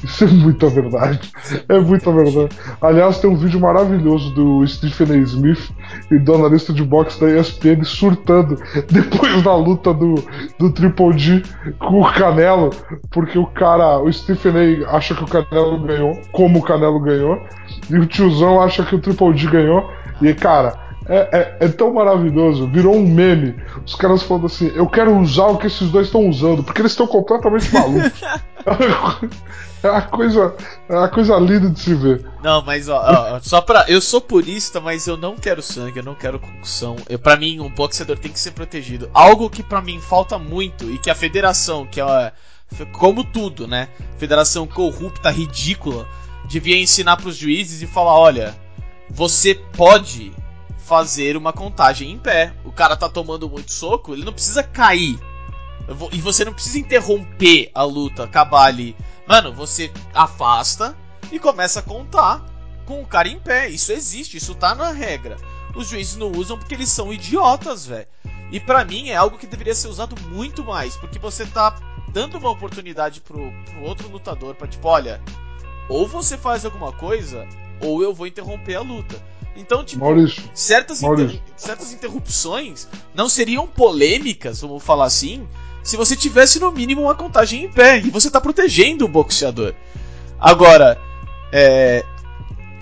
Isso 0.04 0.24
é 0.26 0.28
muita 0.28 0.70
verdade. 0.70 1.32
É 1.68 1.80
muita 1.80 2.12
verdade. 2.12 2.50
Aliás, 2.82 3.20
tem 3.20 3.30
um 3.30 3.36
vídeo 3.36 3.60
maravilhoso 3.60 4.34
do 4.34 4.66
Stephen 4.68 5.12
A. 5.12 5.18
Smith 5.18 5.72
e 6.12 6.20
do 6.20 6.36
analista 6.36 6.74
de 6.74 6.84
boxe 6.84 7.20
da 7.20 7.30
ESPN 7.30 7.84
surtando 7.84 8.58
depois 8.92 9.42
da 9.44 9.56
luta 9.56 9.94
do, 9.94 10.16
do 10.60 10.72
Triple 10.72 11.18
G 11.18 11.44
com 11.80 12.02
o 12.02 12.12
Canelo, 12.12 12.70
porque 13.12 13.38
o 13.38 13.46
cara, 13.46 14.00
o 14.00 14.12
Stephen 14.12 14.86
A. 14.86 14.98
acha 14.98 15.16
que 15.16 15.24
o 15.24 15.28
Canelo 15.28 15.80
ganhou, 15.80 16.20
como 16.32 16.60
o 16.60 16.64
Canelo 16.64 17.00
ganhou, 17.00 17.40
e 17.90 17.98
o 17.98 18.06
tiozão 18.06 18.62
acha 18.62 18.84
que 18.84 18.96
o 18.96 19.00
Triple 19.00 19.38
G 19.38 19.50
ganhou, 19.50 19.90
e 20.22 20.34
cara. 20.34 20.87
É, 21.10 21.30
é- 21.62 21.66
é 21.66 21.68
tão 21.70 21.94
maravilhoso, 21.94 22.68
virou 22.68 22.96
um 22.96 23.08
meme. 23.08 23.56
Os 23.86 23.96
caras 23.96 24.24
falando 24.24 24.48
assim: 24.48 24.72
eu 24.76 24.88
quero 24.88 25.18
usar 25.18 25.48
o 25.48 25.58
que 25.58 25.68
esses 25.68 25.90
dois 25.90 26.08
estão 26.08 26.28
usando, 26.28 26.64
porque 26.64 26.82
eles 26.82 26.92
estão 26.92 27.08
completamente 27.08 27.74
malucos. 27.74 28.22
É 29.84 29.92
uma 29.92 30.02
coisa, 30.02 30.56
é 30.90 30.96
uma 30.96 31.08
coisa 31.08 31.36
linda 31.38 31.70
de 31.70 31.80
se 31.80 31.94
ver. 31.94 32.26
Não, 32.44 32.64
mas 32.64 32.90
ó, 32.90 33.00
ó, 33.00 33.40
só 33.42 33.62
pra. 33.62 33.86
Eu 33.88 34.02
sou 34.02 34.20
purista, 34.20 34.82
mas 34.82 35.06
eu 35.06 35.16
não 35.16 35.36
quero 35.36 35.62
sangue, 35.62 36.00
eu 36.00 36.04
não 36.04 36.16
quero 36.16 36.40
concussão. 36.40 36.96
Eu, 37.08 37.20
pra 37.20 37.38
mim, 37.38 37.60
um 37.60 37.70
boxeador 37.70 38.18
tem 38.18 38.32
que 38.32 38.40
ser 38.40 38.52
protegido. 38.52 39.08
Algo 39.14 39.50
que 39.52 39.62
pra 39.62 39.80
mim 39.80 40.00
falta 40.02 40.38
muito 40.40 40.90
e 40.90 40.98
que 40.98 41.12
a 41.12 41.16
federação, 41.16 41.86
que 41.86 42.02
é 42.02 42.32
como 42.92 43.24
tudo, 43.24 43.68
né? 43.68 43.88
Federação 44.18 44.66
corrupta, 44.66 45.30
ridícula, 45.30 46.08
devia 46.46 46.78
ensinar 46.82 47.18
pros 47.18 47.38
juízes 47.38 47.82
e 47.84 47.88
falar: 47.88 48.18
olha, 48.18 48.56
você 49.10 49.54
pode 49.56 50.34
fazer 50.88 51.36
uma 51.36 51.52
contagem 51.52 52.10
em 52.12 52.18
pé. 52.18 52.54
O 52.64 52.72
cara 52.72 52.96
tá 52.96 53.10
tomando 53.10 53.50
muito 53.50 53.74
soco, 53.74 54.14
ele 54.14 54.24
não 54.24 54.32
precisa 54.32 54.64
cair. 54.64 55.20
Vou- 55.90 56.10
E 56.14 56.22
você 56.22 56.46
não 56.46 56.54
precisa 56.54 56.80
interromper 56.80 57.70
a 57.76 57.84
luta, 57.84 58.24
acabar 58.24 58.64
ali. 58.66 58.96
Mano, 59.28 59.54
você 59.54 59.92
afasta 60.14 60.96
e 61.32 61.38
começa 61.40 61.80
a 61.80 61.84
contar 61.84 62.44
com 62.86 63.02
o 63.02 63.06
cara 63.06 63.28
em 63.28 63.38
pé. 63.40 63.70
Isso 63.70 63.92
existe, 63.92 64.38
isso 64.38 64.56
tá 64.56 64.74
na 64.74 64.92
regra. 64.92 65.36
Os 65.76 65.90
juízes 65.90 66.16
não 66.16 66.32
usam 66.32 66.58
porque 66.58 66.74
eles 66.74 66.90
são 66.90 67.12
idiotas, 67.12 67.86
velho. 67.86 68.08
E 68.50 68.60
pra 68.60 68.86
mim 68.86 69.10
é 69.10 69.16
algo 69.16 69.38
que 69.38 69.46
deveria 69.46 69.76
ser 69.76 69.90
usado 69.90 70.16
muito 70.30 70.64
mais, 70.64 70.96
porque 70.96 71.20
você 71.20 71.46
tá 71.46 71.76
dando 72.14 72.38
uma 72.38 72.50
oportunidade 72.50 73.20
pro, 73.20 73.52
pro 73.66 73.84
outro 73.84 74.08
lutador 74.10 74.56
pra 74.56 74.68
tipo, 74.70 74.88
olha, 74.88 75.22
ou 75.90 76.08
você 76.08 76.38
faz 76.38 76.64
alguma 76.64 76.94
coisa, 76.94 77.46
ou 77.82 78.02
eu 78.02 78.14
vou 78.14 78.26
interromper 78.26 78.76
a 78.76 78.82
luta. 78.82 79.22
Então, 79.58 79.84
tipo, 79.84 80.04
Maurício, 80.04 80.44
certas, 80.54 81.02
Maurício. 81.02 81.38
inter- 81.38 81.42
certas 81.56 81.92
interrupções 81.92 82.88
não 83.14 83.28
seriam 83.28 83.66
polêmicas, 83.66 84.62
vamos 84.62 84.84
falar 84.84 85.06
assim, 85.06 85.48
se 85.84 85.98
você 85.98 86.16
tivesse 86.16 86.60
no 86.60 86.72
mínimo 86.72 87.02
uma 87.02 87.16
contagem 87.16 87.66
em 87.66 87.70
pé 87.72 87.98
e 87.98 88.10
você 88.10 88.30
tá 88.30 88.40
protegendo 88.40 89.06
o 89.06 89.08
boxeador. 89.08 89.74
Agora, 90.40 91.00
é, 91.52 92.06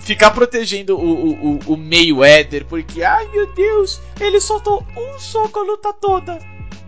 ficar 0.00 0.30
protegendo 0.32 0.96
o, 0.96 1.56
o, 1.56 1.58
o, 1.66 1.76
Mayweather 1.76 2.66
porque, 2.66 3.02
ai 3.02 3.26
meu 3.28 3.52
Deus, 3.54 4.00
ele 4.20 4.40
soltou 4.40 4.84
um 4.96 5.18
soco 5.18 5.58
a 5.58 5.62
luta 5.62 5.92
toda, 5.94 6.38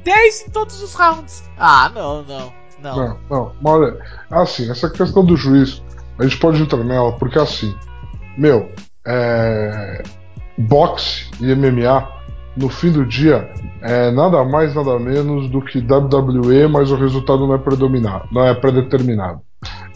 10 0.05 0.47
em 0.49 0.51
todos 0.51 0.83
os 0.83 0.95
rounds. 0.95 1.43
Ah, 1.57 1.91
não, 1.95 2.23
não, 2.23 2.53
não. 2.81 2.97
não, 2.97 3.19
não, 3.31 3.53
olha, 3.65 3.99
assim, 4.31 4.71
essa 4.71 4.91
questão 4.91 5.25
do 5.25 5.37
juiz, 5.37 5.83
a 6.19 6.25
gente 6.25 6.39
pode 6.39 6.61
entrar 6.61 6.85
nela, 6.85 7.13
porque 7.19 7.39
assim, 7.39 7.75
meu, 8.37 8.71
é, 9.07 10.03
boxe 10.57 11.31
e 11.41 11.55
MMA, 11.55 12.09
no 12.57 12.69
fim 12.69 12.91
do 12.91 13.05
dia, 13.05 13.49
é 13.81 14.11
nada 14.11 14.45
mais, 14.45 14.75
nada 14.75 14.99
menos 14.99 15.49
do 15.49 15.63
que 15.63 15.79
WWE, 15.79 16.67
mas 16.69 16.91
o 16.91 16.97
resultado 16.97 17.47
não 17.47 17.55
é 17.55 17.59
predominado, 17.59 18.29
não 18.33 18.45
é 18.45 18.55
predeterminado. 18.55 19.41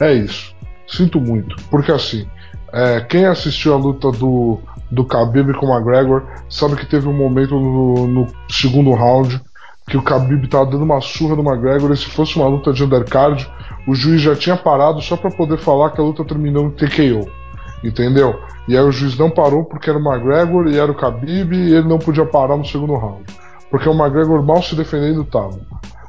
É 0.00 0.12
isso. 0.12 0.54
Sinto 0.86 1.20
muito, 1.20 1.56
porque 1.70 1.90
assim, 1.90 2.26
é, 2.72 3.00
quem 3.00 3.26
assistiu 3.26 3.74
a 3.74 3.76
luta 3.76 4.10
do, 4.12 4.60
do 4.90 5.04
Khabib 5.04 5.54
com 5.54 5.66
o 5.66 5.74
McGregor 5.74 6.22
sabe 6.48 6.76
que 6.76 6.86
teve 6.86 7.08
um 7.08 7.12
momento 7.12 7.58
no, 7.58 8.06
no 8.06 8.26
segundo 8.50 8.92
round 8.92 9.40
que 9.88 9.96
o 9.96 10.02
Khabib 10.02 10.46
tava 10.48 10.66
dando 10.66 10.84
uma 10.84 11.00
surra 11.00 11.34
no 11.34 11.42
McGregor 11.42 11.92
e 11.92 11.96
se 11.96 12.06
fosse 12.06 12.36
uma 12.36 12.46
luta 12.46 12.72
de 12.72 12.84
undercard, 12.84 13.50
o 13.86 13.94
juiz 13.94 14.20
já 14.20 14.36
tinha 14.36 14.56
parado 14.56 15.00
só 15.00 15.16
para 15.16 15.30
poder 15.30 15.58
falar 15.58 15.90
que 15.90 16.00
a 16.00 16.04
luta 16.04 16.24
terminou 16.24 16.66
em 16.66 16.70
TKO. 16.70 17.28
Entendeu? 17.82 18.38
E 18.68 18.76
aí 18.76 18.84
o 18.84 18.92
juiz 18.92 19.18
não 19.18 19.30
parou 19.30 19.64
porque 19.64 19.90
era 19.90 19.98
o 19.98 20.02
McGregor 20.02 20.68
e 20.68 20.78
era 20.78 20.90
o 20.90 20.94
Khabib 20.94 21.52
e 21.54 21.74
ele 21.74 21.88
não 21.88 21.98
podia 21.98 22.24
parar 22.24 22.56
no 22.56 22.64
segundo 22.64 22.94
round. 22.94 23.24
Porque 23.70 23.88
o 23.88 23.92
McGregor 23.92 24.42
mal 24.42 24.62
se 24.62 24.76
defendendo 24.76 25.24
tava. 25.24 25.58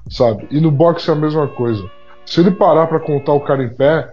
Sabe? 0.10 0.48
E 0.52 0.60
no 0.60 0.70
boxe 0.70 1.10
é 1.10 1.14
a 1.14 1.16
mesma 1.16 1.48
coisa. 1.48 1.84
Se 2.26 2.42
ele 2.42 2.52
parar 2.52 2.88
para 2.88 3.00
contar 3.00 3.34
o 3.34 3.42
cara 3.42 3.64
em 3.64 3.70
pé, 3.70 4.08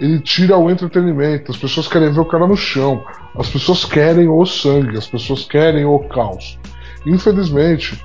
ele 0.00 0.18
tira 0.20 0.56
o 0.56 0.70
entretenimento. 0.70 1.52
As 1.52 1.56
pessoas 1.56 1.86
querem 1.86 2.12
ver 2.12 2.20
o 2.20 2.24
cara 2.24 2.46
no 2.46 2.56
chão. 2.56 3.02
As 3.38 3.48
pessoas 3.48 3.84
querem 3.84 4.28
o 4.28 4.44
sangue. 4.44 4.98
As 4.98 5.06
pessoas 5.06 5.44
querem 5.44 5.84
o 5.84 5.98
caos. 6.08 6.58
Infelizmente, 7.06 8.02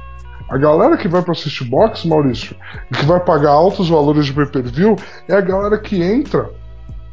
a 0.50 0.58
galera 0.58 0.98
que 0.98 1.08
vai 1.08 1.22
para 1.22 1.32
assistir 1.32 1.64
boxe, 1.64 2.08
Maurício, 2.08 2.56
e 2.92 2.96
que 2.96 3.06
vai 3.06 3.20
pagar 3.20 3.52
altos 3.52 3.88
valores 3.88 4.26
de 4.26 4.34
pay-per-view, 4.34 4.96
é 5.28 5.36
a 5.36 5.42
galera 5.42 5.78
que 5.78 6.02
entra, 6.02 6.50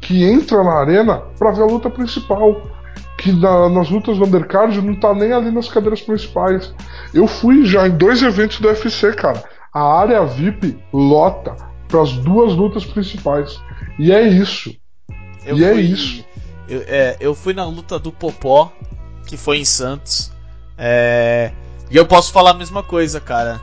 que 0.07 0.23
entra 0.23 0.63
na 0.63 0.79
arena 0.79 1.21
para 1.37 1.51
ver 1.51 1.63
a 1.63 1.65
luta 1.65 1.89
principal. 1.89 2.61
Que 3.17 3.31
na, 3.31 3.67
nas 3.67 3.89
lutas 3.89 4.17
do 4.17 4.25
undercard 4.25 4.79
não 4.79 4.95
tá 4.99 5.13
nem 5.13 5.33
ali 5.33 5.51
nas 5.51 5.67
cadeiras 5.67 6.01
principais. 6.01 6.73
Eu 7.13 7.27
fui 7.27 7.65
já 7.65 7.87
em 7.87 7.91
dois 7.97 8.21
eventos 8.21 8.59
do 8.59 8.67
UFC, 8.67 9.11
cara. 9.13 9.43
A 9.73 9.81
área 9.99 10.23
VIP 10.23 10.77
lota 10.93 11.55
para 11.87 12.01
as 12.03 12.13
duas 12.13 12.53
lutas 12.53 12.85
principais. 12.85 13.59
E 13.99 14.11
é 14.11 14.21
isso. 14.21 14.71
Eu 15.45 15.57
e 15.57 15.63
é 15.63 15.73
fui- 15.73 15.81
isso. 15.81 16.23
Eu, 16.69 16.83
é, 16.85 17.17
eu 17.19 17.33
fui 17.33 17.53
na 17.53 17.65
luta 17.65 17.97
do 17.97 18.11
Popó, 18.11 18.71
que 19.25 19.35
foi 19.35 19.57
em 19.57 19.65
Santos. 19.65 20.31
É, 20.77 21.51
e 21.89 21.97
eu 21.97 22.05
posso 22.05 22.31
falar 22.31 22.51
a 22.51 22.53
mesma 22.53 22.83
coisa, 22.83 23.19
cara. 23.19 23.59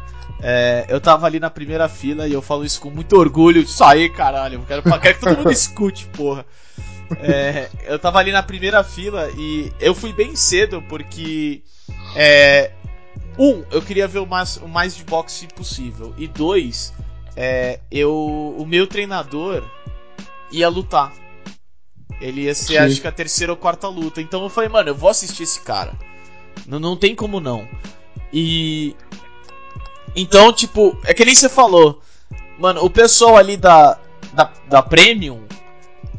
É, 0.46 0.84
eu 0.90 1.00
tava 1.00 1.24
ali 1.24 1.40
na 1.40 1.48
primeira 1.48 1.88
fila 1.88 2.28
e 2.28 2.32
eu 2.34 2.42
falo 2.42 2.66
isso 2.66 2.78
com 2.78 2.90
muito 2.90 3.16
orgulho. 3.16 3.62
Isso 3.62 3.82
aí, 3.82 4.10
caralho. 4.10 4.58
Eu 4.58 4.66
quero, 4.66 4.82
quero 4.82 5.14
que 5.14 5.20
todo 5.20 5.38
mundo 5.38 5.50
escute, 5.52 6.04
porra. 6.08 6.44
É, 7.18 7.70
eu 7.84 7.98
tava 7.98 8.18
ali 8.18 8.30
na 8.30 8.42
primeira 8.42 8.84
fila 8.84 9.30
e 9.38 9.72
eu 9.80 9.94
fui 9.94 10.12
bem 10.12 10.36
cedo 10.36 10.82
porque. 10.86 11.62
é, 12.14 12.72
um, 13.38 13.64
eu 13.70 13.80
queria 13.80 14.06
ver 14.06 14.18
o 14.18 14.26
mais, 14.26 14.58
o 14.58 14.68
mais 14.68 14.94
de 14.94 15.02
boxe 15.04 15.46
possível. 15.46 16.14
E 16.18 16.28
dois, 16.28 16.92
é, 17.34 17.80
eu, 17.90 18.14
o 18.58 18.66
meu 18.66 18.86
treinador 18.86 19.64
ia 20.52 20.68
lutar. 20.68 21.10
Ele 22.20 22.42
ia 22.42 22.54
ser, 22.54 22.74
Sim. 22.74 22.78
acho 22.78 23.00
que 23.00 23.08
a 23.08 23.12
terceira 23.12 23.50
ou 23.50 23.56
quarta 23.56 23.88
luta. 23.88 24.20
Então 24.20 24.42
eu 24.42 24.50
falei, 24.50 24.68
mano, 24.68 24.90
eu 24.90 24.94
vou 24.94 25.08
assistir 25.08 25.44
esse 25.44 25.60
cara. 25.60 25.94
Não, 26.66 26.78
não 26.78 26.98
tem 26.98 27.14
como 27.14 27.40
não. 27.40 27.66
E. 28.30 28.94
Então, 30.14 30.52
tipo, 30.52 30.98
é 31.04 31.12
que 31.12 31.24
nem 31.24 31.34
você 31.34 31.48
falou. 31.48 32.00
Mano, 32.58 32.84
o 32.84 32.90
pessoal 32.90 33.36
ali 33.36 33.56
da, 33.56 33.98
da, 34.32 34.52
da 34.68 34.82
Premium 34.82 35.44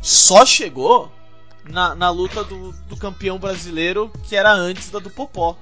só 0.02 0.46
chegou 0.46 1.12
na, 1.64 1.96
na 1.96 2.10
luta 2.10 2.44
do, 2.44 2.72
do 2.72 2.98
campeão 2.98 3.40
brasileiro 3.40 4.12
que 4.28 4.36
era 4.36 4.52
antes 4.52 4.90
da 4.90 5.00
do 5.00 5.10
Popó. 5.10 5.58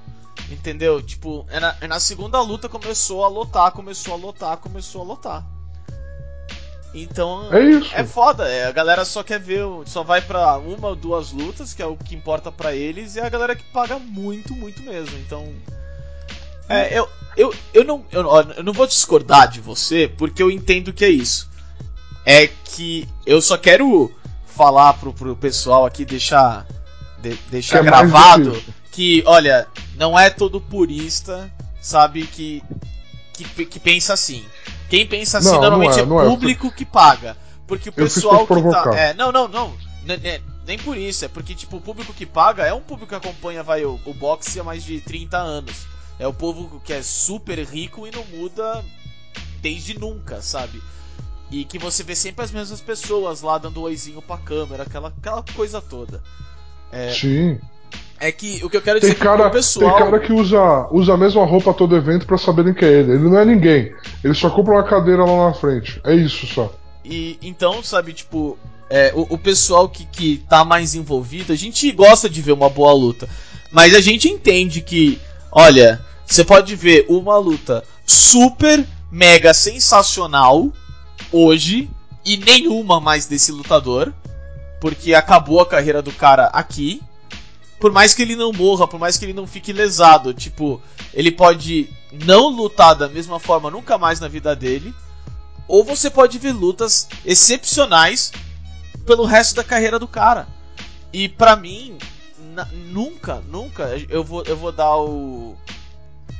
Entendeu? 0.50 1.00
Tipo, 1.00 1.46
é 1.48 1.58
na, 1.58 1.76
é 1.80 1.86
na 1.86 1.98
segunda 1.98 2.40
luta 2.40 2.68
começou 2.68 3.24
a 3.24 3.28
lotar, 3.28 3.72
começou 3.72 4.14
a 4.14 4.16
lotar, 4.16 4.56
começou 4.58 5.00
a 5.00 5.04
lotar. 5.04 5.46
Então. 6.94 7.52
É 7.52 7.60
isso. 7.60 7.90
É 7.94 8.04
foda, 8.04 8.48
é, 8.48 8.66
a 8.66 8.72
galera 8.72 9.04
só 9.04 9.22
quer 9.22 9.40
ver, 9.40 9.64
só 9.86 10.02
vai 10.02 10.20
pra 10.20 10.56
uma 10.58 10.88
ou 10.88 10.96
duas 10.96 11.32
lutas, 11.32 11.74
que 11.74 11.82
é 11.82 11.86
o 11.86 11.96
que 11.96 12.14
importa 12.14 12.52
pra 12.52 12.74
eles, 12.74 13.16
e 13.16 13.20
é 13.20 13.26
a 13.26 13.28
galera 13.28 13.56
que 13.56 13.64
paga 13.72 13.98
muito, 13.98 14.54
muito 14.54 14.82
mesmo. 14.82 15.16
Então. 15.18 15.52
É, 16.68 16.98
eu, 16.98 17.08
eu, 17.36 17.54
eu, 17.72 17.84
não, 17.84 18.04
eu, 18.10 18.22
eu 18.56 18.62
não 18.62 18.72
vou 18.72 18.86
discordar 18.86 19.48
de 19.50 19.60
você, 19.60 20.08
porque 20.08 20.42
eu 20.42 20.50
entendo 20.50 20.92
que 20.92 21.04
é 21.04 21.10
isso. 21.10 21.48
É 22.24 22.46
que 22.46 23.06
eu 23.26 23.40
só 23.42 23.56
quero 23.58 24.10
falar 24.46 24.94
pro, 24.94 25.12
pro 25.12 25.36
pessoal 25.36 25.84
aqui, 25.84 26.04
deixar, 26.04 26.66
de- 27.20 27.38
deixar 27.50 27.80
Que 27.80 27.86
é 27.86 27.90
gravado, 27.90 28.50
difícil. 28.52 28.74
que, 28.92 29.22
olha, 29.26 29.66
não 29.96 30.18
é 30.18 30.30
todo 30.30 30.60
purista, 30.60 31.50
sabe, 31.80 32.26
que, 32.26 32.62
que, 33.34 33.66
que 33.66 33.78
pensa 33.80 34.12
assim. 34.14 34.44
Quem 34.88 35.06
pensa 35.06 35.38
assim 35.38 35.48
Não, 35.48 35.54
não 35.56 35.62
normalmente 35.62 35.98
é, 35.98 36.02
é, 36.02 36.06
não 36.06 36.20
é. 36.22 36.24
público 36.26 36.70
que 36.70 36.84
paga. 36.84 37.36
Porque 37.66 37.88
o 37.88 37.92
pessoal 37.92 38.46
que 38.46 38.62
tá. 38.70 38.90
É, 38.94 39.14
não, 39.14 39.32
não, 39.32 39.48
não. 39.48 39.74
Ne- 40.04 40.18
ne- 40.18 40.42
Nem 40.66 40.78
por 40.78 40.96
isso, 40.96 41.24
é 41.24 41.28
porque, 41.28 41.54
tipo, 41.54 41.78
o 41.78 41.80
público 41.80 42.12
que 42.14 42.24
paga 42.26 42.64
é 42.64 42.72
um 42.72 42.80
público 42.80 43.08
que 43.08 43.14
acompanha 43.14 43.62
vai, 43.62 43.84
o, 43.84 43.98
o 44.04 44.14
boxe 44.14 44.60
há 44.60 44.64
mais 44.64 44.84
de 44.84 45.00
30 45.00 45.36
anos. 45.38 45.86
É 46.18 46.26
o 46.26 46.32
povo 46.32 46.80
que 46.84 46.92
é 46.92 47.02
super 47.02 47.58
rico 47.64 48.06
e 48.06 48.10
não 48.10 48.24
muda 48.26 48.84
desde 49.60 49.98
nunca, 49.98 50.40
sabe? 50.40 50.80
E 51.50 51.64
que 51.64 51.78
você 51.78 52.02
vê 52.02 52.14
sempre 52.14 52.44
as 52.44 52.50
mesmas 52.50 52.80
pessoas 52.80 53.42
lá 53.42 53.58
dando 53.58 53.82
oizinho 53.82 54.22
pra 54.22 54.38
câmera, 54.38 54.84
aquela, 54.84 55.08
aquela 55.08 55.44
coisa 55.54 55.80
toda. 55.80 56.22
Sim. 57.12 57.58
É 58.18 58.30
que 58.30 58.64
o 58.64 58.70
que 58.70 58.76
eu 58.76 58.82
quero 58.82 59.00
Tem 59.00 59.10
dizer 59.10 59.22
cara, 59.22 59.44
pro 59.44 59.52
pessoal. 59.52 59.96
tem 59.96 60.04
cara 60.04 60.20
que 60.20 60.32
usa, 60.32 60.88
usa 60.92 61.14
a 61.14 61.16
mesma 61.16 61.44
roupa 61.44 61.74
todo 61.74 61.96
evento 61.96 62.26
pra 62.26 62.38
saberem 62.38 62.72
que 62.72 62.84
é 62.84 63.00
ele. 63.00 63.12
Ele 63.12 63.28
não 63.28 63.38
é 63.38 63.44
ninguém. 63.44 63.92
Ele 64.22 64.34
só 64.34 64.48
compra 64.48 64.74
uma 64.74 64.84
cadeira 64.84 65.24
lá 65.24 65.48
na 65.48 65.54
frente. 65.54 66.00
É 66.04 66.14
isso 66.14 66.46
só. 66.46 66.72
E 67.04 67.38
então, 67.42 67.82
sabe, 67.82 68.12
tipo, 68.12 68.56
é, 68.88 69.12
o, 69.14 69.34
o 69.34 69.38
pessoal 69.38 69.88
que, 69.88 70.06
que 70.06 70.38
tá 70.48 70.64
mais 70.64 70.94
envolvido, 70.94 71.52
a 71.52 71.56
gente 71.56 71.90
gosta 71.92 72.30
de 72.30 72.40
ver 72.40 72.52
uma 72.52 72.70
boa 72.70 72.92
luta. 72.92 73.28
Mas 73.70 73.94
a 73.94 74.00
gente 74.00 74.28
entende 74.28 74.80
que, 74.80 75.20
olha, 75.54 76.04
você 76.26 76.44
pode 76.44 76.74
ver 76.74 77.06
uma 77.08 77.38
luta 77.38 77.84
super, 78.04 78.86
mega 79.10 79.54
sensacional 79.54 80.72
hoje 81.32 81.88
e 82.24 82.36
nenhuma 82.36 83.00
mais 83.00 83.26
desse 83.26 83.52
lutador. 83.52 84.12
Porque 84.80 85.14
acabou 85.14 85.60
a 85.60 85.66
carreira 85.66 86.02
do 86.02 86.12
cara 86.12 86.46
aqui. 86.46 87.00
Por 87.80 87.90
mais 87.92 88.12
que 88.12 88.22
ele 88.22 88.36
não 88.36 88.52
morra, 88.52 88.86
por 88.86 89.00
mais 89.00 89.16
que 89.16 89.24
ele 89.24 89.32
não 89.32 89.46
fique 89.46 89.72
lesado, 89.72 90.34
tipo, 90.34 90.80
ele 91.12 91.30
pode 91.30 91.88
não 92.24 92.48
lutar 92.48 92.94
da 92.94 93.08
mesma 93.08 93.38
forma 93.38 93.70
nunca 93.70 93.96
mais 93.96 94.20
na 94.20 94.28
vida 94.28 94.54
dele 94.54 94.94
ou 95.66 95.82
você 95.84 96.10
pode 96.10 96.38
ver 96.38 96.52
lutas 96.52 97.08
excepcionais 97.24 98.32
pelo 99.06 99.24
resto 99.24 99.56
da 99.56 99.64
carreira 99.64 99.98
do 99.98 100.08
cara. 100.08 100.46
E 101.12 101.28
pra 101.28 101.56
mim, 101.56 101.96
na- 102.54 102.68
nunca, 102.72 103.42
nunca 103.50 103.88
eu 104.08 104.22
vou, 104.24 104.42
eu 104.44 104.56
vou 104.56 104.72
dar 104.72 104.96
o, 104.96 105.56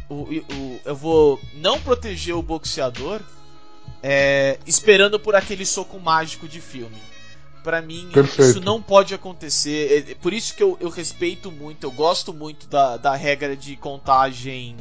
o, 0.09 0.15
o- 0.15 0.81
eu 0.85 0.95
vou 0.97 1.41
não 1.55 1.79
proteger 1.81 2.35
o 2.35 2.43
boxeador 2.43 3.21
é, 4.03 4.59
esperando 4.67 5.19
por 5.19 5.35
aquele 5.35 5.65
soco 5.67 5.99
mágico 5.99 6.47
de 6.49 6.61
filme. 6.61 6.97
Pra 7.63 7.81
mim, 7.81 8.11
Perfeito. 8.13 8.51
isso 8.51 8.61
não 8.61 8.81
pode 8.83 9.15
acontecer. 9.15 10.05
É- 10.09 10.13
é 10.13 10.15
por 10.15 10.33
isso 10.35 10.55
que 10.55 10.63
eu, 10.63 10.77
eu 10.81 10.91
respeito 10.91 11.51
muito, 11.51 11.85
eu 11.85 11.91
gosto 11.91 12.33
muito 12.33 12.67
da, 12.69 12.97
da 12.99 13.15
regra 13.17 13.57
de 13.57 13.75
contagem 13.77 14.77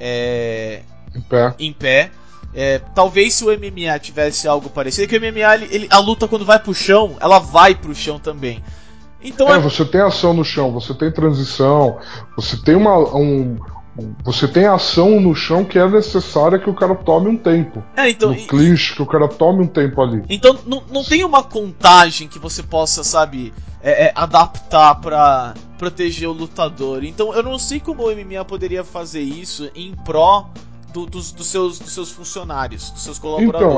é, 0.00 0.82
Em 1.14 1.20
pé. 1.20 1.54
em 1.58 1.72
pé. 1.72 2.10
É, 2.54 2.78
talvez 2.94 3.34
se 3.34 3.44
o 3.44 3.48
MMA 3.52 3.98
tivesse 3.98 4.48
algo 4.48 4.70
parecido, 4.70 5.06
que 5.08 5.16
o 5.16 5.20
MMA, 5.20 5.54
ele, 5.56 5.68
ele- 5.74 5.88
a 5.90 5.98
luta 5.98 6.26
quando 6.26 6.44
vai 6.46 6.58
pro 6.58 6.72
chão, 6.74 7.16
ela 7.20 7.38
vai 7.38 7.74
pro 7.74 7.94
chão 7.94 8.18
também. 8.18 8.64
Então 9.26 9.48
É, 9.48 9.56
é, 9.56 9.58
você 9.58 9.84
tem 9.84 10.00
ação 10.00 10.32
no 10.32 10.44
chão, 10.44 10.72
você 10.72 10.94
tem 10.94 11.10
transição, 11.10 11.98
você 12.36 12.56
tem 12.56 12.74
uma. 12.76 12.96
Um, 13.16 13.56
você 14.22 14.46
tem 14.46 14.66
ação 14.66 15.18
no 15.20 15.34
chão 15.34 15.64
que 15.64 15.78
é 15.78 15.88
necessária 15.88 16.58
que 16.58 16.68
o 16.68 16.74
cara 16.74 16.94
tome 16.94 17.28
um 17.30 17.36
tempo. 17.36 17.82
é, 17.96 18.10
então, 18.10 18.28
no 18.28 18.36
e- 18.36 18.46
clinch, 18.46 18.94
que 18.94 19.00
o 19.02 19.06
cara 19.06 19.26
tome 19.26 19.62
um 19.64 19.66
tempo 19.66 20.00
ali. 20.02 20.22
então 20.28 20.56
não, 20.66 20.82
não 20.92 21.02
tem 21.02 21.24
uma 21.24 21.42
contagem 21.42 22.28
que 22.28 22.38
você 22.38 22.62
possa, 22.62 23.02
sabe, 23.02 23.54
é, 23.82 24.06
é, 24.08 24.12
adaptar 24.14 24.94
pra 24.96 25.54
proteger 25.78 26.28
o 26.28 26.32
lutador. 26.32 27.04
Então 27.04 27.32
eu 27.34 27.42
não 27.42 27.58
sei 27.58 27.80
como 27.80 28.02
o 28.06 28.10
MMA 28.14 28.44
poderia 28.44 28.84
fazer 28.84 29.22
isso 29.22 29.70
em 29.74 29.94
pró 30.04 30.50
do- 30.92 31.06
dos, 31.06 31.32
dos 31.32 31.46
seus, 31.46 31.78
dos 31.78 31.92
seus 31.92 32.10
funcionários, 32.12 32.90
dos 32.90 33.02
seus 33.02 33.16
Então, 33.18 33.32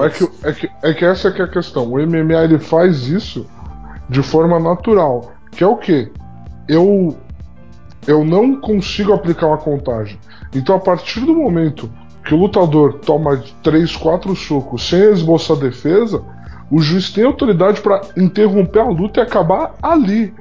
é 0.05 0.11
colaboradores. 0.11 0.19
que, 0.19 0.47
é, 0.49 0.53
que, 0.53 0.71
é 0.83 0.95
que 0.95 1.05
essa 1.05 1.31
que 1.31 1.41
é 1.41 1.45
a 1.45 1.49
questão. 1.49 1.85
O 1.93 1.99
MMA 2.01 2.43
ele 2.45 2.59
faz 2.59 3.07
isso 3.07 3.47
de 4.11 4.23
forma 4.23 4.59
natural. 4.59 5.33
Que 5.53 5.65
é 5.65 5.67
o 5.67 5.77
quê? 5.77 6.11
Eu, 6.69 7.17
eu 8.07 8.25
não 8.25 8.61
consigo 8.61 9.13
aplicar 9.13 9.47
uma 9.47 9.59
contagem. 9.59 10.19
Então, 10.55 10.77
a 10.77 10.81
partir 10.81 11.21
do 11.21 11.35
momento 11.35 11.91
que 12.25 12.35
o 12.35 12.39
lutador 12.39 12.95
toma 13.01 13.43
3, 13.63 13.97
4 13.97 14.37
socos 14.37 14.89
sem 14.89 15.01
esboçar 15.11 15.57
defesa, 15.57 16.23
o 16.71 16.81
juiz 16.81 17.11
tem 17.11 17.25
autoridade 17.25 17.81
para 17.81 18.03
interromper 18.17 18.81
a 18.81 18.89
luta 18.89 19.21
e 19.21 19.23
acabar 19.23 19.75
ali. 19.83 20.35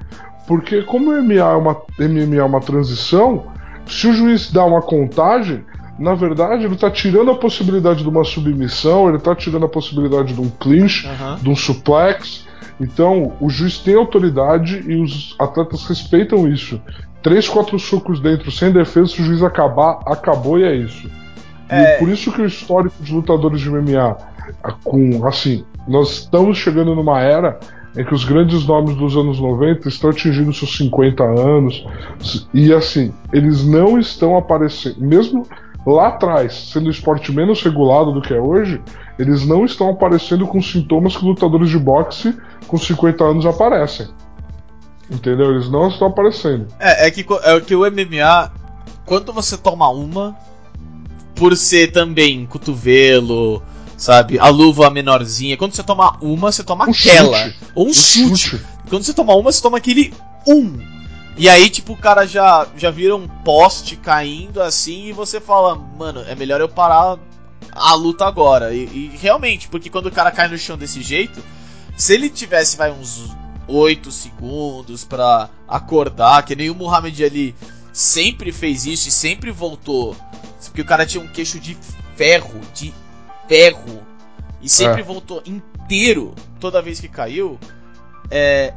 Porque 0.45 0.81
como 0.83 1.11
MMA 1.11 1.35
é 1.35 1.55
uma, 1.55 1.77
MMA 1.99 2.35
é 2.37 2.43
uma 2.43 2.59
transição, 2.59 3.47
se 3.85 4.07
o 4.07 4.13
juiz 4.13 4.51
dá 4.51 4.65
uma 4.65 4.81
contagem, 4.81 5.63
na 5.97 6.13
verdade 6.13 6.63
ele 6.63 6.75
está 6.75 6.91
tirando 6.91 7.31
a 7.31 7.35
possibilidade 7.35 8.03
de 8.03 8.09
uma 8.09 8.23
submissão, 8.23 9.07
ele 9.07 9.17
está 9.17 9.35
tirando 9.35 9.65
a 9.65 9.69
possibilidade 9.69 10.33
de 10.33 10.41
um 10.41 10.49
clinch, 10.49 11.07
Aham. 11.07 11.37
de 11.41 11.49
um 11.49 11.55
suplex. 11.55 12.46
Então, 12.79 13.33
o 13.41 13.49
juiz 13.49 13.79
tem 13.79 13.95
autoridade 13.95 14.83
e 14.87 14.95
os 15.01 15.35
atletas 15.39 15.85
respeitam 15.85 16.47
isso. 16.47 16.79
Três, 17.21 17.47
quatro 17.47 17.79
socos 17.79 18.19
dentro 18.19 18.51
sem 18.51 18.71
defesa, 18.71 19.07
se 19.07 19.21
o 19.21 19.25
juiz 19.25 19.41
acabar, 19.41 19.99
acabou 20.05 20.59
e 20.59 20.63
é 20.63 20.75
isso. 20.75 21.09
É. 21.69 21.95
E 21.95 21.99
por 21.99 22.09
isso 22.09 22.31
que 22.31 22.41
o 22.41 22.45
histórico 22.45 22.95
de 23.01 23.13
lutadores 23.13 23.61
de 23.61 23.69
MMA, 23.69 24.15
com 24.83 25.25
assim, 25.25 25.65
nós 25.87 26.19
estamos 26.19 26.57
chegando 26.57 26.95
numa 26.95 27.19
era 27.21 27.59
em 27.97 28.05
que 28.05 28.13
os 28.13 28.23
grandes 28.23 28.65
nomes 28.65 28.95
dos 28.95 29.17
anos 29.17 29.39
90 29.39 29.87
estão 29.87 30.11
atingindo 30.11 30.53
seus 30.53 30.77
50 30.77 31.23
anos 31.23 31.85
e 32.53 32.71
assim, 32.71 33.11
eles 33.33 33.65
não 33.65 33.97
estão 33.97 34.37
aparecendo, 34.37 34.99
mesmo 34.99 35.47
lá 35.95 36.07
atrás, 36.09 36.69
sendo 36.71 36.87
o 36.87 36.91
esporte 36.91 37.31
menos 37.31 37.61
regulado 37.61 38.11
do 38.11 38.21
que 38.21 38.33
é 38.33 38.39
hoje, 38.39 38.81
eles 39.17 39.45
não 39.45 39.65
estão 39.65 39.89
aparecendo 39.89 40.45
com 40.47 40.61
sintomas 40.61 41.15
que 41.15 41.25
lutadores 41.25 41.69
de 41.69 41.79
boxe 41.79 42.35
com 42.67 42.77
50 42.77 43.23
anos 43.23 43.45
aparecem. 43.45 44.07
Entendeu? 45.09 45.51
Eles 45.51 45.69
não 45.69 45.87
estão 45.87 46.07
aparecendo. 46.09 46.67
É, 46.79 47.07
é 47.07 47.11
que, 47.11 47.25
é 47.43 47.59
que 47.61 47.75
o 47.75 47.89
MMA, 47.89 48.51
quando 49.05 49.31
você 49.31 49.57
toma 49.57 49.89
uma, 49.89 50.35
por 51.33 51.55
ser 51.55 51.91
também 51.93 52.45
cotovelo, 52.45 53.63
sabe, 53.95 54.37
a 54.37 54.49
luva 54.49 54.89
menorzinha, 54.89 55.55
quando 55.55 55.73
você 55.73 55.83
toma 55.83 56.17
uma, 56.21 56.51
você 56.51 56.63
toma 56.63 56.85
Um 56.85 56.91
aquela. 56.91 57.37
chute. 57.45 57.59
Ou 57.73 57.85
um 57.85 57.89
Um 57.89 57.93
chute. 57.93 58.37
chute. 58.37 58.65
Quando 58.89 59.03
você 59.03 59.13
toma 59.13 59.33
uma, 59.35 59.51
você 59.51 59.61
toma 59.61 59.77
aquele 59.77 60.13
um. 60.45 60.96
E 61.37 61.47
aí, 61.47 61.69
tipo, 61.69 61.93
o 61.93 61.97
cara 61.97 62.25
já, 62.25 62.67
já 62.75 62.89
vira 62.89 63.15
um 63.15 63.27
poste 63.27 63.95
caindo 63.95 64.61
assim 64.61 65.05
e 65.05 65.13
você 65.13 65.39
fala, 65.39 65.75
mano, 65.75 66.23
é 66.27 66.33
melhor 66.33 66.59
eu 66.59 66.67
parar 66.67 67.19
a 67.71 67.93
luta 67.93 68.25
agora. 68.25 68.73
E, 68.73 68.85
e 68.85 69.17
realmente, 69.21 69.67
porque 69.67 69.89
quando 69.89 70.07
o 70.07 70.11
cara 70.11 70.31
cai 70.31 70.47
no 70.47 70.57
chão 70.57 70.75
desse 70.77 71.01
jeito, 71.03 71.43
se 71.95 72.13
ele 72.13 72.29
tivesse, 72.29 72.75
vai, 72.75 72.91
uns 72.91 73.35
8 73.67 74.11
segundos 74.11 75.03
pra 75.03 75.49
acordar, 75.67 76.43
que 76.43 76.55
nem 76.55 76.71
o 76.71 76.75
Muhammad 76.75 77.19
Ali 77.21 77.55
sempre 77.93 78.51
fez 78.51 78.85
isso 78.87 79.07
e 79.07 79.11
sempre 79.11 79.51
voltou. 79.51 80.15
Porque 80.65 80.81
o 80.81 80.85
cara 80.85 81.05
tinha 81.05 81.23
um 81.23 81.27
queixo 81.27 81.59
de 81.59 81.77
ferro, 82.15 82.59
de 82.73 82.91
ferro. 83.47 84.03
E 84.59 84.67
sempre 84.67 85.01
É. 85.01 85.03
voltou 85.03 85.43
inteiro 85.45 86.33
toda 86.59 86.81
vez 86.81 86.99
que 86.99 87.07
caiu. 87.07 87.59
É. 88.31 88.73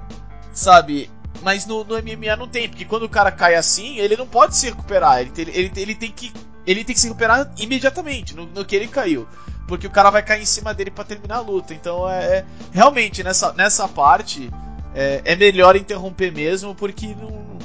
Sabe? 0.52 1.10
Mas 1.42 1.66
no, 1.66 1.84
no 1.84 1.94
MMA 1.96 2.36
não 2.36 2.46
tem, 2.48 2.68
porque 2.68 2.84
quando 2.84 3.04
o 3.04 3.08
cara 3.08 3.30
cai 3.32 3.54
assim, 3.54 3.96
ele 3.98 4.16
não 4.16 4.26
pode 4.26 4.56
se 4.56 4.66
recuperar. 4.66 5.20
Ele, 5.20 5.30
tem- 5.30 5.48
ele, 5.48 5.72
ele 5.76 5.94
tem 5.94 6.10
que. 6.10 6.32
Ele 6.66 6.84
tem 6.84 6.94
que 6.94 7.00
se 7.00 7.06
recuperar 7.08 7.50
imediatamente, 7.58 8.36
no, 8.36 8.46
no 8.46 8.64
que 8.64 8.76
ele 8.76 8.86
caiu. 8.86 9.26
Porque 9.66 9.86
o 9.86 9.90
cara 9.90 10.10
vai 10.10 10.22
cair 10.22 10.42
em 10.42 10.46
cima 10.46 10.74
dele 10.74 10.90
pra 10.90 11.04
terminar 11.04 11.36
a 11.36 11.40
luta. 11.40 11.72
Então 11.72 12.08
é. 12.08 12.38
é- 12.38 12.44
realmente, 12.72 13.22
nessa, 13.22 13.52
nessa 13.54 13.88
parte, 13.88 14.50
é, 14.94 15.22
é 15.24 15.36
melhor 15.36 15.76
interromper 15.76 16.30
mesmo, 16.32 16.74
porque 16.74 17.14
não, 17.14 17.58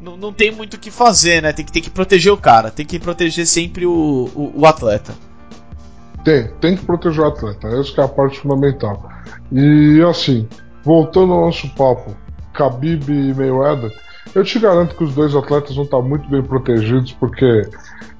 não, 0.00 0.16
não 0.16 0.32
tem 0.32 0.50
muito 0.50 0.74
o 0.74 0.78
que 0.78 0.90
fazer, 0.90 1.42
né? 1.42 1.52
Tem 1.52 1.64
que, 1.64 1.72
tem 1.72 1.82
que 1.82 1.90
proteger 1.90 2.32
o 2.32 2.36
cara, 2.36 2.70
tem 2.70 2.84
que 2.86 2.98
proteger 2.98 3.46
sempre 3.46 3.86
o, 3.86 3.92
o, 4.34 4.52
o 4.60 4.66
atleta. 4.66 5.14
Tem, 6.24 6.48
tem 6.60 6.76
que 6.76 6.84
proteger 6.84 7.20
o 7.22 7.26
atleta, 7.28 7.68
essa 7.68 8.00
é 8.00 8.04
a 8.04 8.08
parte 8.08 8.40
fundamental. 8.40 9.08
E 9.52 10.02
assim, 10.08 10.48
voltando 10.82 11.32
ao 11.32 11.46
nosso 11.46 11.68
papo, 11.74 12.16
Khabib 12.56 13.08
e 13.08 13.34
Mayweather, 13.34 13.92
eu 14.34 14.44
te 14.44 14.58
garanto 14.58 14.94
que 14.96 15.04
os 15.04 15.14
dois 15.14 15.34
atletas 15.34 15.74
vão 15.74 15.84
estar 15.84 16.00
muito 16.02 16.28
bem 16.28 16.42
protegidos, 16.42 17.12
porque 17.12 17.62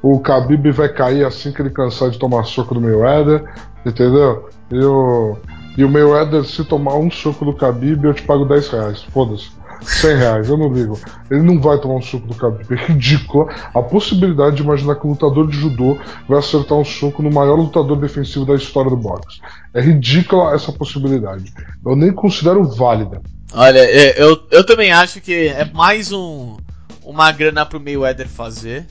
o 0.02 0.18
Khabib 0.20 0.70
vai 0.70 0.88
cair 0.88 1.24
assim 1.24 1.52
que 1.52 1.60
ele 1.60 1.70
cansar 1.70 2.10
de 2.10 2.18
tomar 2.18 2.44
soco 2.44 2.74
do 2.74 2.80
Mayweather, 2.80 3.44
entendeu? 3.84 4.48
E 4.70 4.78
o, 4.84 5.36
e 5.76 5.84
o 5.84 5.90
Mayweather, 5.90 6.44
se 6.44 6.64
tomar 6.64 6.96
um 6.96 7.10
soco 7.10 7.44
do 7.44 7.52
Khabib, 7.52 8.04
eu 8.04 8.14
te 8.14 8.22
pago 8.22 8.44
10 8.44 8.68
reais, 8.68 9.02
foda-se. 9.02 9.50
100 9.82 10.16
reais, 10.16 10.48
eu 10.48 10.56
não 10.56 10.72
ligo. 10.72 10.98
Ele 11.30 11.42
não 11.42 11.60
vai 11.60 11.78
tomar 11.78 11.96
um 11.96 12.02
soco 12.02 12.26
do 12.26 12.34
Khabib. 12.34 12.66
É 12.76 12.86
ridícula 12.86 13.52
a 13.74 13.82
possibilidade 13.82 14.56
de 14.56 14.62
imaginar 14.62 14.96
que 14.96 15.06
um 15.06 15.10
lutador 15.10 15.48
de 15.48 15.56
judô 15.56 15.98
vai 16.28 16.38
acertar 16.38 16.78
um 16.78 16.84
soco 16.84 17.22
no 17.22 17.30
maior 17.30 17.56
lutador 17.56 17.98
defensivo 17.98 18.44
da 18.44 18.54
história 18.54 18.90
do 18.90 18.96
boxe. 18.96 19.40
É 19.74 19.80
ridícula 19.80 20.54
essa 20.54 20.72
possibilidade. 20.72 21.52
Eu 21.84 21.94
nem 21.94 22.12
considero 22.12 22.64
válida. 22.64 23.20
Olha, 23.52 23.78
é, 23.78 24.20
eu, 24.20 24.46
eu 24.50 24.64
também 24.64 24.92
acho 24.92 25.20
que 25.20 25.48
é 25.48 25.64
mais 25.64 26.12
um, 26.12 26.56
uma 27.02 27.30
grana 27.32 27.64
pro 27.64 27.80
Mayweather 27.80 28.28
fazer. 28.28 28.86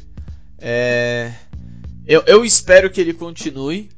É, 0.59 1.31
eu, 2.07 2.23
eu 2.25 2.45
espero 2.45 2.89
que 2.89 3.01
ele 3.01 3.13
continue, 3.13 3.89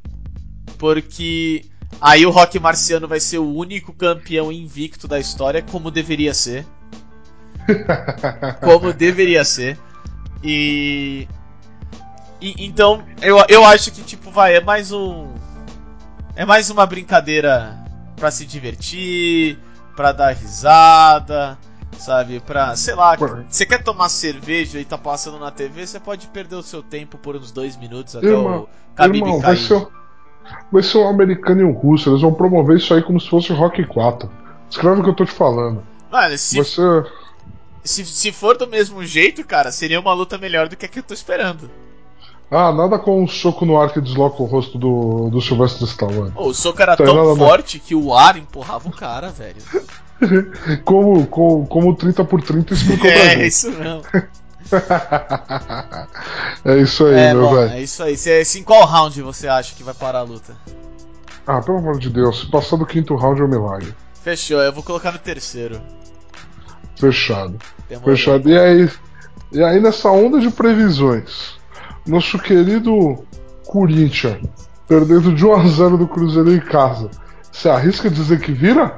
porque 0.78 1.66
aí 2.02 2.26
o 2.26 2.32
Rock 2.32 2.60
Marciano 2.60 3.08
vai 3.08 3.20
ser 3.20 3.38
o 3.38 3.54
único 3.54 3.94
campeão 3.94 4.52
invicto 4.52 5.08
da 5.08 5.20
história, 5.20 5.62
como 5.62 5.92
deveria 5.92 6.34
ser. 6.34 6.66
como 8.62 8.92
deveria 8.94 9.44
ser. 9.46 9.78
E, 10.44 11.28
e 12.42 12.66
então 12.66 13.04
eu, 13.22 13.44
eu 13.50 13.66
acho 13.66 13.92
que 13.92 14.04
tipo 14.04 14.32
vai 14.32 14.56
é 14.56 14.62
mais 14.62 14.92
um 14.92 15.34
é 16.36 16.46
mais 16.46 16.70
uma 16.70 16.86
brincadeira 16.86 17.76
pra 18.16 18.30
se 18.30 18.46
divertir, 18.46 19.58
pra 19.98 20.12
dar 20.12 20.32
risada, 20.32 21.58
sabe? 21.98 22.40
Pra, 22.40 22.76
sei 22.76 22.94
lá, 22.94 23.18
você 23.50 23.66
quer 23.66 23.84
tomar 23.84 24.10
cerveja 24.10 24.80
e 24.80 24.86
tá 24.86 24.98
passando 24.98 25.40
na 25.40 25.50
TV, 25.50 25.88
você 25.88 26.00
pode 26.00 26.28
perder 26.28 26.56
o 26.56 26.62
seu 26.64 26.84
tempo 26.84 27.18
por 27.18 27.36
uns 27.36 27.52
dois 27.52 27.76
minutos 27.76 28.16
até 28.16 28.28
Irmão, 28.28 28.62
o 28.62 28.96
Khabib 28.96 29.28
Irmão, 29.28 29.42
vai 29.42 29.56
cair. 29.56 29.58
ser, 29.58 29.88
vai 30.72 30.84
ser 30.84 31.00
um 31.00 31.10
americano 31.10 31.62
e 31.62 31.64
um 31.66 31.74
russo. 31.74 32.12
Eles 32.12 32.22
vão 32.22 32.34
promover 32.34 32.78
isso 32.78 32.94
aí 32.94 33.02
como 33.02 33.20
se 33.20 33.28
fosse 33.28 33.52
Rock 33.52 33.84
4. 33.86 34.30
Escreve 34.70 35.02
o 35.02 35.04
que 35.04 35.10
eu 35.10 35.16
tô 35.16 35.26
te 35.26 35.32
falando. 35.32 35.84
Mano, 36.12 36.38
se, 36.38 36.64
se, 37.84 38.06
se 38.06 38.32
for 38.32 38.56
do 38.56 38.68
mesmo 38.68 39.04
jeito, 39.04 39.44
cara, 39.46 39.72
seria 39.72 40.00
uma 40.00 40.14
luta 40.14 40.38
melhor 40.38 40.70
do 40.70 40.78
que 40.78 40.86
a 40.86 40.90
que 40.90 41.00
eu 41.00 41.04
tô 41.04 41.14
esperando. 41.14 41.70
Ah, 42.50 42.72
nada 42.72 42.98
com 42.98 43.22
um 43.22 43.28
soco 43.28 43.66
no 43.66 43.80
ar 43.80 43.92
que 43.92 44.00
desloca 44.00 44.42
o 44.42 44.46
rosto 44.46 44.78
do, 44.78 45.30
do 45.30 45.42
Sylvester 45.42 45.86
Stallone. 45.88 46.32
Pô, 46.32 46.48
o 46.48 46.54
soco 46.54 46.82
era 46.82 46.96
tão 46.96 47.36
forte 47.36 47.78
que 47.80 47.94
o 47.94 48.14
ar 48.16 48.38
empurrava 48.38 48.88
o 48.88 48.92
cara, 48.92 49.30
velho. 49.30 49.62
Como, 50.84 51.28
como, 51.28 51.68
como 51.68 51.96
30 51.96 52.26
por 52.26 52.42
30 52.42 52.74
explicou 52.74 53.06
pra 53.08 53.20
É, 53.20 53.46
isso 53.46 53.70
não. 53.70 54.02
é 56.66 56.78
isso 56.80 57.06
aí, 57.06 57.14
É, 57.14 57.34
meu 57.36 57.50
velho. 57.54 57.72
é 57.72 57.82
isso 57.84 58.02
aí. 58.02 58.18
Cê, 58.18 58.44
se 58.44 58.60
em 58.60 58.64
qual 58.64 58.84
round 58.86 59.22
você 59.22 59.48
acha 59.48 59.76
que 59.76 59.84
vai 59.84 59.94
parar 59.94 60.20
a 60.20 60.24
luta? 60.24 60.56
Ah, 61.46 61.62
pelo 61.62 61.78
amor 61.78 62.00
de 62.00 62.10
Deus, 62.10 62.40
se 62.40 62.50
passar 62.50 62.78
do 62.78 62.86
quinto 62.86 63.16
round 63.16 63.40
é 63.40 63.46
um 63.46 63.48
milagre. 63.48 63.94
Fechou, 64.24 64.60
eu 64.60 64.74
vou 64.74 64.82
colocar 64.82 65.12
no 65.12 65.20
terceiro. 65.20 65.80
Fechado. 67.00 67.58
Demorou. 67.88 68.16
Fechado. 68.16 68.50
E 68.50 68.58
aí, 68.58 68.90
e 69.52 69.64
aí, 69.64 69.80
nessa 69.80 70.10
onda 70.10 70.40
de 70.40 70.50
previsões, 70.50 71.57
nosso 72.08 72.40
querido 72.40 73.26
Corinthians, 73.66 74.42
perdendo 74.88 75.34
de 75.34 75.46
1x0 75.46 75.98
do 75.98 76.08
Cruzeiro 76.08 76.54
em 76.54 76.60
casa, 76.60 77.12
você 77.52 77.70
arrisca 77.70 78.10
dizer 78.10 78.40
que 78.40 78.52
vira? 78.52 78.98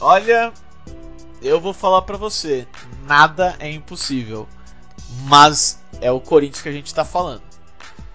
Olha, 0.00 0.52
eu 1.40 1.60
vou 1.60 1.72
falar 1.72 2.02
pra 2.02 2.16
você, 2.16 2.66
nada 3.06 3.54
é 3.58 3.70
impossível, 3.70 4.48
mas 5.24 5.78
é 6.00 6.10
o 6.10 6.20
Corinthians 6.20 6.62
que 6.62 6.68
a 6.68 6.72
gente 6.72 6.92
tá 6.92 7.04
falando. 7.04 7.42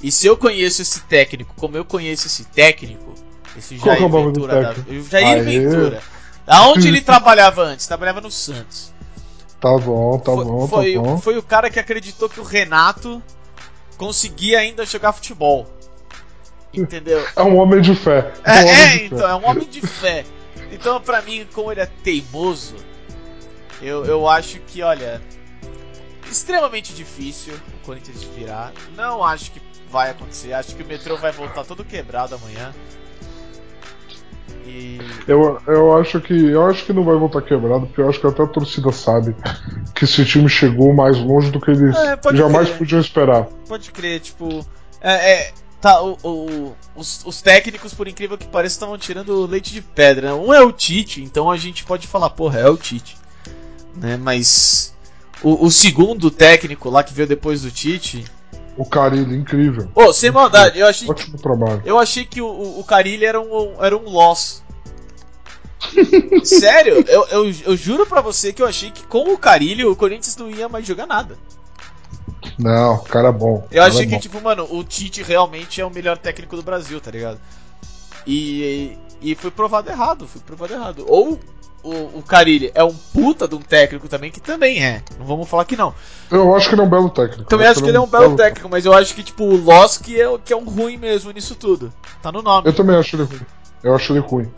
E 0.02 0.12
se 0.12 0.28
eu 0.28 0.38
conheço 0.38 0.82
esse 0.82 1.02
técnico, 1.02 1.54
como 1.58 1.78
eu 1.78 1.86
conheço 1.86 2.28
esse 2.28 2.44
técnico, 2.46 3.14
esse 3.58 3.76
é 3.76 3.78
Jair 3.80 4.10
do 4.10 4.10
Ventura, 4.10 4.62
da, 4.62 4.74
Jair 5.10 5.28
Aê. 5.28 5.42
Ventura. 5.42 6.02
Aonde 6.46 6.88
ele 6.88 7.02
trabalhava 7.02 7.64
antes? 7.64 7.88
Trabalhava 7.88 8.22
no 8.22 8.32
Santos. 8.32 8.94
Tá 9.60 9.76
bom, 9.78 10.20
tá 10.20 10.34
foi, 10.34 10.46
bom, 10.46 10.68
foi, 10.68 10.94
tá 10.94 11.02
bom. 11.02 11.18
foi 11.18 11.38
o 11.38 11.44
cara 11.44 11.70
que 11.70 11.80
acreditou 11.80 12.30
que 12.30 12.40
o 12.40 12.44
Renato 12.44 13.22
conseguia 13.98 14.60
ainda 14.60 14.86
jogar 14.86 15.14
futebol. 15.14 15.68
Entendeu? 16.74 17.26
É 17.36 17.42
um 17.42 17.58
homem 17.58 17.82
de 17.82 17.96
fé. 17.96 18.32
É, 18.44 18.52
um 18.52 18.68
homem 18.68 18.72
é, 18.72 18.92
de 18.92 18.98
fé. 19.00 19.06
então, 19.06 19.30
é 19.30 19.36
um 19.36 19.50
homem 19.50 19.68
de 19.68 19.82
fé. 19.82 20.26
Então, 20.72 21.02
pra 21.02 21.22
mim, 21.22 21.48
como 21.54 21.72
ele 21.72 21.82
é 21.82 21.86
teimoso, 21.86 22.76
eu, 23.82 24.06
eu 24.06 24.28
acho 24.28 24.60
que, 24.60 24.82
olha, 24.84 25.22
extremamente 26.30 26.94
difícil 26.94 27.54
o 27.54 27.86
Corinthians 27.86 28.24
virar. 28.24 28.74
Não 28.96 29.24
acho 29.24 29.52
que 29.52 29.62
vai 29.90 30.12
acontecer. 30.12 30.54
Acho 30.54 30.76
que 30.76 30.84
o 30.84 30.86
metrô 30.86 31.18
vai 31.18 31.32
voltar 31.32 31.64
todo 31.64 31.84
quebrado 31.84 32.36
amanhã. 32.36 32.74
E. 34.68 35.00
Eu, 35.28 35.60
eu 35.68 35.98
acho 35.98 36.20
que 36.22 36.34
eu 36.34 36.66
acho 36.66 36.86
que 36.86 36.94
não 36.94 37.04
vai 37.04 37.16
voltar 37.18 37.42
quebrado, 37.42 37.86
porque 37.88 38.02
eu 38.02 38.10
acho 38.10 38.20
que 38.20 38.28
até 38.28 38.44
a 38.44 38.48
torcida 38.48 38.92
sabe 38.92 39.36
que 39.96 40.04
esse 40.06 40.24
time 40.26 40.48
chegou 40.50 40.94
mais 40.94 41.18
longe 41.18 41.52
do 41.52 41.60
que 41.60 41.72
eles 41.72 41.96
É, 41.96 42.18
jamais 42.36 42.68
crer. 42.68 42.78
podiam 42.78 43.02
esperar. 43.02 43.44
Pode 43.68 43.92
crer, 43.92 44.20
tipo. 44.20 44.66
É, 45.02 45.32
é, 45.34 45.54
tá, 45.82 46.02
o, 46.02 46.18
o- 46.24 46.76
os, 46.96 47.24
os 47.26 47.42
técnicos, 47.42 47.94
por 47.94 48.08
incrível 48.08 48.38
que 48.38 48.48
pareça, 48.48 48.76
estavam 48.76 48.98
tirando 48.98 49.46
leite 49.46 49.72
de 49.74 49.82
pedra. 49.82 50.28
né? 50.30 50.34
Um 50.34 50.54
é 50.54 50.62
o 50.62 50.72
Tite, 50.72 51.22
então 51.24 51.50
a 51.52 51.58
gente 51.58 51.84
pode 51.84 52.08
falar, 52.08 52.30
porra, 52.32 52.60
é 52.60 52.70
o 52.70 52.78
Tite. 52.78 53.18
Né? 53.96 54.18
Mas 54.18 54.94
o, 55.44 55.66
o 55.66 55.72
segundo 55.72 56.30
técnico 56.32 56.90
lá 56.90 57.04
que 57.04 57.14
veio 57.14 57.28
depois 57.28 57.62
do 57.62 57.72
Tite. 57.72 58.26
O 58.78 58.86
Carilho, 58.86 59.36
incrível. 59.36 59.90
Pô, 59.94 60.14
sem 60.14 60.30
maldade, 60.30 60.80
eu 60.80 60.86
achei, 60.86 61.10
Ótimo 61.10 61.38
trabalho. 61.38 61.82
eu 61.84 61.98
achei 61.98 62.24
que 62.24 62.42
o, 62.42 62.80
o, 62.80 62.84
Carilli 62.84 63.26
era 63.26 63.42
um, 63.42 63.84
era 63.84 63.98
um 63.98 64.08
loss. 64.08 64.64
Sério, 66.44 67.04
eu, 67.08 67.28
eu, 67.28 67.52
eu 67.66 67.76
juro 67.76 68.06
pra 68.06 68.22
você 68.22 68.54
que 68.54 68.62
eu 68.62 68.68
achei 68.68 68.92
que 68.92 69.06
com 69.08 69.34
o 69.34 69.38
Carilli 69.38 69.84
o 69.84 69.96
Corinthians 69.96 70.38
não 70.38 70.50
ia 70.50 70.70
mais 70.70 70.86
jogar 70.86 71.08
nada. 71.08 71.38
Não, 72.58 73.00
cara 73.04 73.30
é 73.30 73.32
bom. 73.32 73.68
Eu 73.72 73.82
cara 73.82 73.88
achei 73.88 74.04
é 74.04 74.06
que, 74.06 74.16
bom. 74.16 74.20
tipo, 74.20 74.42
mano, 74.42 74.68
o 74.70 74.84
Tite 74.84 75.24
realmente 75.24 75.82
é 75.82 75.86
o 75.86 75.90
melhor 75.90 76.18
técnico 76.18 76.56
do 76.56 76.64
Brasil, 76.64 77.02
tá 77.02 77.10
ligado? 77.10 77.40
E, 78.26 78.98
e 79.22 79.34
foi 79.36 79.50
provado 79.50 79.90
errado, 79.90 80.28
foi 80.28 80.42
provado 80.42 80.74
errado. 80.74 81.06
Ou 81.08 81.40
o, 81.84 82.20
o 82.20 82.24
Carilli 82.24 82.72
é 82.74 82.84
um 82.84 82.94
puta 82.94 83.48
de 83.48 83.56
um 83.56 83.62
técnico 83.62 84.08
também, 84.08 84.32
que 84.32 84.42
também 84.42 84.84
é. 84.84 85.02
Não 85.18 85.26
vamos 85.26 85.48
falar 85.48 85.66
que 85.66 85.76
não. 85.76 85.94
Eu 86.30 86.56
acho 86.56 86.68
que 86.68 86.76
ele 86.76 86.82
é 86.82 86.86
um 86.86 86.90
belo 86.90 87.10
técnico. 87.10 87.46
Também 87.46 87.68
acho 87.68 87.82
que 87.82 87.90
ele 87.90 87.98
é 87.98 88.02
um 88.02 88.08
belo 88.08 88.36
técnico, 88.36 88.68
mas 88.70 88.86
eu 88.86 88.94
acho 88.94 89.16
que, 89.16 89.24
tipo, 89.24 89.44
o 89.46 89.64
que 90.04 90.22
é, 90.22 90.38
que 90.44 90.54
é 90.54 90.58
um 90.58 90.66
ruim 90.66 90.98
mesmo 90.98 91.32
nisso 91.32 91.56
tudo. 91.56 91.94
Tá 92.22 92.32
no 92.32 92.42
nome. 92.42 92.68
Eu 92.68 92.74
também 92.74 92.96
acho 92.96 93.16
ele 93.16 93.24
ruim. 93.24 93.42
Eu 93.84 93.96
acho 93.96 94.12
ele 94.12 94.20
ruim. 94.20 94.52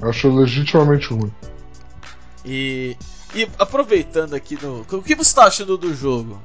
Eu 0.00 0.08
acho 0.08 0.26
ele 0.26 0.36
legitimamente 0.36 1.12
ruim. 1.12 1.32
E, 2.44 2.96
e 3.34 3.48
aproveitando 3.58 4.34
aqui 4.34 4.58
no. 4.62 4.86
O 4.90 5.02
que 5.02 5.14
você 5.14 5.34
tá 5.34 5.44
achando 5.44 5.76
do 5.76 5.94
jogo? 5.94 6.40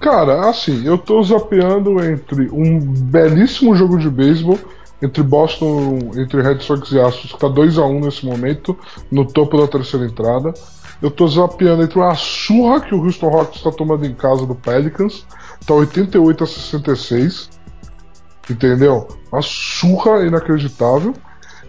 Cara, 0.00 0.50
assim, 0.50 0.86
eu 0.86 0.98
tô 0.98 1.22
zapeando 1.22 2.04
entre 2.04 2.50
um 2.50 2.78
belíssimo 2.80 3.74
jogo 3.74 3.98
de 3.98 4.10
beisebol 4.10 4.58
entre 5.00 5.22
Boston, 5.22 5.98
entre 6.16 6.42
Red 6.42 6.60
Sox 6.60 6.90
e 6.92 7.00
Astros, 7.00 7.32
que 7.32 7.38
tá 7.38 7.48
2x1 7.48 8.04
nesse 8.04 8.24
momento, 8.24 8.76
no 9.10 9.26
topo 9.26 9.58
da 9.58 9.68
terceira 9.68 10.06
entrada. 10.06 10.54
Eu 11.02 11.10
tô 11.10 11.28
zapeando 11.28 11.82
entre 11.82 11.98
uma 11.98 12.14
surra 12.14 12.80
que 12.80 12.94
o 12.94 13.04
Houston 13.04 13.28
Rockets 13.28 13.58
está 13.58 13.70
tomando 13.70 14.06
em 14.06 14.14
casa 14.14 14.46
do 14.46 14.54
Pelicans, 14.54 15.26
tá 15.66 15.74
88 15.74 16.44
a 16.44 16.46
66. 16.46 17.50
Entendeu? 18.48 19.08
Uma 19.30 19.42
surra 19.42 20.24
inacreditável. 20.24 21.14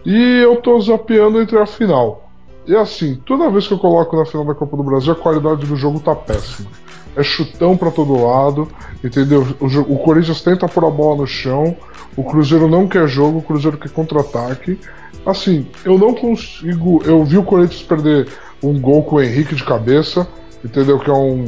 E 0.06 0.40
eu 0.42 0.56
tô 0.62 0.80
zapeando 0.80 1.40
entre 1.40 1.58
a 1.58 1.66
final. 1.66 2.27
E 2.68 2.76
assim, 2.76 3.14
toda 3.24 3.50
vez 3.50 3.66
que 3.66 3.72
eu 3.72 3.78
coloco 3.78 4.14
na 4.14 4.26
final 4.26 4.44
da 4.44 4.54
Copa 4.54 4.76
do 4.76 4.82
Brasil, 4.82 5.10
a 5.10 5.16
qualidade 5.16 5.64
do 5.64 5.74
jogo 5.74 5.98
tá 6.00 6.14
péssima. 6.14 6.68
É 7.16 7.22
chutão 7.22 7.74
para 7.74 7.90
todo 7.90 8.22
lado, 8.22 8.68
entendeu? 9.02 9.44
O, 9.58 9.94
o 9.94 9.98
Corinthians 9.98 10.42
tenta 10.42 10.68
pôr 10.68 10.84
a 10.84 10.90
bola 10.90 11.22
no 11.22 11.26
chão, 11.26 11.74
o 12.14 12.22
Cruzeiro 12.22 12.68
não 12.68 12.86
quer 12.86 13.08
jogo, 13.08 13.38
o 13.38 13.42
Cruzeiro 13.42 13.78
quer 13.78 13.88
contra-ataque. 13.88 14.78
Assim, 15.24 15.66
eu 15.82 15.96
não 15.96 16.12
consigo. 16.12 17.02
Eu 17.06 17.24
vi 17.24 17.38
o 17.38 17.42
Corinthians 17.42 17.82
perder 17.82 18.28
um 18.62 18.78
gol 18.78 19.02
com 19.02 19.16
o 19.16 19.22
Henrique 19.22 19.54
de 19.54 19.64
cabeça, 19.64 20.28
entendeu? 20.62 20.98
Que 20.98 21.08
é 21.08 21.14
um. 21.14 21.46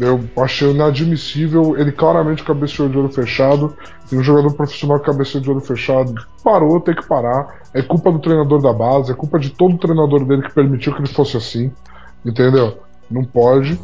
Eu 0.00 0.24
achei 0.36 0.70
inadmissível. 0.70 1.76
Ele 1.78 1.92
claramente 1.92 2.42
cabeceou 2.42 2.88
de 2.88 2.98
olho 2.98 3.08
fechado. 3.08 3.74
E 4.10 4.16
um 4.16 4.22
jogador 4.22 4.52
profissional 4.54 4.98
que 4.98 5.06
cabeceou 5.06 5.42
de 5.42 5.50
olho 5.50 5.60
fechado 5.60 6.14
parou, 6.42 6.80
tem 6.80 6.94
que 6.94 7.06
parar. 7.06 7.62
É 7.72 7.82
culpa 7.82 8.10
do 8.12 8.18
treinador 8.18 8.60
da 8.60 8.72
base, 8.72 9.10
é 9.10 9.14
culpa 9.14 9.38
de 9.38 9.50
todo 9.50 9.74
o 9.74 9.78
treinador 9.78 10.24
dele 10.24 10.42
que 10.42 10.54
permitiu 10.54 10.94
que 10.94 11.00
ele 11.00 11.12
fosse 11.12 11.36
assim. 11.36 11.72
Entendeu? 12.24 12.78
Não 13.10 13.24
pode. 13.24 13.78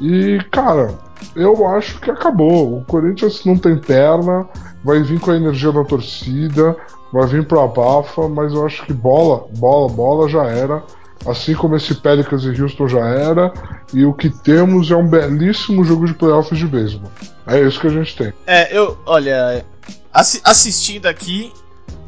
E, 0.00 0.38
cara, 0.50 0.94
eu 1.36 1.66
acho 1.66 2.00
que 2.00 2.10
acabou. 2.10 2.78
O 2.78 2.84
Corinthians 2.84 3.44
não 3.44 3.56
tem 3.56 3.78
perna, 3.78 4.46
vai 4.82 5.02
vir 5.02 5.20
com 5.20 5.30
a 5.30 5.36
energia 5.36 5.72
da 5.72 5.84
torcida, 5.84 6.76
vai 7.12 7.26
vir 7.26 7.46
pro 7.46 7.60
abafa, 7.60 8.28
mas 8.28 8.52
eu 8.52 8.64
acho 8.66 8.84
que 8.84 8.92
bola, 8.92 9.46
bola, 9.58 9.88
bola 9.88 10.28
já 10.28 10.44
era. 10.44 10.82
Assim 11.26 11.54
como 11.54 11.76
esse 11.76 11.94
Pelicans 11.94 12.44
e 12.44 12.60
Houston 12.60 12.86
já 12.86 13.06
era, 13.06 13.52
e 13.92 14.04
o 14.04 14.12
que 14.12 14.28
temos 14.28 14.90
é 14.90 14.96
um 14.96 15.08
belíssimo 15.08 15.84
jogo 15.84 16.06
de 16.06 16.14
playoffs 16.14 16.58
de 16.58 16.66
beisebol. 16.66 17.10
É 17.46 17.60
isso 17.60 17.80
que 17.80 17.86
a 17.86 17.90
gente 17.90 18.16
tem. 18.16 18.32
É, 18.46 18.76
eu, 18.76 18.98
olha, 19.06 19.64
assi 20.12 20.40
assistindo 20.44 21.06
aqui, 21.06 21.52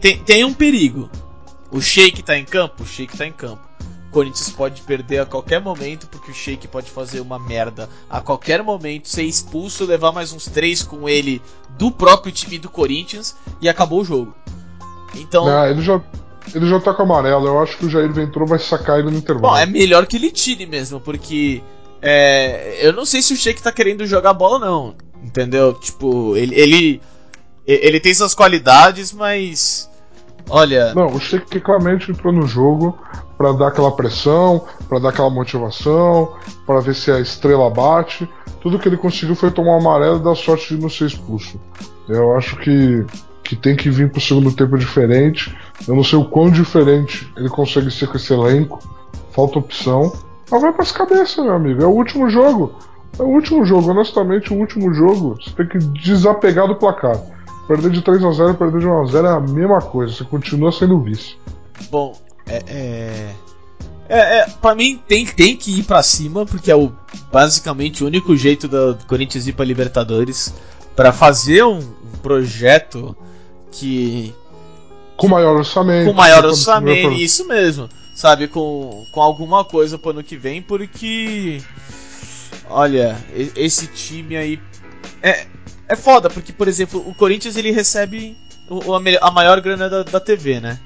tem, 0.00 0.18
tem 0.18 0.44
um 0.44 0.52
perigo. 0.52 1.08
O 1.70 1.80
Sheik 1.80 2.22
tá 2.22 2.36
em 2.38 2.44
campo? 2.44 2.82
O 2.82 2.86
Sheik 2.86 3.16
tá 3.16 3.26
em 3.26 3.32
campo. 3.32 3.62
O 4.08 4.12
Corinthians 4.12 4.50
pode 4.50 4.80
perder 4.82 5.18
a 5.20 5.26
qualquer 5.26 5.60
momento, 5.60 6.06
porque 6.08 6.30
o 6.30 6.34
Sheik 6.34 6.68
pode 6.68 6.90
fazer 6.90 7.20
uma 7.20 7.38
merda 7.38 7.88
a 8.08 8.20
qualquer 8.20 8.62
momento, 8.62 9.08
ser 9.08 9.24
expulso, 9.24 9.84
levar 9.84 10.12
mais 10.12 10.32
uns 10.32 10.46
três 10.46 10.82
com 10.82 11.08
ele 11.08 11.42
do 11.76 11.90
próprio 11.90 12.32
time 12.32 12.58
do 12.58 12.70
Corinthians 12.70 13.36
e 13.60 13.68
acabou 13.68 14.00
o 14.00 14.04
jogo. 14.04 14.34
Então. 15.14 15.44
Não, 15.46 15.66
ele 15.66 15.82
já, 15.82 16.00
ele 16.54 16.68
já 16.68 16.80
tá 16.80 16.92
com 16.94 17.02
amarelo. 17.02 17.46
Eu 17.46 17.60
acho 17.60 17.76
que 17.78 17.86
o 17.86 17.90
Jair 17.90 18.12
Ventura 18.12 18.46
vai 18.46 18.58
sacar 18.58 18.98
ele 18.98 19.10
no 19.10 19.16
intervalo. 19.16 19.54
Bom, 19.54 19.58
é 19.58 19.66
melhor 19.66 20.06
que 20.06 20.16
ele 20.16 20.30
tire 20.30 20.66
mesmo, 20.66 21.00
porque. 21.00 21.62
É, 22.02 22.86
eu 22.86 22.92
não 22.92 23.04
sei 23.04 23.22
se 23.22 23.32
o 23.32 23.36
Sheik 23.36 23.62
tá 23.62 23.72
querendo 23.72 24.06
jogar 24.06 24.32
bola, 24.34 24.58
não. 24.58 24.94
Entendeu? 25.22 25.72
Tipo, 25.74 26.36
ele, 26.36 26.54
ele, 26.54 27.02
ele 27.66 27.98
tem 27.98 28.14
suas 28.14 28.34
qualidades, 28.34 29.12
mas. 29.12 29.90
Olha. 30.48 30.94
Não, 30.94 31.06
o 31.06 31.18
Sheik 31.18 31.60
claramente 31.60 32.10
entrou 32.10 32.32
no 32.32 32.46
jogo 32.46 32.96
para 33.36 33.52
dar 33.52 33.68
aquela 33.68 33.92
pressão, 33.92 34.64
para 34.88 34.98
dar 34.98 35.08
aquela 35.10 35.30
motivação, 35.30 36.34
para 36.66 36.80
ver 36.80 36.94
se 36.94 37.10
a 37.10 37.20
estrela 37.20 37.68
bate. 37.68 38.28
Tudo 38.60 38.78
que 38.78 38.88
ele 38.88 38.96
conseguiu 38.96 39.34
foi 39.34 39.50
tomar 39.50 39.76
um 39.76 39.80
amarelo 39.80 40.18
e 40.18 40.22
dar 40.22 40.34
sorte 40.34 40.74
de 40.74 40.80
não 40.80 40.88
ser 40.88 41.06
expulso. 41.06 41.60
Eu 42.08 42.36
acho 42.36 42.56
que, 42.56 43.04
que 43.48 43.56
tem 43.56 43.76
que 43.76 43.90
vir 43.90 44.10
pro 44.10 44.20
segundo 44.20 44.52
tempo 44.52 44.76
diferente. 44.78 45.56
Eu 45.86 45.94
não 45.94 46.04
sei 46.04 46.18
o 46.18 46.24
quão 46.24 46.50
diferente 46.50 47.30
ele 47.36 47.48
consegue 47.48 47.90
ser 47.90 48.08
com 48.08 48.16
esse 48.16 48.32
elenco. 48.32 48.80
Falta 49.32 49.58
opção. 49.58 50.12
Mas 50.50 50.62
vai 50.62 50.72
pras 50.72 50.92
cabeças, 50.92 51.44
meu 51.44 51.54
amigo. 51.54 51.82
É 51.82 51.86
o 51.86 51.90
último 51.90 52.28
jogo. 52.28 52.74
É 53.18 53.22
o 53.22 53.26
último 53.26 53.64
jogo, 53.64 53.90
honestamente, 53.90 54.52
o 54.52 54.56
último 54.56 54.92
jogo. 54.92 55.36
Você 55.40 55.50
tem 55.50 55.68
que 55.68 55.78
desapegar 55.78 56.66
do 56.66 56.76
placar. 56.76 57.20
Perder 57.66 57.90
de 57.90 58.02
3 58.02 58.24
a 58.24 58.30
0 58.30 58.54
perder 58.54 58.80
de 58.80 58.86
1 58.86 59.02
a 59.02 59.06
0 59.06 59.26
é 59.26 59.32
a 59.32 59.40
mesma 59.40 59.80
coisa, 59.80 60.12
você 60.14 60.24
continua 60.24 60.70
sendo 60.70 61.00
vice. 61.00 61.36
Bom, 61.90 62.16
é. 62.46 62.62
é... 62.68 63.30
É, 64.08 64.38
é, 64.38 64.46
pra 64.62 64.72
mim 64.72 65.00
tem, 65.08 65.26
tem 65.26 65.56
que 65.56 65.80
ir 65.80 65.82
para 65.82 66.00
cima, 66.00 66.46
porque 66.46 66.70
é 66.70 66.76
o, 66.76 66.92
basicamente 67.32 68.04
o 68.04 68.06
único 68.06 68.36
jeito 68.36 68.68
do 68.68 68.96
Corinthians 69.08 69.48
ir 69.48 69.52
pra 69.52 69.64
Libertadores 69.64 70.54
para 70.94 71.12
fazer 71.12 71.64
um, 71.64 71.80
projeto 72.26 73.16
que. 73.78 74.34
Com 75.16 75.28
maior 75.28 75.56
orçamento. 75.56 76.06
Com 76.06 76.12
maior 76.12 76.44
orçamento, 76.44 77.12
isso 77.12 77.46
mesmo. 77.46 77.88
Sabe, 78.14 78.48
com, 78.48 79.06
com 79.12 79.20
alguma 79.20 79.64
coisa 79.64 79.98
pro 79.98 80.10
ano 80.10 80.22
que 80.22 80.36
vem, 80.36 80.62
porque. 80.62 81.62
Olha, 82.68 83.16
esse 83.54 83.86
time 83.88 84.36
aí. 84.36 84.60
É, 85.22 85.46
é 85.88 85.96
foda, 85.96 86.28
porque, 86.28 86.52
por 86.52 86.68
exemplo, 86.68 87.02
o 87.06 87.14
Corinthians 87.14 87.56
ele 87.56 87.70
recebe 87.70 88.36
a 89.20 89.30
maior 89.30 89.60
grana 89.60 89.88
da, 89.88 90.02
da 90.02 90.20
TV, 90.20 90.60
né? 90.60 90.78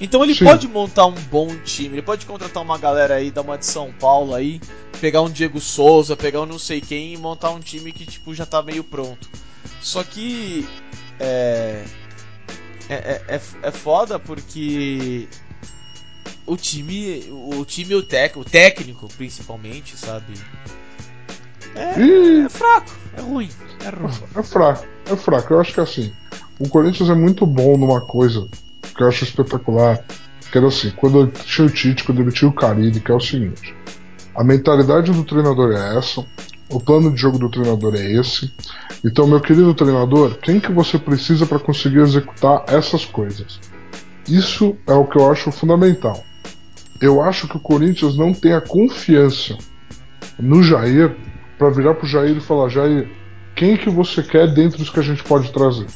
Então 0.00 0.24
ele 0.24 0.34
Sim. 0.34 0.44
pode 0.44 0.66
montar 0.66 1.06
um 1.06 1.14
bom 1.30 1.48
time, 1.64 1.94
ele 1.94 2.02
pode 2.02 2.26
contratar 2.26 2.62
uma 2.62 2.76
galera 2.76 3.14
aí, 3.14 3.30
dar 3.30 3.42
uma 3.42 3.56
de 3.56 3.64
São 3.64 3.92
Paulo 3.92 4.34
aí, 4.34 4.60
pegar 5.00 5.22
um 5.22 5.30
Diego 5.30 5.60
Souza, 5.60 6.16
pegar 6.16 6.40
um 6.40 6.46
não 6.46 6.58
sei 6.58 6.80
quem 6.80 7.14
e 7.14 7.16
montar 7.16 7.50
um 7.50 7.60
time 7.60 7.92
que 7.92 8.04
tipo 8.04 8.34
já 8.34 8.44
tá 8.44 8.60
meio 8.60 8.82
pronto. 8.82 9.28
Só 9.80 10.02
que 10.02 10.66
é 11.20 11.84
é, 12.88 12.94
é, 12.94 13.22
é, 13.28 13.40
é 13.62 13.70
foda 13.70 14.18
porque 14.18 15.28
o 16.46 16.56
time, 16.56 17.24
o 17.30 17.64
time 17.64 17.94
o, 17.94 18.02
tec, 18.02 18.36
o 18.36 18.44
técnico 18.44 19.08
principalmente, 19.16 19.96
sabe? 19.96 20.34
É, 21.74 22.44
é, 22.44 22.48
fraco, 22.48 22.90
é 23.16 23.20
ruim, 23.20 23.50
é 23.84 23.88
ruim. 23.88 24.12
É 24.36 24.42
fraco, 24.42 24.86
é 25.06 25.16
fraco. 25.16 25.54
Eu 25.54 25.60
acho 25.60 25.74
que 25.74 25.80
assim, 25.80 26.12
o 26.58 26.68
Corinthians 26.68 27.10
é 27.10 27.14
muito 27.14 27.46
bom 27.46 27.76
numa 27.76 28.00
coisa 28.00 28.48
que 28.96 29.02
eu 29.02 29.08
acho 29.08 29.24
espetacular, 29.24 30.04
que 30.50 30.58
era 30.58 30.68
assim, 30.68 30.90
quando 30.90 31.20
eu 31.20 31.30
tinha 31.30 31.66
o 31.66 31.70
Tite, 31.70 32.04
quando 32.04 32.22
eu 32.22 32.30
tinha 32.30 32.48
o 32.48 32.54
Carille, 32.54 33.00
que 33.00 33.10
é 33.10 33.14
o 33.14 33.20
seguinte, 33.20 33.74
a 34.36 34.44
mentalidade 34.44 35.10
do 35.10 35.24
treinador 35.24 35.72
é 35.72 35.98
essa, 35.98 36.24
o 36.74 36.80
plano 36.80 37.12
de 37.12 37.20
jogo 37.20 37.38
do 37.38 37.48
treinador 37.48 37.94
é 37.94 38.12
esse. 38.12 38.52
Então, 39.04 39.28
meu 39.28 39.40
querido 39.40 39.72
treinador, 39.74 40.36
quem 40.38 40.58
que 40.58 40.72
você 40.72 40.98
precisa 40.98 41.46
para 41.46 41.60
conseguir 41.60 42.00
executar 42.00 42.64
essas 42.66 43.04
coisas? 43.04 43.60
Isso 44.28 44.76
é 44.86 44.92
o 44.92 45.06
que 45.06 45.16
eu 45.16 45.30
acho 45.30 45.52
fundamental. 45.52 46.24
Eu 47.00 47.22
acho 47.22 47.46
que 47.46 47.56
o 47.56 47.60
Corinthians 47.60 48.16
não 48.16 48.32
tem 48.32 48.54
a 48.54 48.60
confiança 48.60 49.56
no 50.38 50.62
Jair 50.62 51.14
para 51.58 51.70
virar 51.70 51.94
pro 51.94 52.08
Jair 52.08 52.36
e 52.36 52.40
falar: 52.40 52.68
Jair, 52.68 53.08
quem 53.54 53.76
que 53.76 53.88
você 53.88 54.22
quer 54.22 54.52
dentro 54.52 54.78
dos 54.78 54.90
que 54.90 54.98
a 54.98 55.02
gente 55.02 55.22
pode 55.22 55.52
trazer? 55.52 55.86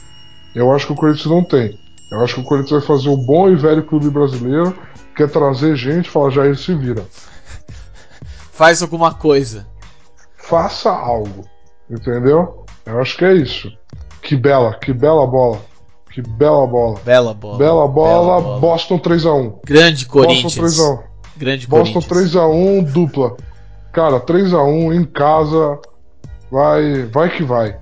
Eu 0.55 0.73
acho 0.73 0.87
que 0.87 0.93
o 0.93 0.97
Corinthians 0.97 1.27
não 1.27 1.43
tem. 1.43 1.77
Eu 2.11 2.21
acho 2.23 2.35
que 2.35 2.41
o 2.41 2.45
Corinthians 2.45 2.85
vai 2.85 2.97
fazer 2.97 3.09
o 3.09 3.17
bom 3.17 3.51
e 3.51 3.57
velho 3.57 3.83
clube 3.83 4.11
brasileiro, 4.11 4.77
que 5.17 5.25
é 5.25 5.27
trazer 5.27 5.75
gente 5.77 6.09
falar, 6.09 6.31
Jair 6.31 6.57
se 6.57 6.75
vira. 6.75 7.05
Faz 8.53 8.81
alguma 8.83 9.13
coisa. 9.13 9.67
Faça 10.49 10.91
algo. 10.91 11.45
Entendeu? 11.91 12.65
Eu 12.87 13.01
acho 13.01 13.19
que 13.19 13.25
é 13.25 13.35
isso. 13.35 13.71
Que 14.23 14.35
bela, 14.35 14.75
que 14.75 14.95
bela 14.95 15.27
bola. 15.27 15.61
Que 16.11 16.23
bela 16.23 16.67
bola. 16.67 16.99
Bela 17.05 17.35
bola. 17.35 17.59
Bela 17.59 17.87
bola, 17.87 18.25
bela 18.25 18.41
bola. 18.41 18.61
Boston 18.61 18.99
3x1. 18.99 19.59
Grande 19.65 20.07
Corinthians. 20.07 20.57
Boston 20.57 20.63
3x1. 20.63 21.03
Grande 21.37 21.67
Boston 21.67 22.01
3x1, 22.01 22.85
dupla. 22.91 23.37
Cara, 23.93 24.21
3x1 24.21 24.95
em 24.95 25.05
casa. 25.05 25.79
Vai, 26.51 27.05
vai 27.05 27.29
que 27.29 27.45
vai. 27.45 27.79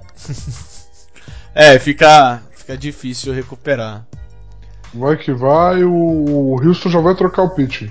é, 1.55 1.79
fica, 1.79 2.43
fica 2.51 2.77
difícil 2.77 3.33
recuperar. 3.33 4.05
Vai 4.93 5.17
que 5.17 5.33
vai, 5.33 5.85
o 5.85 6.57
Houston 6.65 6.89
já 6.89 7.01
vai 7.01 7.15
trocar 7.15 7.43
o 7.43 7.51
pitch. 7.51 7.83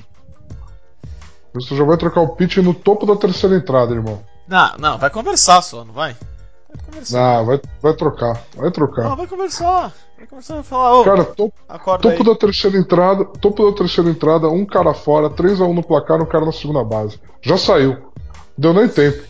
O 1.53 1.57
Houston 1.57 1.75
já 1.75 1.83
vai 1.85 1.97
trocar 1.97 2.21
o 2.21 2.35
pitch 2.35 2.57
no 2.57 2.73
topo 2.73 3.05
da 3.05 3.15
terceira 3.15 3.55
entrada, 3.55 3.93
irmão. 3.93 4.21
Não, 4.47 4.77
não, 4.77 4.97
vai 4.97 5.09
conversar 5.09 5.61
só, 5.61 5.83
não 5.83 5.93
vai? 5.93 6.15
Vai 6.73 6.85
conversar. 6.85 7.39
Ah, 7.39 7.43
vai, 7.43 7.61
vai 7.81 7.93
trocar, 7.95 8.43
vai 8.55 8.71
trocar. 8.71 9.11
Ah, 9.11 9.15
vai 9.15 9.27
conversar. 9.27 9.93
Vai 10.17 10.27
conversar, 10.27 10.53
vai 10.55 10.63
falar, 10.63 10.99
ô, 10.99 11.03
Cara, 11.03 11.25
to- 11.25 11.53
acorda 11.67 12.09
topo 12.09 12.23
da 12.23 12.35
terceira 12.35 12.77
entrada, 12.77 13.25
topo 13.25 13.69
da 13.69 13.77
terceira 13.77 14.09
entrada, 14.09 14.47
um 14.47 14.65
cara 14.65 14.93
fora, 14.93 15.29
3x1 15.29 15.73
no 15.73 15.83
placar, 15.83 16.21
um 16.21 16.25
cara 16.25 16.45
na 16.45 16.51
segunda 16.51 16.83
base. 16.83 17.19
Já 17.41 17.57
saiu. 17.57 18.11
Deu 18.57 18.73
nem 18.73 18.87
tempo. 18.87 19.23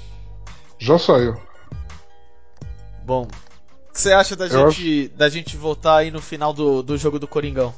Já 0.78 1.00
saiu. 1.00 1.36
Bom, 3.04 3.24
o 3.24 3.94
que 3.94 4.02
você 4.02 4.12
acha 4.12 4.36
da 4.36 4.48
Eu 4.48 4.70
gente, 4.72 5.08
da 5.10 5.30
gente 5.30 5.56
voltar 5.56 5.98
aí 5.98 6.12
no 6.12 6.22
final 6.22 6.54
do, 6.54 6.84
do 6.84 6.98
jogo 6.98 7.20
do 7.20 7.28
Coringão? 7.28 7.74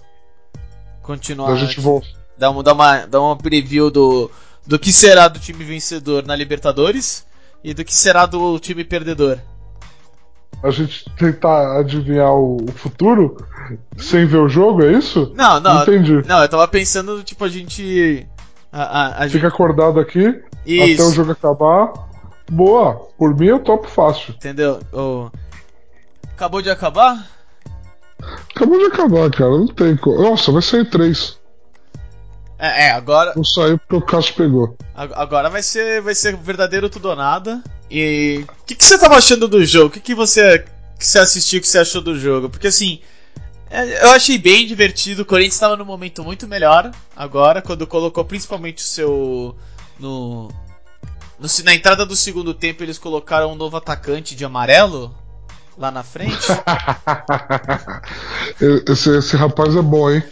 Continuar. 1.01 1.51
A 1.51 1.55
gente 1.55 1.79
volta. 1.79 2.07
Dar 2.37 2.49
uma, 2.49 2.63
dar 2.63 2.73
uma, 2.73 3.05
dar 3.05 3.21
uma 3.21 3.35
preview 3.37 3.89
do, 3.89 4.29
do 4.65 4.77
que 4.77 4.91
será 4.93 5.27
do 5.27 5.39
time 5.39 5.63
vencedor 5.63 6.25
na 6.25 6.35
Libertadores 6.35 7.25
e 7.67 7.73
do 7.73 7.83
que 7.83 7.93
será 7.93 8.25
do 8.25 8.57
time 8.59 8.85
perdedor. 8.85 9.37
A 10.63 10.71
gente 10.71 11.03
tentar 11.17 11.77
adivinhar 11.77 12.33
o, 12.33 12.65
futuro 12.73 13.35
sem 13.97 14.25
ver 14.25 14.37
o 14.37 14.47
jogo, 14.47 14.85
é 14.85 14.93
isso? 14.93 15.33
Não, 15.35 15.59
não. 15.59 15.81
Entendi. 15.83 16.23
Não, 16.25 16.41
eu 16.41 16.47
tava 16.47 16.65
pensando, 16.69 17.21
tipo, 17.23 17.43
a 17.43 17.49
gente. 17.49 18.25
A, 18.71 18.83
a, 18.83 19.17
a 19.19 19.27
gente 19.27 19.33
Fica 19.33 19.49
acordado 19.49 19.99
aqui 19.99 20.41
isso, 20.65 21.01
até 21.01 21.11
o 21.11 21.13
jogo 21.13 21.31
acabar. 21.33 21.91
Boa, 22.49 22.95
por 23.17 23.35
mim 23.37 23.47
eu 23.47 23.59
topo 23.59 23.89
fácil. 23.89 24.33
entendeu? 24.33 24.79
O- 24.93 25.29
Acabou 26.33 26.61
de 26.61 26.69
acabar? 26.69 27.27
Acabou 28.55 28.79
de 28.79 28.85
acabar, 28.85 29.29
cara. 29.29 29.49
Não 29.51 29.67
tem 29.67 29.97
como. 29.97 30.21
Nossa, 30.21 30.53
vai 30.53 30.61
sair 30.61 30.89
três. 30.89 31.37
É, 32.59 32.87
é, 32.87 32.91
agora, 32.91 33.33
Não 33.35 33.43
saiu 33.43 33.77
porque 33.77 33.95
o 33.95 34.01
Cássio 34.01 34.35
pegou. 34.35 34.75
ag- 34.95 35.13
agora 35.15 35.49
vai 35.49 35.61
ser 35.61 36.01
vai 36.01 36.15
ser 36.15 36.35
verdadeiro 36.35 36.89
tudo 36.89 37.09
ou 37.09 37.15
nada. 37.15 37.61
E 37.89 38.43
o 38.61 38.65
que, 38.65 38.75
que 38.75 38.83
você 38.83 38.97
tava 38.97 39.15
achando 39.15 39.47
do 39.47 39.63
jogo? 39.63 39.87
O 39.87 39.91
que, 39.91 39.99
que 39.99 40.15
você 40.15 40.65
que 40.97 41.05
você 41.05 41.19
assistiu, 41.19 41.61
que 41.61 41.67
você 41.67 41.79
achou 41.79 42.01
do 42.01 42.19
jogo? 42.19 42.49
Porque 42.49 42.67
assim, 42.67 42.99
é, 43.69 44.03
eu 44.03 44.11
achei 44.11 44.37
bem 44.37 44.65
divertido. 44.65 45.21
O 45.21 45.25
Corinthians 45.25 45.53
estava 45.53 45.77
num 45.77 45.85
momento 45.85 46.23
muito 46.23 46.47
melhor 46.47 46.91
agora, 47.15 47.61
quando 47.61 47.85
colocou 47.85 48.25
principalmente 48.25 48.79
o 48.79 48.87
seu 48.87 49.55
no, 49.99 50.47
no 51.39 51.47
na 51.63 51.75
entrada 51.75 52.05
do 52.05 52.15
segundo 52.15 52.53
tempo 52.53 52.83
eles 52.83 52.97
colocaram 52.97 53.51
um 53.51 53.55
novo 53.55 53.77
atacante 53.77 54.35
de 54.35 54.43
amarelo 54.43 55.15
lá 55.77 55.91
na 55.91 56.03
frente. 56.03 56.47
esse, 58.89 59.17
esse 59.17 59.35
rapaz 59.35 59.75
é 59.75 59.81
bom, 59.81 60.09
hein? 60.09 60.23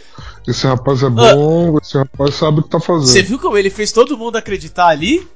Esse 0.46 0.66
rapaz 0.66 1.02
é 1.02 1.08
bom, 1.10 1.76
esse 1.82 1.98
rapaz 1.98 2.34
sabe 2.34 2.60
o 2.60 2.62
que 2.62 2.68
tá 2.68 2.78
Você 2.78 2.86
fazendo. 2.86 3.26
viu 3.26 3.38
como 3.38 3.56
ele 3.58 3.70
fez 3.70 3.90
todo 3.92 4.16
mundo 4.16 4.36
acreditar 4.36 4.86
ali? 4.88 5.26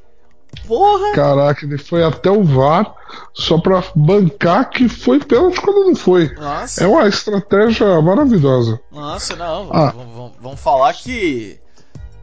Porra! 0.67 1.13
Caraca, 1.15 1.65
ele 1.65 1.79
foi 1.79 2.03
até 2.05 2.31
o 2.31 2.43
VAR 2.45 2.95
só 3.33 3.59
pra 3.59 3.83
bancar 3.95 4.69
que 4.71 4.89
foi 4.89 5.19
pênalti 5.21 5.61
quando 5.61 5.87
não 5.87 5.95
foi. 5.97 6.33
Nossa, 6.35 6.83
É 6.85 6.87
uma 6.87 7.09
estratégia 7.09 8.01
maravilhosa. 8.03 8.81
nossa, 8.91 9.37
não. 9.37 9.69
Ah. 9.73 9.95
Vamos, 10.41 10.61
falar 10.61 10.93
que. 10.95 11.59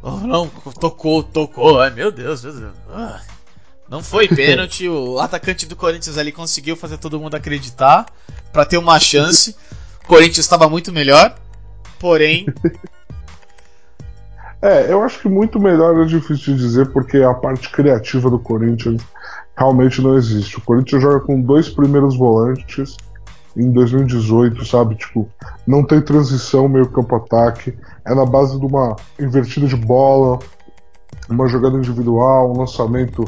Oh, 0.03 0.11
não, 0.11 0.47
tocou, 0.79 1.23
tocou. 1.23 1.81
Ai, 1.81 1.89
meu 1.89 2.11
Deus, 2.11 2.43
meu 2.43 2.53
Deus. 2.53 2.73
Ah. 2.93 3.19
Não 3.89 4.03
foi 4.03 4.27
pênalti. 4.29 4.87
o 4.89 5.19
atacante 5.19 5.65
do 5.65 5.75
Corinthians 5.75 6.17
ali 6.17 6.31
conseguiu 6.31 6.75
fazer 6.75 6.97
todo 6.97 7.19
mundo 7.19 7.35
acreditar 7.35 8.05
pra 8.51 8.65
ter 8.65 8.77
uma 8.77 8.99
chance. 8.99 9.55
O 10.03 10.07
Corinthians 10.07 10.39
estava 10.39 10.69
muito 10.69 10.91
melhor. 10.91 11.33
Porém, 11.99 12.45
É, 14.61 14.91
eu 14.91 15.03
acho 15.03 15.21
que 15.21 15.29
muito 15.29 15.59
melhor 15.59 16.01
é 16.01 16.05
difícil 16.05 16.55
de 16.55 16.61
dizer 16.61 16.87
porque 16.89 17.17
a 17.17 17.33
parte 17.33 17.71
criativa 17.71 18.29
do 18.29 18.39
Corinthians 18.39 19.03
realmente 19.55 20.01
não 20.01 20.17
existe. 20.17 20.57
O 20.57 20.61
Corinthians 20.61 21.01
joga 21.01 21.19
com 21.19 21.39
dois 21.39 21.69
primeiros 21.69 22.17
volantes 22.17 22.97
em 23.55 23.71
2018, 23.71 24.65
sabe? 24.65 24.95
Tipo, 24.95 25.29
não 25.65 25.83
tem 25.83 26.01
transição 26.01 26.67
meio 26.67 26.89
campo 26.89 27.15
ataque, 27.15 27.77
é 28.05 28.15
na 28.15 28.25
base 28.25 28.59
de 28.59 28.65
uma 28.65 28.95
invertida 29.19 29.67
de 29.67 29.75
bola, 29.75 30.39
uma 31.29 31.47
jogada 31.47 31.77
individual, 31.77 32.51
um 32.51 32.59
lançamento 32.59 33.25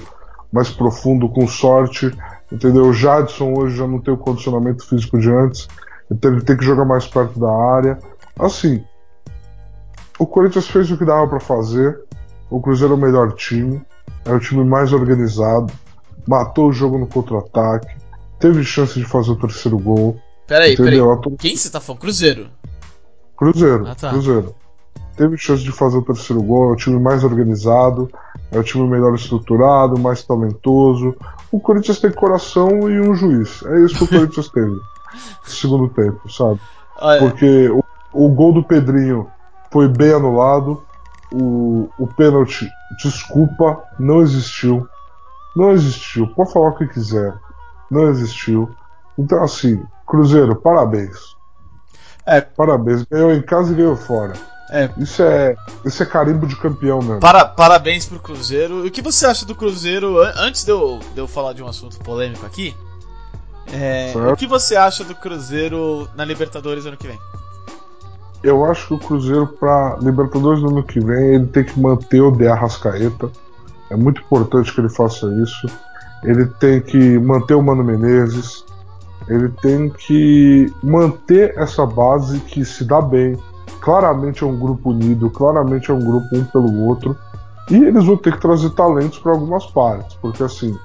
mais 0.51 0.71
profundo 0.71 1.29
com 1.29 1.47
sorte, 1.47 2.11
entendeu? 2.51 2.85
O 2.85 2.93
Jadson 2.93 3.53
hoje 3.55 3.77
já 3.77 3.87
não 3.87 3.99
tem 3.99 4.13
o 4.13 4.17
condicionamento 4.17 4.87
físico 4.87 5.19
de 5.19 5.31
antes, 5.31 5.67
então 6.11 6.31
ele 6.31 6.41
tem 6.41 6.57
que 6.57 6.65
jogar 6.65 6.85
mais 6.85 7.05
perto 7.05 7.39
da 7.39 7.51
área. 7.51 7.99
Assim, 8.39 8.83
o 10.17 10.25
Corinthians 10.25 10.67
fez 10.67 10.89
o 10.91 10.97
que 10.97 11.05
dava 11.05 11.27
pra 11.27 11.39
fazer. 11.39 11.99
O 12.49 12.59
Cruzeiro 12.61 12.93
é 12.93 12.97
o 12.97 12.99
melhor 12.99 13.33
time, 13.33 13.79
é 14.25 14.31
o 14.33 14.39
time 14.39 14.63
mais 14.63 14.91
organizado, 14.91 15.71
matou 16.27 16.69
o 16.69 16.73
jogo 16.73 16.97
no 16.97 17.05
contra-ataque, 17.05 17.95
teve 18.39 18.63
chance 18.63 18.95
de 18.97 19.05
fazer 19.05 19.31
o 19.31 19.35
terceiro 19.35 19.77
gol, 19.77 20.19
peraí, 20.47 20.75
peraí. 20.75 20.93
entendeu? 20.95 21.11
A 21.11 21.17
tor- 21.17 21.33
Quem 21.37 21.55
você 21.55 21.69
tá 21.69 21.79
falando? 21.79 22.01
Cruzeiro. 22.01 22.49
Cruzeiro, 23.37 23.87
Ah, 23.87 23.93
tá. 23.95 24.09
Cruzeiro. 24.09 24.55
Teve 25.15 25.37
chance 25.37 25.61
de 25.61 25.71
fazer 25.71 25.97
o 25.97 26.01
terceiro 26.01 26.41
gol, 26.41 26.69
é 26.69 26.73
o 26.73 26.75
time 26.75 26.97
mais 26.99 27.23
organizado, 27.23 28.09
é 28.51 28.57
o 28.57 28.63
time 28.63 28.87
melhor 28.87 29.13
estruturado, 29.13 29.99
mais 29.99 30.23
talentoso. 30.23 31.13
O 31.51 31.59
Corinthians 31.59 31.99
tem 31.99 32.11
coração 32.11 32.89
e 32.89 32.99
um 32.99 33.13
juiz. 33.13 33.61
É 33.65 33.79
isso 33.81 33.95
que 33.97 34.03
o 34.05 34.07
Corinthians 34.17 34.49
teve 34.49 34.67
no 34.71 34.81
segundo 35.45 35.87
tempo, 35.89 36.31
sabe? 36.31 36.59
Olha, 37.01 37.19
Porque 37.19 37.69
o, 37.69 37.83
o 38.25 38.29
gol 38.29 38.53
do 38.53 38.63
Pedrinho 38.63 39.29
foi 39.71 39.87
bem 39.87 40.13
anulado. 40.13 40.83
O, 41.31 41.89
o 41.97 42.07
pênalti, 42.07 42.71
desculpa, 42.97 43.83
não 43.99 44.21
existiu. 44.21 44.87
Não 45.55 45.71
existiu. 45.71 46.27
Pode 46.35 46.51
falar 46.51 46.69
o 46.69 46.75
que 46.77 46.87
quiser. 46.87 47.33
Não 47.89 48.09
existiu. 48.09 48.69
Então, 49.17 49.43
assim, 49.43 49.83
Cruzeiro, 50.05 50.55
parabéns. 50.55 51.35
É. 52.25 52.41
Parabéns. 52.41 53.03
Ganhou 53.09 53.31
em 53.31 53.41
casa 53.41 53.71
e 53.71 53.75
ganhou 53.75 53.95
fora. 53.95 54.33
É. 54.71 54.89
Isso 54.97 55.23
é, 55.23 55.55
isso 55.83 56.01
é 56.03 56.05
carimbo 56.05 56.45
de 56.45 56.55
campeão 56.55 56.99
mesmo. 56.99 57.19
Para, 57.19 57.45
parabéns 57.45 58.05
pro 58.05 58.19
Cruzeiro. 58.19 58.85
O 58.85 58.91
que 58.91 59.01
você 59.01 59.25
acha 59.25 59.45
do 59.45 59.55
Cruzeiro? 59.55 60.19
an- 60.21 60.33
Antes 60.37 60.63
de 60.63 60.71
eu, 60.71 60.99
de 61.13 61.19
eu 61.19 61.27
falar 61.27 61.53
de 61.53 61.63
um 61.63 61.67
assunto 61.67 61.97
polêmico 61.99 62.45
aqui, 62.45 62.75
é, 63.71 64.13
o 64.31 64.35
que 64.35 64.47
você 64.47 64.75
acha 64.75 65.03
do 65.03 65.15
Cruzeiro 65.15 66.07
na 66.15 66.25
Libertadores 66.25 66.85
ano 66.85 66.97
que 66.97 67.07
vem? 67.07 67.19
Eu 68.41 68.63
acho 68.65 68.87
que 68.87 68.93
o 68.93 68.99
Cruzeiro, 68.99 69.47
pra 69.47 69.97
Libertadores 70.01 70.61
do 70.61 70.69
ano 70.69 70.83
que 70.83 70.99
vem, 70.99 71.35
ele 71.35 71.47
tem 71.47 71.63
que 71.63 71.79
manter 71.79 72.21
o 72.21 72.31
De 72.31 72.47
Arrascaeta. 72.47 73.29
É 73.89 73.95
muito 73.95 74.21
importante 74.21 74.73
que 74.73 74.79
ele 74.79 74.89
faça 74.89 75.27
isso. 75.43 75.67
Ele 76.23 76.45
tem 76.45 76.79
que 76.79 77.19
manter 77.19 77.55
o 77.55 77.61
Mano 77.61 77.83
Menezes. 77.83 78.63
Ele 79.27 79.49
tem 79.61 79.89
que 79.89 80.71
manter 80.81 81.53
essa 81.57 81.85
base 81.85 82.39
que 82.39 82.63
se 82.63 82.85
dá 82.85 83.01
bem. 83.01 83.37
Claramente 83.81 84.43
é 84.43 84.47
um 84.47 84.57
grupo 84.57 84.91
unido, 84.91 85.29
claramente 85.29 85.91
é 85.91 85.93
um 85.93 85.99
grupo 85.99 86.27
um 86.33 86.43
pelo 86.45 86.87
outro. 86.87 87.15
E 87.69 87.75
eles 87.75 88.05
vão 88.05 88.17
ter 88.17 88.33
que 88.33 88.41
trazer 88.41 88.69
talentos 88.71 89.19
para 89.19 89.31
algumas 89.31 89.65
partes, 89.67 90.15
porque 90.15 90.41
assim, 90.41 90.75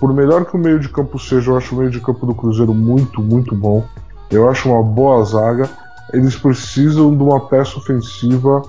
por 0.00 0.12
melhor 0.14 0.44
que 0.46 0.56
o 0.56 0.58
meio 0.58 0.80
de 0.80 0.88
campo 0.88 1.18
seja, 1.18 1.50
eu 1.50 1.56
acho 1.56 1.74
o 1.74 1.78
meio 1.78 1.90
de 1.90 2.00
campo 2.00 2.24
do 2.24 2.34
Cruzeiro 2.34 2.72
muito, 2.72 3.22
muito 3.22 3.54
bom. 3.54 3.84
Eu 4.30 4.48
acho 4.48 4.70
uma 4.70 4.82
boa 4.82 5.22
zaga 5.24 5.68
eles 6.12 6.36
precisam 6.36 7.16
de 7.16 7.22
uma 7.22 7.40
peça 7.40 7.78
ofensiva 7.78 8.62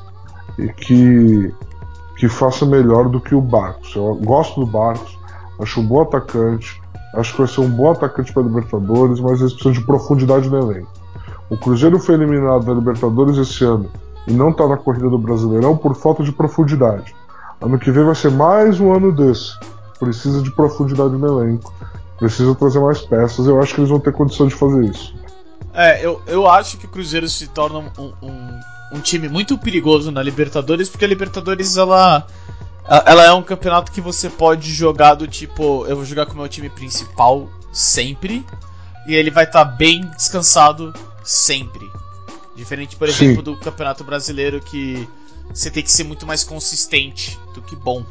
que, 0.78 1.54
que 2.18 2.30
faça 2.30 2.66
melhor 2.66 3.10
do 3.10 3.20
que 3.20 3.34
o 3.34 3.42
Barcos. 3.42 3.96
Eu 3.96 4.16
gosto 4.16 4.60
do 4.60 4.66
Barcos, 4.66 5.18
acho 5.60 5.82
um 5.82 5.86
bom 5.86 6.02
atacante, 6.02 6.82
acho 7.16 7.32
que 7.32 7.40
vai 7.40 7.48
ser 7.48 7.62
um 7.62 7.70
bom 7.70 7.92
atacante 7.92 8.34
para 8.34 8.44
Libertadores, 8.44 9.20
mas 9.20 9.40
eles 9.40 9.54
precisam 9.54 9.72
de 9.72 9.86
profundidade 9.86 10.50
no 10.50 10.58
elenco. 10.58 10.92
O 11.50 11.58
Cruzeiro 11.58 12.00
foi 12.00 12.16
eliminado 12.16 12.66
da 12.66 12.74
Libertadores 12.74 13.38
esse 13.38 13.64
ano 13.64 13.90
e 14.28 14.34
não 14.34 14.50
está 14.50 14.68
na 14.68 14.78
corrida 14.78 15.10
do 15.10 15.18
Brasileirão 15.18 15.76
por 15.76 15.96
falta 15.96 16.24
de 16.24 16.32
profundidade. 16.32 17.14
Ano 17.62 17.78
que 17.78 17.92
vem 17.92 18.04
vai 18.04 18.16
ser 18.16 18.32
mais 18.32 18.80
um 18.80 18.94
ano 18.94 19.12
desse. 19.12 19.58
Precisa 20.00 20.42
de 20.42 20.52
profundidade 20.52 21.14
no 21.14 21.42
elenco, 21.42 21.74
precisa 22.18 22.54
trazer 22.56 22.80
mais 22.80 23.02
peças. 23.02 23.48
Eu 23.48 23.62
acho 23.62 23.74
que 23.74 23.82
eles 23.82 23.90
vão 23.90 24.00
ter 24.00 24.12
condição 24.12 24.48
de 24.48 24.56
fazer 24.56 24.86
isso. 24.86 25.14
É, 25.74 26.06
eu, 26.06 26.22
eu 26.28 26.48
acho 26.48 26.78
que 26.78 26.86
o 26.86 26.90
Cruzeiro 26.90 27.28
se 27.28 27.48
torna 27.48 27.80
um, 27.80 28.14
um, 28.22 28.60
um 28.94 29.00
time 29.00 29.28
muito 29.28 29.58
perigoso 29.58 30.12
na 30.12 30.22
Libertadores, 30.22 30.88
porque 30.88 31.04
a 31.04 31.08
Libertadores 31.08 31.78
ela, 31.78 32.28
ela 33.06 33.24
é 33.24 33.34
um 33.34 33.42
campeonato 33.42 33.92
que 33.92 34.00
você 34.00 34.30
pode 34.30 34.72
jogar 34.72 35.16
do 35.16 35.28
tipo, 35.28 35.86
eu 35.88 35.96
vou 35.96 36.06
jogar 36.06 36.28
com 36.28 36.34
o 36.34 36.38
meu 36.38 36.48
time 36.48 36.70
principal 36.70 37.50
sempre, 37.72 38.46
e 39.08 39.16
ele 39.16 39.32
vai 39.32 39.46
estar 39.46 39.66
bem 39.66 40.02
descansado 40.16 40.94
sempre. 41.24 41.90
Diferente, 42.56 42.96
por 42.96 43.10
Sim. 43.10 43.26
exemplo, 43.26 43.42
do 43.42 43.58
Campeonato 43.58 44.04
Brasileiro 44.04 44.62
que 44.62 45.08
você 45.52 45.72
tem 45.72 45.84
que 45.84 45.92
ser 45.92 46.04
muito 46.04 46.26
mais 46.26 46.44
consistente 46.44 47.38
do 47.54 47.62
que 47.62 47.76
bom. 47.76 48.06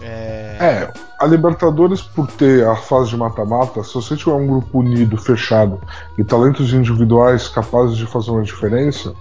É, 0.00 0.56
É, 0.60 0.92
a 1.18 1.26
Libertadores, 1.26 2.00
por 2.00 2.26
ter 2.26 2.66
a 2.66 2.76
fase 2.76 3.10
de 3.10 3.16
mata-mata, 3.16 3.82
se 3.84 3.94
você 3.94 4.16
tiver 4.16 4.32
um 4.32 4.46
grupo 4.46 4.78
unido, 4.80 5.16
fechado 5.16 5.80
e 6.16 6.24
talentos 6.24 6.72
individuais 6.72 7.48
capazes 7.48 7.96
de 7.96 8.06
fazer 8.06 8.30
uma 8.30 8.42
diferença, 8.42 9.12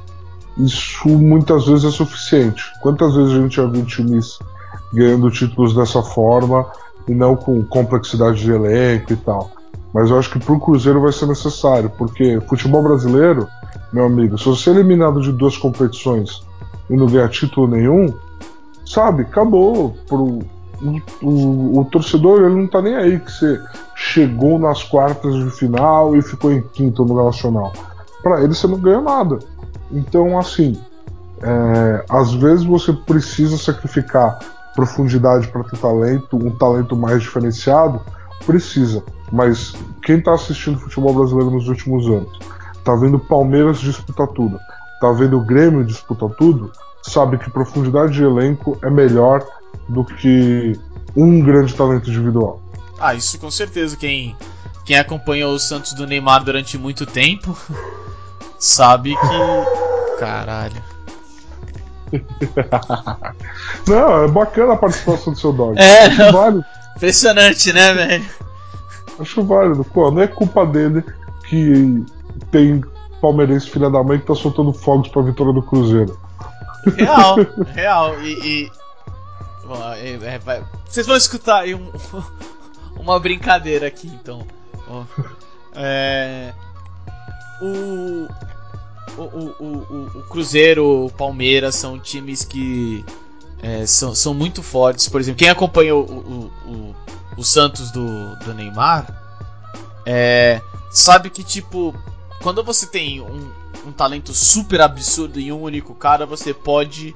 isso 0.58 1.10
muitas 1.10 1.66
vezes 1.68 1.86
é 1.86 1.92
suficiente. 1.92 2.64
Quantas 2.82 3.16
vezes 3.16 3.34
a 3.34 3.42
gente 3.42 3.56
já 3.56 3.66
viu 3.66 3.86
times 3.86 4.40
ganhando 4.94 5.32
títulos 5.32 5.74
dessa 5.76 6.02
forma 6.02 6.66
e 7.08 7.14
não 7.14 7.36
com 7.36 7.64
complexidade 7.64 8.42
de 8.42 8.52
elenco 8.52 9.14
e 9.14 9.16
tal? 9.16 9.52
Mas 9.94 10.10
eu 10.10 10.20
acho 10.20 10.30
que 10.30 10.40
pro 10.40 10.60
Cruzeiro 10.60 11.02
vai 11.02 11.12
ser 11.12 11.26
necessário, 11.26 11.90
porque 11.98 12.40
futebol 12.48 12.84
brasileiro, 12.84 13.48
meu 13.92 14.06
amigo, 14.06 14.38
se 14.38 14.46
você 14.46 14.70
é 14.70 14.74
eliminado 14.74 15.22
de 15.22 15.32
duas 15.32 15.58
competições 15.58 16.44
e 16.90 16.96
não 16.96 17.08
ganhar 17.08 17.30
título 17.30 17.68
nenhum, 17.68 18.14
sabe, 18.86 19.24
acabou. 19.24 19.96
Pro, 20.08 20.40
o, 20.82 21.26
o, 21.26 21.80
o, 21.80 21.86
torcedor 21.86 22.44
ele 22.44 22.56
não 22.56 22.68
tá 22.68 22.82
nem 22.82 22.96
aí 22.96 23.20
que 23.20 23.32
você 23.32 23.62
chegou 23.96 24.58
nas 24.58 24.84
quartas 24.84 25.36
de 25.36 25.50
final 25.52 26.16
e 26.16 26.22
ficou 26.22 26.52
em 26.52 26.62
quinto 26.62 27.04
no 27.06 27.26
Nacional. 27.26 27.74
Para 28.24 28.42
ele 28.44 28.54
você 28.54 28.68
não 28.68 28.80
ganha 28.80 29.02
nada. 29.02 29.40
Então, 29.92 30.38
assim, 30.38 30.80
é, 31.42 32.06
às 32.10 32.34
vezes 32.34 32.66
você 32.66 32.94
precisa 32.94 33.58
sacrificar 33.58 34.40
profundidade 34.76 35.48
para 35.48 35.64
ter 35.64 35.78
talento, 35.78 36.38
um 36.38 36.52
talento 36.52 36.96
mais 36.96 37.22
diferenciado, 37.22 38.02
precisa. 38.46 39.04
Mas 39.32 39.74
quem 40.04 40.18
está 40.20 40.34
assistindo 40.34 40.80
futebol 40.80 41.14
brasileiro 41.14 41.52
nos 41.52 41.68
últimos 41.68 42.06
anos, 42.08 42.40
tá 42.84 42.96
vendo 42.96 43.20
Palmeiras 43.20 43.80
disputar 43.80 44.28
tudo, 44.28 44.60
tá 45.02 45.12
vendo 45.12 45.38
o 45.38 45.46
Grêmio 45.46 45.84
disputar 45.84 46.30
tudo, 46.30 46.72
sabe 47.04 47.38
que 47.38 47.50
profundidade 47.50 48.14
de 48.14 48.24
elenco 48.24 48.78
é 48.82 48.90
melhor 48.90 49.46
do 49.88 50.04
que 50.04 50.80
um 51.16 51.42
grande 51.42 51.74
talento 51.74 52.10
individual. 52.10 52.62
Ah, 53.00 53.14
isso 53.16 53.40
com 53.40 53.50
certeza. 53.50 53.96
Quem, 53.98 54.36
quem 54.86 54.98
acompanhou 54.98 55.54
o 55.54 55.60
Santos 55.60 55.94
do 55.94 56.06
Neymar 56.06 56.44
durante 56.44 56.78
muito 56.78 57.06
tempo 57.06 57.58
sabe 58.60 59.12
que. 59.16 60.20
Caralho. 60.20 60.82
Não, 63.88 64.24
é 64.24 64.28
bacana 64.28 64.74
a 64.74 64.78
participação 64.78 65.34
do 65.34 65.40
seu 65.40 65.54
dog. 65.54 65.80
É, 65.80 66.06
Acho 66.06 66.32
válido. 66.32 66.66
impressionante, 66.96 67.72
né, 67.72 67.94
velho? 67.94 68.26
Acho 69.20 69.44
válido. 69.44 69.84
Pô, 69.84 70.10
não 70.12 70.22
é 70.22 70.28
culpa 70.28 70.66
dele 70.66 71.04
que 71.48 72.04
tem 72.52 72.82
palmeirense 73.22 73.70
filha 73.70 73.90
da 73.90 74.04
mãe 74.04 74.18
que 74.20 74.26
tá 74.26 74.34
soltando 74.34 74.72
fogos 74.74 75.10
pra 75.10 75.22
vitória 75.22 75.54
do 75.54 75.62
Cruzeiro. 75.62 76.18
Real, 76.96 77.36
real. 77.76 78.20
E. 78.22 78.72
Vocês 80.86 81.06
vão 81.06 81.16
escutar 81.16 81.62
aí 81.62 81.76
um, 81.76 81.92
uma 82.98 83.20
brincadeira 83.20 83.88
aqui, 83.88 84.08
então. 84.08 84.46
É... 85.74 86.54
O... 87.62 88.28
O, 89.18 89.24
o, 89.24 90.20
o, 90.20 90.24
Cruzeiro, 90.30 91.06
o 91.06 91.12
Palmeiras 91.12 91.76
são 91.76 92.00
times 92.00 92.46
que 92.46 93.04
é, 93.62 93.86
são, 93.86 94.16
são 94.16 94.34
muito 94.34 94.64
fortes. 94.64 95.10
Por 95.10 95.20
exemplo, 95.20 95.40
quem 95.40 95.50
acompanhou 95.50 96.06
o, 96.06 96.52
o, 96.66 96.96
o, 97.38 97.44
Santos 97.44 97.92
do, 97.92 98.36
do 98.38 98.54
Neymar 98.54 99.08
é, 100.06 100.62
sabe 100.90 101.30
que, 101.30 101.44
tipo, 101.44 101.94
quando 102.42 102.64
você 102.64 102.88
tem 102.88 103.20
um, 103.20 103.52
um 103.86 103.92
talento 103.92 104.34
super 104.34 104.82
absurdo 104.82 105.40
em 105.40 105.52
um 105.52 105.62
único 105.62 105.94
cara, 105.94 106.26
você 106.26 106.54
pode 106.54 107.16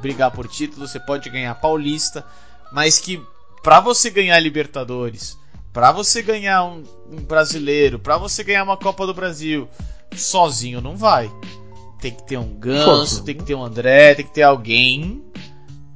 brigar 0.00 0.30
por 0.30 0.48
título, 0.48 0.86
você 0.86 1.00
pode 1.00 1.28
ganhar 1.30 1.54
Paulista, 1.54 2.24
mas 2.72 2.98
que 2.98 3.22
para 3.62 3.80
você 3.80 4.10
ganhar 4.10 4.38
Libertadores, 4.40 5.38
para 5.72 5.90
você 5.90 6.22
ganhar 6.22 6.64
um, 6.64 6.84
um 7.10 7.16
brasileiro, 7.24 7.98
para 7.98 8.16
você 8.16 8.44
ganhar 8.44 8.62
uma 8.62 8.76
Copa 8.76 9.06
do 9.06 9.14
Brasil, 9.14 9.68
sozinho 10.14 10.80
não 10.80 10.96
vai. 10.96 11.30
Tem 12.00 12.12
que 12.12 12.22
ter 12.22 12.36
um 12.36 12.54
Ganso, 12.54 13.24
tem 13.24 13.34
que 13.34 13.44
ter 13.44 13.54
um 13.54 13.64
André, 13.64 14.14
tem 14.14 14.26
que 14.26 14.34
ter 14.34 14.42
alguém 14.42 15.24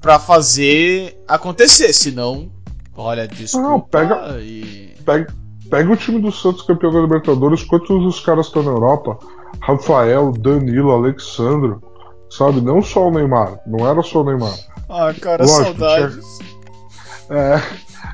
para 0.00 0.18
fazer 0.18 1.22
acontecer, 1.28 1.92
senão, 1.92 2.50
olha, 2.96 3.26
desculpa 3.28 3.68
não, 3.68 3.80
pega, 3.80 4.40
e... 4.40 4.94
pega, 5.04 5.34
pega 5.68 5.92
o 5.92 5.96
time 5.96 6.20
do 6.20 6.32
Santos 6.32 6.62
campeão 6.62 6.92
da 6.92 7.00
Libertadores, 7.00 7.64
quantos 7.64 8.04
os 8.04 8.20
caras 8.20 8.46
estão 8.46 8.62
na 8.62 8.70
Europa? 8.70 9.18
Rafael, 9.60 10.32
Danilo, 10.32 10.92
Alexandro, 10.92 11.82
sabe? 12.30 12.60
Não 12.60 12.82
só 12.82 13.08
o 13.08 13.10
Neymar, 13.10 13.60
não 13.66 13.86
era 13.86 14.02
só 14.02 14.22
o 14.22 14.24
Neymar. 14.24 14.54
Ah, 14.88 15.12
cara, 15.20 15.44
Lógico, 15.44 15.64
saudades. 15.64 16.38
Tinha, 16.38 17.38
é, 17.38 17.62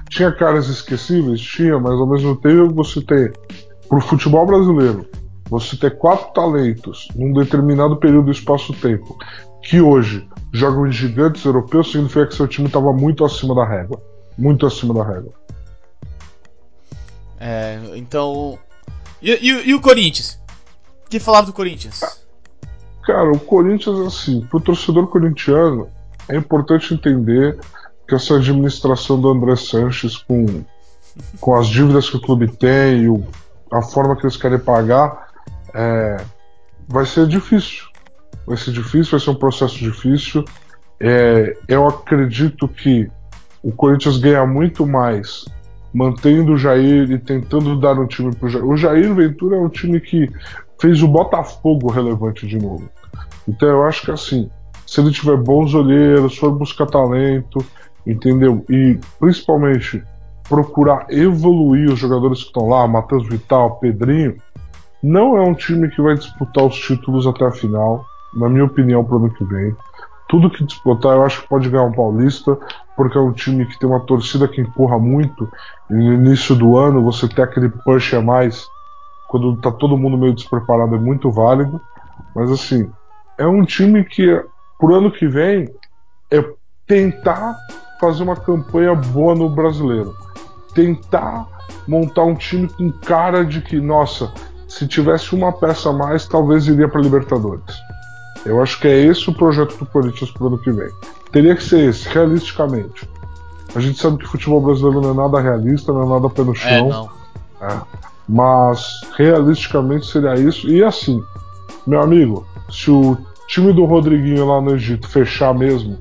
tinha 0.09 0.33
caras 0.33 0.69
esquecíveis? 0.69 1.41
Tinha, 1.41 1.79
mas 1.79 1.93
ao 1.93 2.07
mesmo 2.07 2.37
tempo 2.37 2.75
você 2.75 3.01
tem, 3.01 3.31
pro 3.89 4.01
futebol 4.01 4.47
brasileiro, 4.47 5.09
você 5.49 5.77
ter 5.77 5.99
quatro 5.99 6.33
talentos 6.33 7.09
num 7.15 7.33
determinado 7.33 7.97
período 7.97 8.31
de 8.31 8.39
espaço-tempo, 8.39 9.17
que 9.62 9.81
hoje 9.81 10.29
jogam 10.53 10.87
em 10.87 10.93
gigantes 10.93 11.45
europeus, 11.45 11.91
significa 11.91 12.27
que 12.27 12.35
seu 12.35 12.49
time 12.49 12.67
estava 12.67 12.93
muito 12.93 13.25
acima 13.25 13.55
da 13.55 13.65
régua. 13.65 14.01
Muito 14.37 14.67
acima 14.67 14.93
da 14.93 15.05
régua. 15.05 15.33
É, 17.39 17.79
então. 17.95 18.59
E, 19.23 19.31
e, 19.31 19.71
e 19.71 19.75
o 19.75 19.81
Corinthians? 19.81 20.39
que 21.15 21.21
falar 21.21 21.43
do 21.43 21.53
Corinthians? 21.53 22.24
Cara, 23.07 23.31
o 23.31 23.39
Corinthians, 23.39 23.99
assim, 24.01 24.41
pro 24.47 24.61
torcedor 24.61 25.07
corintiano, 25.09 25.89
é 26.29 26.37
importante 26.37 26.95
entender 26.95 27.59
que 28.09 28.15
essa 28.15 28.37
administração 28.37 29.21
do 29.21 29.29
André 29.29 29.57
Sanches 29.57 30.17
com, 30.17 30.65
com 31.41 31.55
as 31.55 31.67
dívidas 31.67 32.09
que 32.09 32.17
o 32.17 32.21
clube 32.21 32.49
tem 32.49 33.05
e 33.05 33.25
a 33.73 33.83
forma 33.83 34.17
que 34.17 34.25
eles 34.25 34.37
querem 34.37 34.59
pagar 34.59 35.29
é, 35.75 36.17
vai 36.89 37.05
ser 37.05 37.27
difícil. 37.27 37.85
Vai 38.47 38.57
ser 38.57 38.73
difícil, 38.73 39.13
vai 39.13 39.21
ser 39.21 39.31
um 39.31 39.35
processo 39.35 39.77
difícil. 39.79 40.45
É, 41.01 41.57
eu 41.69 41.87
acredito 41.87 42.69
que 42.69 43.11
o 43.63 43.73
Corinthians 43.73 44.19
ganha 44.19 44.47
muito 44.47 44.87
mais 44.87 45.45
mantendo 45.93 46.53
o 46.53 46.59
Jair 46.59 47.11
e 47.11 47.19
tentando 47.19 47.79
dar 47.79 47.99
um 47.99 48.07
time 48.07 48.35
pro 48.35 48.49
Jair. 48.49 48.67
O 48.67 48.77
Jair 48.77 49.15
Ventura 49.15 49.57
é 49.57 49.61
um 49.61 49.69
time 49.69 50.01
que 50.01 50.29
fez 50.81 51.03
o 51.03 51.09
Botafogo 51.09 51.91
relevante 51.91 52.47
de 52.47 52.59
novo. 52.59 52.89
Então 53.49 53.68
eu 53.68 53.85
acho 53.85 54.03
que 54.05 54.11
assim, 54.11 54.51
se 54.87 55.01
ele 55.01 55.11
tiver 55.11 55.37
bons 55.37 55.75
olheiros, 55.75 56.37
for 56.37 56.53
buscar 56.53 56.87
talento, 56.87 57.64
entendeu? 58.07 58.64
E 58.68 58.99
principalmente 59.18 60.03
procurar 60.49 61.07
evoluir 61.11 61.91
os 61.91 61.99
jogadores 61.99 62.41
que 62.41 62.47
estão 62.47 62.68
lá, 62.68 62.87
Matheus 62.87 63.27
Vital, 63.29 63.77
Pedrinho, 63.77 64.37
não 65.03 65.37
é 65.37 65.43
um 65.43 65.55
time 65.55 65.89
que 65.91 66.01
vai 66.01 66.14
disputar 66.14 66.64
os 66.64 66.77
títulos 66.77 67.27
até 67.27 67.47
a 67.47 67.51
final, 67.51 68.05
na 68.35 68.49
minha 68.49 68.64
opinião, 68.64 69.05
para 69.05 69.14
o 69.14 69.18
ano 69.18 69.31
que 69.31 69.45
vem. 69.45 69.75
Tudo 70.29 70.51
que 70.51 70.64
disputar, 70.64 71.12
eu 71.12 71.25
acho 71.25 71.43
que 71.43 71.49
pode 71.49 71.68
ganhar 71.68 71.85
um 71.85 71.93
Paulista, 71.93 72.59
porque 72.97 73.16
é 73.16 73.20
um 73.20 73.33
time 73.33 73.66
que 73.66 73.79
tem 73.79 73.89
uma 73.89 74.01
torcida 74.01 74.49
que 74.49 74.61
empurra 74.61 74.99
muito. 74.99 75.49
E 75.91 75.95
no 75.95 76.14
início 76.14 76.55
do 76.55 76.77
ano 76.77 77.03
você 77.03 77.29
tem 77.29 77.45
aquele 77.45 77.68
push 77.68 78.14
a 78.14 78.22
mais 78.22 78.66
quando 79.35 79.57
tá 79.57 79.68
todo 79.72 79.99
mundo 79.99 80.16
meio 80.16 80.32
despreparado, 80.32 80.95
é 80.95 80.99
muito 80.99 81.28
válido. 81.28 81.80
Mas 82.37 82.53
assim, 82.53 82.89
é 83.37 83.45
um 83.45 83.64
time 83.64 84.05
que 84.05 84.41
pro 84.78 84.95
ano 84.95 85.11
que 85.11 85.26
vem 85.26 85.68
é 86.30 86.41
tentar 86.87 87.59
fazer 88.01 88.22
uma 88.22 88.37
campanha 88.37 88.95
boa 88.95 89.35
no 89.35 89.49
brasileiro. 89.49 90.14
Tentar 90.72 91.49
montar 91.89 92.22
um 92.22 92.37
time 92.37 92.68
com 92.68 92.93
cara 92.93 93.45
de 93.45 93.61
que, 93.61 93.80
nossa, 93.80 94.32
se 94.68 94.87
tivesse 94.87 95.35
uma 95.35 95.51
peça 95.51 95.91
a 95.91 95.93
mais, 95.93 96.28
talvez 96.28 96.68
iria 96.68 96.89
para 96.89 97.01
Libertadores. 97.01 97.74
Eu 98.47 98.62
acho 98.62 98.78
que 98.78 98.87
é 98.87 99.01
esse 99.01 99.28
o 99.28 99.35
projeto 99.35 99.76
do 99.76 99.87
Corinthians 99.87 100.30
pro 100.30 100.47
ano 100.47 100.59
que 100.59 100.70
vem. 100.70 100.91
Teria 101.32 101.57
que 101.57 101.64
ser 101.64 101.89
esse, 101.89 102.09
realisticamente. 102.09 103.11
A 103.74 103.80
gente 103.80 104.01
sabe 104.01 104.18
que 104.18 104.26
o 104.26 104.28
futebol 104.28 104.61
brasileiro 104.61 105.01
não 105.01 105.11
é 105.11 105.14
nada 105.14 105.41
realista, 105.41 105.93
não 105.93 106.05
é 106.05 106.07
nada 106.07 106.30
pé 106.30 106.45
no 106.45 106.53
é, 106.53 106.55
chão. 106.55 107.11
É, 107.61 107.66
é. 107.66 107.80
Mas 108.29 109.01
realisticamente 109.16 110.07
seria 110.07 110.35
isso. 110.35 110.68
E 110.68 110.83
assim, 110.83 111.22
meu 111.87 112.01
amigo, 112.01 112.47
se 112.70 112.91
o 112.91 113.16
time 113.47 113.72
do 113.72 113.85
Rodriguinho 113.85 114.47
lá 114.47 114.61
no 114.61 114.75
Egito 114.75 115.09
fechar 115.09 115.55
mesmo 115.55 115.99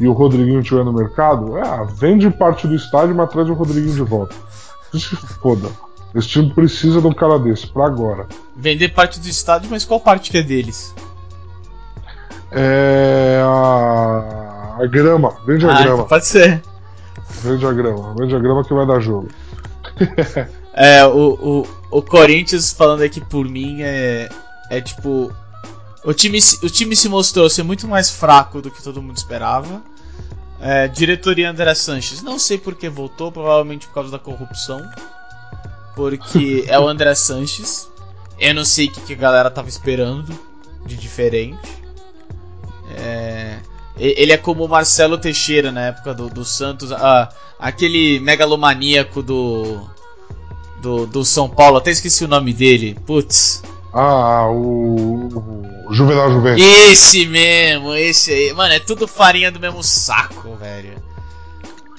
e 0.00 0.08
o 0.08 0.12
Rodriguinho 0.12 0.60
estiver 0.60 0.84
no 0.84 0.92
mercado, 0.92 1.58
é, 1.58 1.86
vende 1.94 2.30
parte 2.30 2.66
do 2.66 2.74
estádio, 2.74 3.14
mas 3.14 3.30
traz 3.30 3.48
o 3.48 3.54
Rodriguinho 3.54 3.94
de 3.94 4.02
volta. 4.02 4.34
Se 4.92 5.16
foda. 5.16 5.68
Esse 6.14 6.28
time 6.28 6.52
precisa 6.52 7.00
de 7.00 7.06
um 7.06 7.12
cara 7.12 7.38
desse, 7.38 7.66
pra 7.66 7.86
agora. 7.86 8.26
Vender 8.56 8.88
parte 8.90 9.18
do 9.18 9.26
estádio, 9.26 9.70
mas 9.70 9.84
qual 9.84 9.98
parte 9.98 10.30
que 10.30 10.38
é 10.38 10.42
deles? 10.42 10.94
É. 12.50 13.40
A, 13.42 14.76
a 14.80 14.86
grama. 14.86 15.34
Vende 15.46 15.66
a 15.66 15.72
ah, 15.72 15.82
grama. 15.82 16.04
Pode 16.04 16.26
ser. 16.26 16.62
Vende 17.42 17.64
a 17.64 17.72
grama. 17.72 18.14
Vende 18.18 18.36
a 18.36 18.38
grama 18.38 18.62
que 18.62 18.74
vai 18.74 18.86
dar 18.86 19.00
jogo. 19.00 19.28
É, 20.74 21.04
o, 21.04 21.64
o, 21.90 21.98
o 21.98 22.02
Corinthians, 22.02 22.72
falando 22.72 23.02
aqui 23.02 23.20
por 23.20 23.48
mim, 23.48 23.82
é, 23.82 24.28
é 24.70 24.80
tipo. 24.80 25.32
O 26.04 26.12
time, 26.12 26.38
o 26.62 26.68
time 26.68 26.96
se 26.96 27.08
mostrou 27.08 27.48
ser 27.48 27.62
muito 27.62 27.86
mais 27.86 28.10
fraco 28.10 28.60
do 28.60 28.70
que 28.70 28.82
todo 28.82 29.00
mundo 29.00 29.16
esperava. 29.16 29.82
É, 30.60 30.88
diretoria 30.88 31.50
André 31.50 31.74
Sanches, 31.74 32.22
não 32.22 32.38
sei 32.38 32.56
por 32.56 32.74
que 32.74 32.88
voltou, 32.88 33.30
provavelmente 33.30 33.86
por 33.86 33.94
causa 33.94 34.10
da 34.10 34.18
corrupção. 34.18 34.80
Porque 35.94 36.64
é 36.68 36.78
o 36.78 36.88
André 36.88 37.14
Sanches. 37.14 37.88
Eu 38.38 38.54
não 38.54 38.64
sei 38.64 38.86
o 38.86 38.90
que, 38.90 39.00
que 39.02 39.12
a 39.12 39.16
galera 39.16 39.50
tava 39.50 39.68
esperando 39.68 40.36
de 40.84 40.96
diferente. 40.96 41.82
É, 42.96 43.58
ele 43.96 44.32
é 44.32 44.36
como 44.36 44.64
o 44.64 44.68
Marcelo 44.68 45.18
Teixeira 45.18 45.70
na 45.70 45.82
época 45.82 46.14
do, 46.14 46.28
do 46.28 46.44
Santos, 46.44 46.90
aquele 47.58 48.18
megalomaníaco 48.20 49.22
do 49.22 49.88
do, 50.82 51.06
do 51.06 51.24
São 51.24 51.48
Paulo, 51.48 51.78
até 51.78 51.90
esqueci 51.90 52.24
o 52.24 52.28
nome 52.28 52.52
dele. 52.52 52.98
Putz. 53.06 53.62
Ah, 53.94 54.48
o, 54.48 55.28
o 55.86 55.94
Juvenal 55.94 56.30
Juventus. 56.30 56.62
Esse 56.62 57.24
mesmo, 57.26 57.94
esse 57.94 58.30
aí. 58.32 58.52
Mano, 58.52 58.74
é 58.74 58.80
tudo 58.80 59.06
farinha 59.06 59.50
do 59.50 59.60
mesmo 59.60 59.82
saco, 59.82 60.56
velho. 60.56 60.94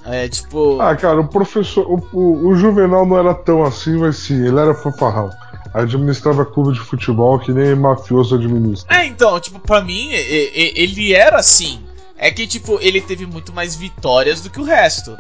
É 0.06 0.28
tipo. 0.28 0.82
Ah, 0.82 0.96
cara, 0.96 1.22
o 1.22 1.28
professor. 1.28 1.86
O, 1.90 2.04
o, 2.12 2.48
o 2.50 2.56
Juvenal 2.56 3.06
não 3.06 3.18
era 3.18 3.34
tão 3.34 3.64
assim, 3.64 3.98
mas 3.98 4.18
sim, 4.18 4.46
ele 4.46 4.60
era 4.60 4.76
fanfarrão. 4.76 5.30
Administrava 5.74 6.46
clube 6.46 6.74
de 6.74 6.80
futebol 6.80 7.40
que 7.40 7.52
nem 7.52 7.74
mafioso 7.76 8.36
administra. 8.36 8.96
É, 8.96 9.06
então, 9.06 9.40
tipo, 9.40 9.60
pra 9.60 9.82
mim, 9.82 10.10
ele 10.12 11.14
era 11.14 11.38
assim. 11.38 11.82
É 12.18 12.30
que, 12.30 12.46
tipo, 12.46 12.78
ele 12.80 13.02
teve 13.02 13.26
muito 13.26 13.52
mais 13.52 13.76
vitórias 13.76 14.42
do 14.42 14.50
que 14.50 14.60
o 14.60 14.64
resto. 14.64 15.18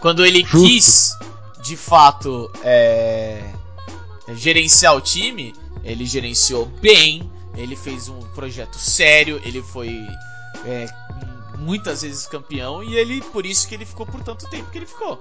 Quando 0.00 0.24
ele 0.24 0.44
Justo. 0.44 0.66
quis, 0.66 1.18
de 1.66 1.76
fato, 1.76 2.50
é, 2.62 3.42
gerenciar 4.34 4.94
o 4.94 5.00
time, 5.00 5.52
ele 5.82 6.06
gerenciou 6.06 6.66
bem, 6.80 7.30
ele 7.56 7.74
fez 7.74 8.08
um 8.08 8.20
projeto 8.34 8.78
sério, 8.78 9.40
ele 9.44 9.60
foi 9.62 10.06
é, 10.64 10.86
muitas 11.58 12.02
vezes 12.02 12.26
campeão 12.26 12.84
e 12.84 12.94
ele, 12.94 13.20
por 13.32 13.44
isso 13.44 13.66
que 13.66 13.74
ele 13.74 13.84
ficou 13.84 14.06
por 14.06 14.20
tanto 14.22 14.48
tempo 14.48 14.70
que 14.70 14.78
ele 14.78 14.86
ficou. 14.86 15.18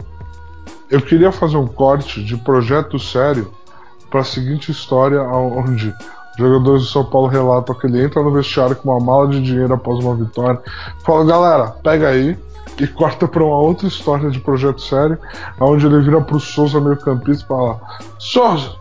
Eu 0.89 1.02
queria 1.02 1.32
fazer 1.32 1.58
um 1.58 1.68
corte 1.68 2.24
de 2.24 2.38
projeto 2.38 3.00
sério 3.00 3.52
para 4.12 4.22
a 4.22 4.24
seguinte 4.24 4.72
história, 4.72 5.22
onde 5.24 5.91
jogadores 6.38 6.84
do 6.84 6.88
São 6.88 7.06
Paulo 7.06 7.28
relatam 7.28 7.76
que 7.76 7.88
ele 7.88 8.04
entra 8.04 8.22
no 8.22 8.32
vestiário 8.32 8.76
com 8.76 8.90
uma 8.90 9.00
mala 9.00 9.28
de 9.30 9.42
dinheiro 9.42 9.74
após 9.74 10.04
uma 10.04 10.16
vitória. 10.16 10.62
Fala, 11.04 11.26
galera, 11.26 11.68
pega 11.84 12.10
aí. 12.10 12.38
E 12.78 12.86
corta 12.88 13.26
para 13.26 13.42
uma 13.42 13.58
outra 13.58 13.88
história 13.88 14.30
de 14.30 14.38
projeto 14.38 14.82
sério, 14.82 15.18
onde 15.62 15.86
ele 15.86 16.02
vira 16.02 16.20
pro 16.20 16.42
Souza 16.42 16.82
meio 16.82 16.98
campista 16.98 17.46
e 17.46 17.48
fala: 17.48 17.80
Souza, 18.20 18.72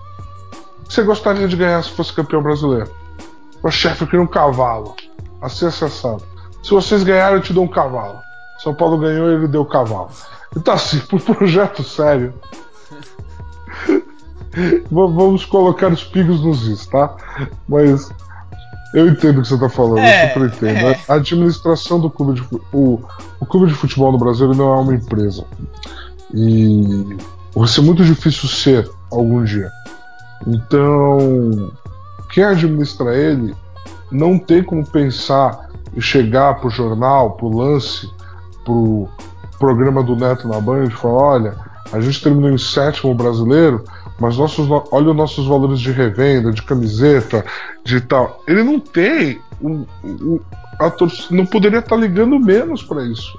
o 0.81 0.89
que 0.89 0.95
você 0.95 1.03
gostaria 1.05 1.47
de 1.47 1.55
ganhar 1.55 1.81
se 1.85 1.91
fosse 1.91 2.13
campeão 2.13 2.43
brasileiro? 2.43 2.91
O 3.63 3.71
chefe, 3.71 4.03
eu 4.03 4.07
queria 4.09 4.23
um 4.23 4.27
cavalo. 4.27 4.97
Assim 5.41 5.67
acessado. 5.67 6.23
Se 6.63 6.71
vocês 6.71 7.05
ganharem, 7.05 7.37
eu 7.37 7.43
te 7.43 7.53
dou 7.53 7.63
um 7.63 7.69
cavalo. 7.69 8.19
São 8.59 8.75
Paulo 8.75 8.99
ganhou 8.99 9.31
e 9.31 9.35
ele 9.35 9.47
deu 9.47 9.61
o 9.61 9.67
cavalo. 9.67 10.11
Então, 10.57 10.75
assim, 10.75 10.99
por 11.01 11.21
projeto 11.21 11.83
sério. 11.83 12.35
Vamos 14.91 15.45
colocar 15.45 15.93
os 15.93 16.05
pingos 16.05 16.45
nos 16.45 16.67
is, 16.69 16.87
tá? 16.87 17.15
Mas 17.69 18.11
eu 18.95 19.09
entendo 19.09 19.39
o 19.39 19.43
que 19.43 19.49
você 19.49 19.59
tá 19.59 19.69
falando, 19.69 19.99
É, 19.99 20.25
eu 20.25 20.29
super 20.29 20.49
entendo. 20.49 20.87
é. 20.89 21.01
A 21.09 21.15
administração 21.15 21.99
do 22.01 22.09
clube 22.09 22.41
de 22.41 22.47
o, 22.73 23.01
o 23.41 23.47
clube 23.47 23.67
de 23.67 23.75
futebol 23.75 24.13
no 24.13 24.19
Brasil 24.19 24.49
não 24.55 24.73
é 24.75 24.81
uma 24.81 24.95
empresa. 24.95 25.45
E 26.33 27.17
vai 27.55 27.69
ser 27.69 27.81
muito 27.83 28.05
difícil 28.05 28.49
ser 28.49 28.91
algum 29.11 29.43
dia. 29.45 29.71
Então, 30.47 31.73
quem 32.31 32.45
administra 32.45 33.17
ele 33.17 33.55
não 34.11 34.39
tem 34.39 34.63
como 34.63 34.87
pensar 34.87 35.69
e 35.97 36.01
chegar 36.01 36.61
pro 36.61 36.71
jornal, 36.71 37.33
pro 37.33 37.49
lance, 37.49 38.09
pro 38.65 39.09
programa 39.59 40.03
do 40.03 40.15
Neto 40.17 40.47
na 40.49 40.61
Band 40.61 40.85
e 40.85 40.91
falar: 40.91 41.15
olha, 41.15 41.55
a 41.93 42.01
gente 42.01 42.23
terminou 42.23 42.51
em 42.51 42.59
sétimo 42.59 43.15
brasileiro, 43.15 43.85
mas 44.19 44.37
nossos, 44.37 44.69
no- 44.69 44.85
olha 44.93 45.11
os 45.11 45.17
nossos 45.17 45.47
valores 45.47 45.81
de 45.81 45.91
revenda, 45.93 46.53
de 46.53 46.63
camiseta, 46.63 47.45
de 47.85 48.01
tal. 48.01 48.43
Ele 48.47 48.63
não 48.63 48.79
tem. 48.81 49.41
O, 49.61 49.87
o- 50.05 50.41
a 50.81 50.91
torcida 50.91 51.35
não 51.35 51.47
poderia 51.47 51.79
estar 51.79 51.97
ligando 51.97 52.39
menos 52.39 52.83
para 52.83 53.05
isso. 53.05 53.37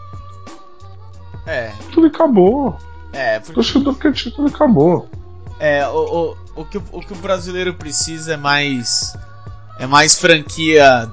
É, 1.46 1.72
Tudo 1.94 2.08
acabou. 2.08 2.78
é, 3.14 3.38
O 3.38 3.42
porque 3.42 3.54
torcedor 3.54 3.96
quer 3.96 4.14
título 4.14 4.48
e 4.48 4.52
acabou. 4.52 5.08
É, 5.60 5.88
o, 5.88 6.36
o, 6.56 6.62
o, 6.62 6.66
que, 6.66 6.78
o 6.78 6.84
o 6.92 7.00
que 7.02 7.14
o 7.14 7.16
brasileiro 7.18 7.74
precisa 7.74 8.34
é 8.34 8.38
mais. 8.38 9.16
É 9.80 9.86
mais 9.86 10.18
franquia 10.18 11.10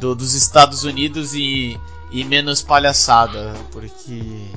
do- 0.00 0.14
dos 0.14 0.34
Estados 0.34 0.84
Unidos 0.84 1.34
e, 1.34 1.78
e 2.10 2.24
menos 2.24 2.62
palhaçada. 2.62 3.54
Porque. 3.70 4.50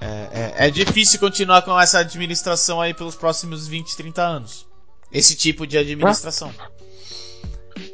É, 0.00 0.54
é, 0.62 0.66
é 0.66 0.70
difícil 0.70 1.20
continuar 1.20 1.62
com 1.62 1.78
essa 1.78 1.98
administração 1.98 2.80
aí 2.80 2.94
pelos 2.94 3.14
próximos 3.14 3.68
20, 3.68 3.96
30 3.96 4.22
anos. 4.22 4.66
Esse 5.12 5.34
tipo 5.36 5.66
de 5.66 5.76
administração. 5.76 6.50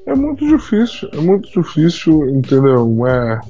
É 0.06 0.14
muito 0.14 0.46
difícil, 0.46 1.08
é 1.12 1.16
muito 1.16 1.48
difícil, 1.50 2.28
entendeu? 2.30 3.06
É, 3.06 3.40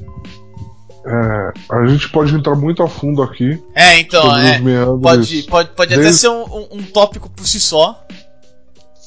é, 1.07 1.53
a 1.71 1.87
gente 1.87 2.09
pode 2.11 2.35
entrar 2.35 2.55
muito 2.55 2.83
a 2.83 2.89
fundo 2.89 3.23
aqui 3.23 3.63
É, 3.75 3.99
então, 3.99 4.37
é. 4.37 4.59
meandros. 4.59 5.01
Pode, 5.03 5.43
pode, 5.45 5.71
pode 5.71 5.93
até 5.95 6.03
desde- 6.03 6.21
ser 6.21 6.29
um, 6.29 6.43
um, 6.45 6.69
um 6.73 6.83
tópico 6.83 7.29
por 7.31 7.47
si 7.47 7.61
só. 7.61 8.03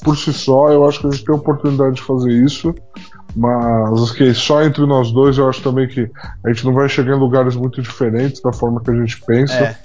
Por 0.02 0.16
si 0.16 0.32
só, 0.32 0.70
eu 0.70 0.88
acho 0.88 1.00
que 1.00 1.06
a 1.08 1.10
gente 1.10 1.24
tem 1.24 1.34
a 1.34 1.38
oportunidade 1.38 1.96
de 1.96 2.02
fazer 2.02 2.32
isso, 2.32 2.74
mas 3.34 4.10
ok, 4.10 4.34
só 4.34 4.62
entre 4.62 4.84
nós 4.86 5.12
dois, 5.12 5.38
eu 5.38 5.48
acho 5.48 5.62
também 5.62 5.86
que 5.86 6.10
a 6.44 6.52
gente 6.52 6.64
não 6.64 6.72
vai 6.72 6.88
chegar 6.88 7.16
em 7.16 7.18
lugares 7.18 7.56
muito 7.56 7.80
diferentes 7.80 8.40
da 8.42 8.52
forma 8.52 8.82
que 8.82 8.90
a 8.90 8.94
gente 8.94 9.20
pensa. 9.24 9.54
É. 9.54 9.76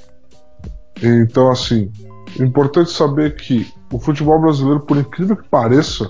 Então, 1.02 1.52
assim, 1.52 1.92
é 2.40 2.44
importante 2.44 2.92
saber 2.92 3.36
que 3.36 3.68
o 3.92 4.00
futebol 4.00 4.40
brasileiro, 4.42 4.80
por 4.82 4.98
incrível 4.98 5.36
que 5.36 5.48
pareça, 5.48 6.10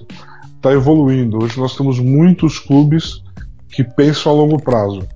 está 0.56 0.72
evoluindo. 0.72 1.44
Hoje 1.44 1.60
nós 1.60 1.76
temos 1.76 2.00
muitos 2.00 2.60
clubes 2.60 3.24
que 3.70 3.84
pensam 3.84 4.32
a 4.32 4.36
longo 4.36 4.62
prazo. 4.62 5.08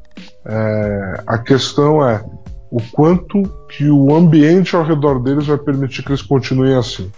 É, 0.45 1.23
a 1.25 1.37
questão 1.37 2.07
é 2.07 2.23
o 2.71 2.81
quanto 2.91 3.43
que 3.69 3.89
o 3.89 4.13
ambiente 4.13 4.75
ao 4.75 4.83
redor 4.83 5.19
deles 5.19 5.47
vai 5.47 5.57
permitir 5.57 6.03
que 6.03 6.09
eles 6.09 6.21
continuem 6.21 6.75
assim. 6.75 7.11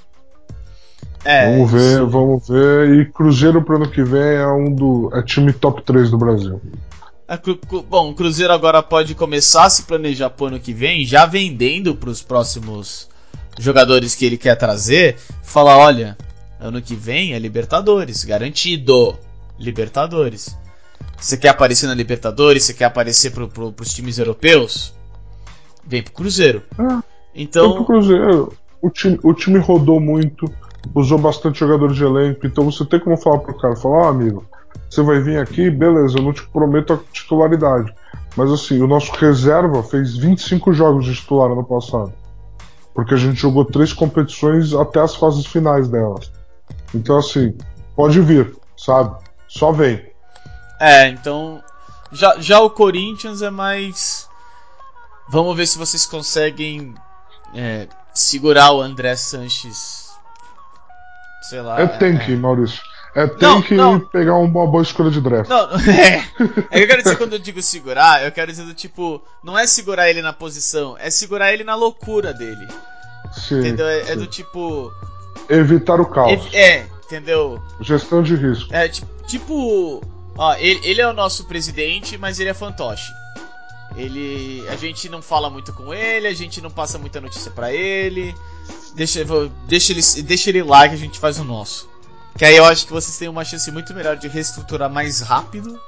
É, 1.23 1.51
vamos 1.51 1.71
ver, 1.71 1.91
isso- 1.97 2.07
vamos 2.07 2.47
ver. 2.47 2.93
E 3.01 3.05
Cruzeiro 3.05 3.61
pro 3.61 3.75
ano 3.75 3.89
que 3.89 4.03
vem 4.03 4.21
é 4.37 4.47
um 4.47 4.73
do 4.73 5.09
é 5.13 5.21
time 5.21 5.53
top 5.53 5.81
3 5.83 6.09
do 6.09 6.17
Brasil. 6.17 6.59
A 7.27 7.37
Cru- 7.37 7.57
Cru- 7.57 7.83
Bom, 7.83 8.09
o 8.09 8.13
Cruzeiro 8.15 8.51
agora 8.51 8.81
pode 8.83 9.13
começar 9.15 9.65
a 9.65 9.69
se 9.69 9.83
planejar 9.83 10.29
pro 10.31 10.47
ano 10.47 10.59
que 10.59 10.73
vem, 10.73 11.05
já 11.05 11.25
vendendo 11.25 11.95
pros 11.95 12.21
próximos 12.21 13.07
jogadores 13.59 14.15
que 14.15 14.25
ele 14.25 14.37
quer 14.37 14.55
trazer. 14.55 15.15
Falar: 15.43 15.77
olha, 15.77 16.17
ano 16.59 16.81
que 16.81 16.95
vem 16.95 17.33
é 17.33 17.39
Libertadores, 17.39 18.23
garantido. 18.23 19.15
Libertadores. 19.59 20.57
Você 21.17 21.37
quer 21.37 21.49
aparecer 21.49 21.85
na 21.87 21.93
Libertadores? 21.93 22.63
Você 22.63 22.73
quer 22.73 22.85
aparecer 22.85 23.31
pro, 23.31 23.47
pro, 23.47 23.71
pros 23.71 23.93
times 23.93 24.17
europeus? 24.17 24.93
Vem 25.85 26.01
pro 26.01 26.13
Cruzeiro. 26.13 26.63
Ah, 26.79 27.03
Então, 27.35 27.69
Tanto 27.69 27.83
o 27.83 27.85
Cruzeiro, 27.85 28.53
o 28.81 28.89
time, 28.89 29.19
o 29.23 29.33
time 29.33 29.59
rodou 29.59 29.99
muito, 29.99 30.51
usou 30.93 31.17
bastante 31.17 31.59
jogador 31.59 31.93
de 31.93 32.03
elenco, 32.03 32.45
então 32.45 32.69
você 32.69 32.85
tem 32.85 32.99
como 32.99 33.17
falar 33.17 33.39
pro 33.39 33.57
cara, 33.57 33.75
falar, 33.75 34.07
ó 34.07 34.09
amigo, 34.09 34.45
você 34.89 35.01
vai 35.01 35.19
vir 35.19 35.39
aqui, 35.39 35.69
beleza, 35.69 36.17
eu 36.17 36.23
não 36.23 36.33
te 36.33 36.47
prometo 36.49 36.93
a 36.93 36.99
titularidade. 37.11 37.93
Mas 38.35 38.51
assim, 38.51 38.81
o 38.81 38.87
nosso 38.87 39.11
reserva 39.13 39.83
fez 39.83 40.17
25 40.17 40.73
jogos 40.73 41.05
de 41.05 41.15
titular 41.15 41.51
ano 41.51 41.63
passado. 41.63 42.13
Porque 42.93 43.13
a 43.13 43.17
gente 43.17 43.39
jogou 43.39 43.65
três 43.65 43.93
competições 43.93 44.73
até 44.73 44.99
as 44.99 45.15
fases 45.15 45.45
finais 45.45 45.87
delas. 45.87 46.31
Então 46.93 47.17
assim, 47.17 47.55
pode 47.95 48.19
vir, 48.21 48.55
sabe? 48.77 49.15
Só 49.47 49.71
vem. 49.71 50.11
É, 50.79 51.07
então. 51.09 51.61
Já, 52.11 52.37
já 52.39 52.59
o 52.59 52.69
Corinthians 52.69 53.41
é 53.41 53.49
mais. 53.49 54.27
Vamos 55.29 55.55
ver 55.55 55.65
se 55.65 55.77
vocês 55.77 56.05
conseguem 56.05 56.93
é, 57.53 57.87
segurar 58.13 58.71
o 58.73 58.81
André 58.81 59.15
Sanches. 59.15 60.10
Sei 61.41 61.61
lá. 61.61 61.81
É 61.81 61.87
tanque, 61.87 62.35
Maurício. 62.35 62.81
É 63.13 63.25
Não, 63.25 63.35
tanque 63.35 63.73
não. 63.75 63.97
e 63.97 63.99
pegar 64.05 64.35
uma 64.35 64.65
boa 64.67 64.81
escolha 64.83 65.11
de 65.11 65.19
draft. 65.19 65.49
Não, 65.49 65.67
é. 65.91 66.23
É 66.71 66.77
que 66.77 66.83
eu 66.83 66.87
quero 66.87 67.03
dizer 67.03 67.17
quando 67.17 67.33
eu 67.33 67.39
digo 67.39 67.61
segurar, 67.61 68.23
eu 68.23 68.31
quero 68.31 68.49
dizer 68.51 68.63
do 68.63 68.73
tipo. 68.73 69.21
Não 69.43 69.57
é 69.59 69.67
segurar 69.67 70.09
ele 70.09 70.21
na 70.21 70.31
posição, 70.31 70.95
é 70.97 71.09
segurar 71.09 71.51
ele 71.51 71.63
na 71.65 71.75
loucura 71.75 72.33
dele. 72.33 72.67
Sim, 73.33 73.59
Entendeu? 73.59 73.85
É, 73.87 73.99
é 74.01 74.05
sim. 74.05 74.15
do 74.17 74.27
tipo. 74.27 74.93
Evitar 75.49 75.99
o 75.99 76.05
caos. 76.05 76.31
ev- 76.31 76.53
É, 76.55 76.85
entendeu? 77.05 77.61
Gestão 77.81 78.23
de 78.23 78.35
risco. 78.35 78.73
É 78.73 78.87
ti- 78.87 79.03
tipo. 79.27 80.01
Ó, 80.37 80.53
ele, 80.55 80.79
ele 80.83 81.01
é 81.01 81.07
o 81.07 81.11
nosso 81.13 81.45
presidente, 81.45 82.17
mas 82.17 82.39
ele 82.39 82.49
é 82.49 82.53
fantoche. 82.53 83.11
Ele. 83.95 84.65
A 84.69 84.75
gente 84.77 85.09
não 85.09 85.21
fala 85.21 85.49
muito 85.49 85.73
com 85.73 85.93
ele, 85.93 86.27
a 86.27 86.33
gente 86.33 86.61
não 86.61 86.71
passa 86.71 86.97
muita 86.97 87.19
notícia 87.19 87.51
pra 87.51 87.73
ele. 87.73 88.33
Deixa, 88.95 89.23
deixa, 89.67 89.93
ele, 89.93 90.01
deixa 90.23 90.49
ele 90.49 90.63
lá 90.63 90.87
que 90.87 90.95
a 90.95 90.97
gente 90.97 91.19
faz 91.19 91.39
o 91.39 91.43
nosso. 91.43 91.89
Que 92.37 92.45
aí 92.45 92.55
eu 92.55 92.65
acho 92.65 92.85
que 92.85 92.93
vocês 92.93 93.17
têm 93.17 93.27
uma 93.27 93.43
chance 93.43 93.71
muito 93.71 93.93
melhor 93.93 94.17
de 94.17 94.27
reestruturar 94.27 94.89
mais 94.89 95.21
rápido. 95.21 95.79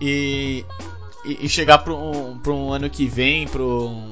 E. 0.00 0.64
E, 1.24 1.44
e 1.44 1.48
chegar 1.48 1.78
pra 1.78 1.92
um, 1.92 2.40
um 2.46 2.72
ano 2.72 2.88
que 2.88 3.06
vem, 3.06 3.46
pro 3.48 4.10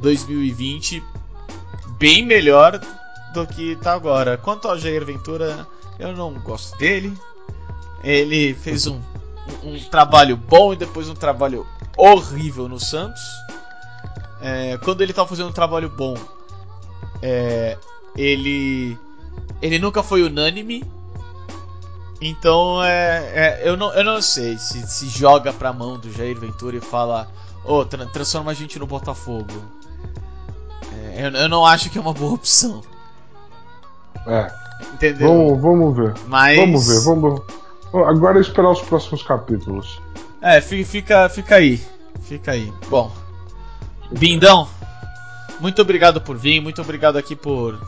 2020, 0.00 1.02
bem 1.98 2.24
melhor 2.24 2.80
do 3.32 3.46
que 3.46 3.76
tá 3.76 3.92
agora. 3.92 4.38
Quanto 4.38 4.68
ao 4.68 4.78
Jair 4.78 5.04
Ventura, 5.04 5.66
eu 5.98 6.16
não 6.16 6.32
gosto 6.34 6.78
dele. 6.78 7.12
Ele 8.02 8.54
fez 8.54 8.86
um, 8.86 9.00
um, 9.62 9.74
um 9.74 9.80
trabalho 9.90 10.36
bom 10.36 10.72
e 10.72 10.76
depois 10.76 11.08
um 11.08 11.14
trabalho 11.14 11.66
horrível 11.96 12.68
no 12.68 12.78
Santos. 12.78 13.22
É, 14.40 14.78
quando 14.78 15.00
ele 15.00 15.12
tava 15.12 15.28
fazendo 15.28 15.48
um 15.48 15.52
trabalho 15.52 15.88
bom, 15.88 16.14
é, 17.26 17.78
ele 18.14 18.98
ele 19.62 19.78
nunca 19.78 20.02
foi 20.02 20.22
unânime. 20.22 20.84
Então 22.20 22.84
é, 22.84 23.32
é, 23.34 23.62
eu, 23.64 23.76
não, 23.76 23.92
eu 23.94 24.04
não 24.04 24.20
sei 24.20 24.58
se 24.58 24.86
se 24.86 25.08
joga 25.08 25.52
pra 25.52 25.72
mão 25.72 25.98
do 25.98 26.12
Jair 26.12 26.38
Ventura 26.38 26.76
e 26.76 26.82
fala: 26.82 27.28
Ô, 27.64 27.78
oh, 27.78 27.84
tra 27.84 28.04
transforma 28.06 28.50
a 28.50 28.54
gente 28.54 28.78
no 28.78 28.86
Botafogo. 28.86 29.54
É, 30.92 31.26
eu, 31.26 31.30
eu 31.30 31.48
não 31.48 31.64
acho 31.64 31.88
que 31.88 31.96
é 31.96 32.00
uma 32.00 32.12
boa 32.12 32.34
opção. 32.34 32.82
É. 34.26 34.52
Entendeu? 34.92 35.28
Vamos, 35.28 35.62
vamos 35.62 35.96
ver. 35.96 36.14
Mas... 36.26 36.58
Vamos 36.58 36.86
ver, 36.86 37.00
vamos. 37.04 37.42
Agora 38.06 38.38
é 38.38 38.40
esperar 38.42 38.70
os 38.70 38.82
próximos 38.82 39.22
capítulos. 39.22 40.00
É, 40.42 40.60
fica, 40.60 41.28
fica 41.28 41.56
aí. 41.56 41.80
Fica 42.22 42.52
aí. 42.52 42.72
Bom. 42.90 43.10
Bindão, 44.10 44.68
muito 45.60 45.80
obrigado 45.82 46.20
por 46.20 46.36
vir, 46.36 46.60
muito 46.60 46.80
obrigado 46.80 47.16
aqui 47.16 47.34
por 47.34 47.78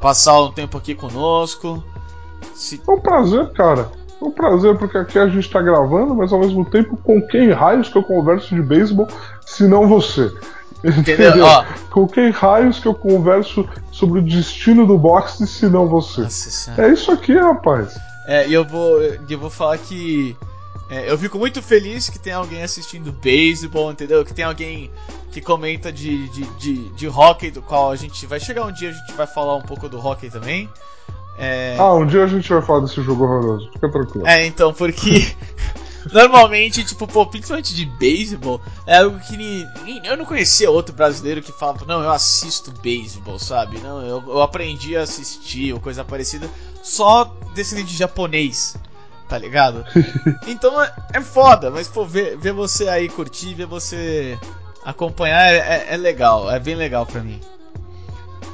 passar 0.00 0.40
um 0.42 0.52
tempo 0.52 0.76
aqui 0.76 0.94
conosco. 0.94 1.82
Se... 2.54 2.80
É 2.86 2.90
um 2.90 3.00
prazer, 3.00 3.50
cara. 3.52 3.90
É 4.20 4.24
um 4.24 4.30
prazer, 4.30 4.76
porque 4.76 4.98
aqui 4.98 5.18
a 5.18 5.28
gente 5.28 5.50
tá 5.50 5.60
gravando, 5.60 6.14
mas 6.14 6.32
ao 6.32 6.40
mesmo 6.40 6.64
tempo, 6.64 6.96
com 6.96 7.20
quem 7.20 7.50
raios 7.50 7.88
que 7.88 7.96
eu 7.96 8.02
converso 8.02 8.54
de 8.54 8.62
beisebol, 8.62 9.08
se 9.44 9.66
não 9.66 9.88
você? 9.88 10.32
Entendeu? 10.84 11.30
Entendeu? 11.30 11.46
Ó, 11.46 11.64
com 11.90 12.06
quem 12.06 12.30
raios 12.30 12.78
que 12.78 12.86
eu 12.86 12.94
converso 12.94 13.66
sobre 13.90 14.18
o 14.18 14.22
destino 14.22 14.86
do 14.86 14.98
boxe, 14.98 15.46
se 15.46 15.66
não 15.66 15.86
você? 15.86 16.26
É 16.76 16.88
isso 16.88 17.10
aqui, 17.10 17.34
rapaz. 17.34 17.98
É, 18.26 18.46
e 18.46 18.52
eu 18.52 18.64
vou, 18.64 19.00
eu 19.02 19.38
vou 19.38 19.50
falar 19.50 19.78
que 19.78 20.36
é, 20.94 21.10
eu 21.10 21.18
fico 21.18 21.36
muito 21.40 21.60
feliz 21.60 22.08
que 22.08 22.20
tem 22.20 22.32
alguém 22.32 22.62
assistindo 22.62 23.10
beisebol, 23.10 23.90
entendeu? 23.90 24.24
Que 24.24 24.32
tem 24.32 24.44
alguém 24.44 24.92
que 25.32 25.40
comenta 25.40 25.92
de, 25.92 26.28
de, 26.28 26.44
de, 26.56 26.88
de 26.90 27.08
hockey, 27.08 27.50
do 27.50 27.60
qual 27.60 27.90
a 27.90 27.96
gente 27.96 28.24
vai 28.26 28.38
chegar 28.38 28.64
um 28.64 28.72
dia, 28.72 28.90
a 28.90 28.92
gente 28.92 29.12
vai 29.14 29.26
falar 29.26 29.56
um 29.56 29.62
pouco 29.62 29.88
do 29.88 29.98
hockey 29.98 30.30
também. 30.30 30.70
É... 31.36 31.74
Ah, 31.80 31.92
um 31.94 32.06
dia 32.06 32.22
a 32.22 32.28
gente 32.28 32.48
vai 32.48 32.62
falar 32.62 32.80
desse 32.80 33.02
jogo 33.02 33.24
horroroso, 33.24 33.68
fica 33.72 33.90
tranquilo. 33.90 34.24
É, 34.24 34.46
então, 34.46 34.72
porque 34.72 35.34
normalmente, 36.14 36.84
tipo, 36.84 37.08
pô, 37.08 37.26
principalmente 37.26 37.74
de 37.74 37.86
beisebol, 37.86 38.60
é 38.86 38.98
algo 38.98 39.18
que 39.18 39.66
eu 40.04 40.16
não 40.16 40.24
conhecia 40.24 40.70
outro 40.70 40.94
brasileiro 40.94 41.42
que 41.42 41.50
falava, 41.50 41.84
não, 41.86 42.04
eu 42.04 42.12
assisto 42.12 42.70
beisebol, 42.70 43.40
sabe? 43.40 43.80
Não, 43.80 44.00
eu, 44.00 44.22
eu 44.28 44.40
aprendi 44.40 44.96
a 44.96 45.02
assistir 45.02 45.72
ou 45.72 45.80
coisa 45.80 46.04
parecida 46.04 46.48
só 46.84 47.34
descendente 47.52 47.88
de 47.88 47.96
japonês 47.96 48.76
tá 49.28 49.38
ligado? 49.38 49.84
Então 50.46 50.80
é, 50.80 50.92
é 51.14 51.20
foda, 51.20 51.70
mas 51.70 51.88
pô, 51.88 52.04
ver, 52.04 52.36
ver 52.36 52.52
você 52.52 52.88
aí 52.88 53.08
curtir, 53.08 53.54
ver 53.54 53.66
você 53.66 54.38
acompanhar 54.84 55.52
é, 55.52 55.56
é, 55.56 55.94
é 55.94 55.96
legal, 55.96 56.50
é 56.50 56.58
bem 56.60 56.74
legal 56.74 57.06
pra 57.06 57.20
mim. 57.20 57.40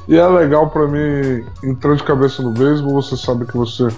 E 0.07 0.17
é 0.17 0.27
legal 0.27 0.69
para 0.69 0.87
mim 0.87 1.45
entrar 1.63 1.95
de 1.95 2.03
cabeça 2.03 2.41
no 2.41 2.51
beisebol, 2.51 3.01
você 3.01 3.15
sabe 3.15 3.45
que 3.45 3.55
você 3.55 3.87
é 3.87 3.91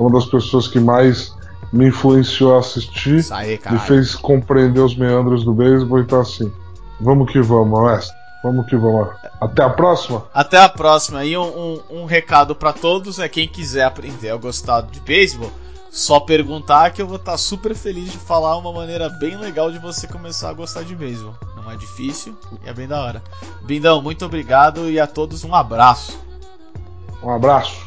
uma 0.00 0.10
das 0.10 0.26
pessoas 0.26 0.66
que 0.66 0.80
mais 0.80 1.32
me 1.72 1.88
influenciou 1.88 2.56
a 2.56 2.60
assistir, 2.60 3.24
aí, 3.30 3.60
me 3.70 3.78
fez 3.78 4.14
compreender 4.14 4.80
os 4.80 4.96
meandros 4.96 5.44
do 5.44 5.52
beisebol, 5.52 6.00
então 6.00 6.20
assim, 6.20 6.52
vamos 7.00 7.30
que 7.30 7.40
vamos, 7.40 7.82
mestre. 7.82 8.24
Vamos 8.44 8.66
que 8.66 8.76
vamos. 8.76 9.08
Até 9.40 9.62
a 9.62 9.70
próxima? 9.70 10.26
Até 10.34 10.58
a 10.58 10.68
próxima. 10.68 11.24
E 11.24 11.34
um, 11.34 11.42
um, 11.42 11.80
um 11.90 12.04
recado 12.04 12.54
para 12.54 12.74
todos, 12.74 13.18
é 13.18 13.26
quem 13.26 13.48
quiser 13.48 13.84
aprender 13.84 14.28
a 14.28 14.36
gostar 14.36 14.82
de 14.82 15.00
beisebol, 15.00 15.50
só 15.94 16.18
perguntar 16.18 16.90
que 16.90 17.00
eu 17.00 17.06
vou 17.06 17.16
estar 17.16 17.32
tá 17.32 17.38
super 17.38 17.72
feliz 17.72 18.10
de 18.10 18.18
falar 18.18 18.56
uma 18.56 18.72
maneira 18.72 19.08
bem 19.08 19.36
legal 19.36 19.70
de 19.70 19.78
você 19.78 20.08
começar 20.08 20.50
a 20.50 20.52
gostar 20.52 20.82
de 20.82 20.92
beisebol. 20.96 21.36
Não 21.54 21.70
é 21.70 21.76
difícil 21.76 22.36
e 22.64 22.68
é 22.68 22.74
bem 22.74 22.88
da 22.88 23.00
hora. 23.00 23.22
Bindão, 23.62 24.02
muito 24.02 24.24
obrigado 24.24 24.90
e 24.90 24.98
a 24.98 25.06
todos 25.06 25.44
um 25.44 25.54
abraço. 25.54 26.18
Um 27.22 27.30
abraço. 27.30 27.83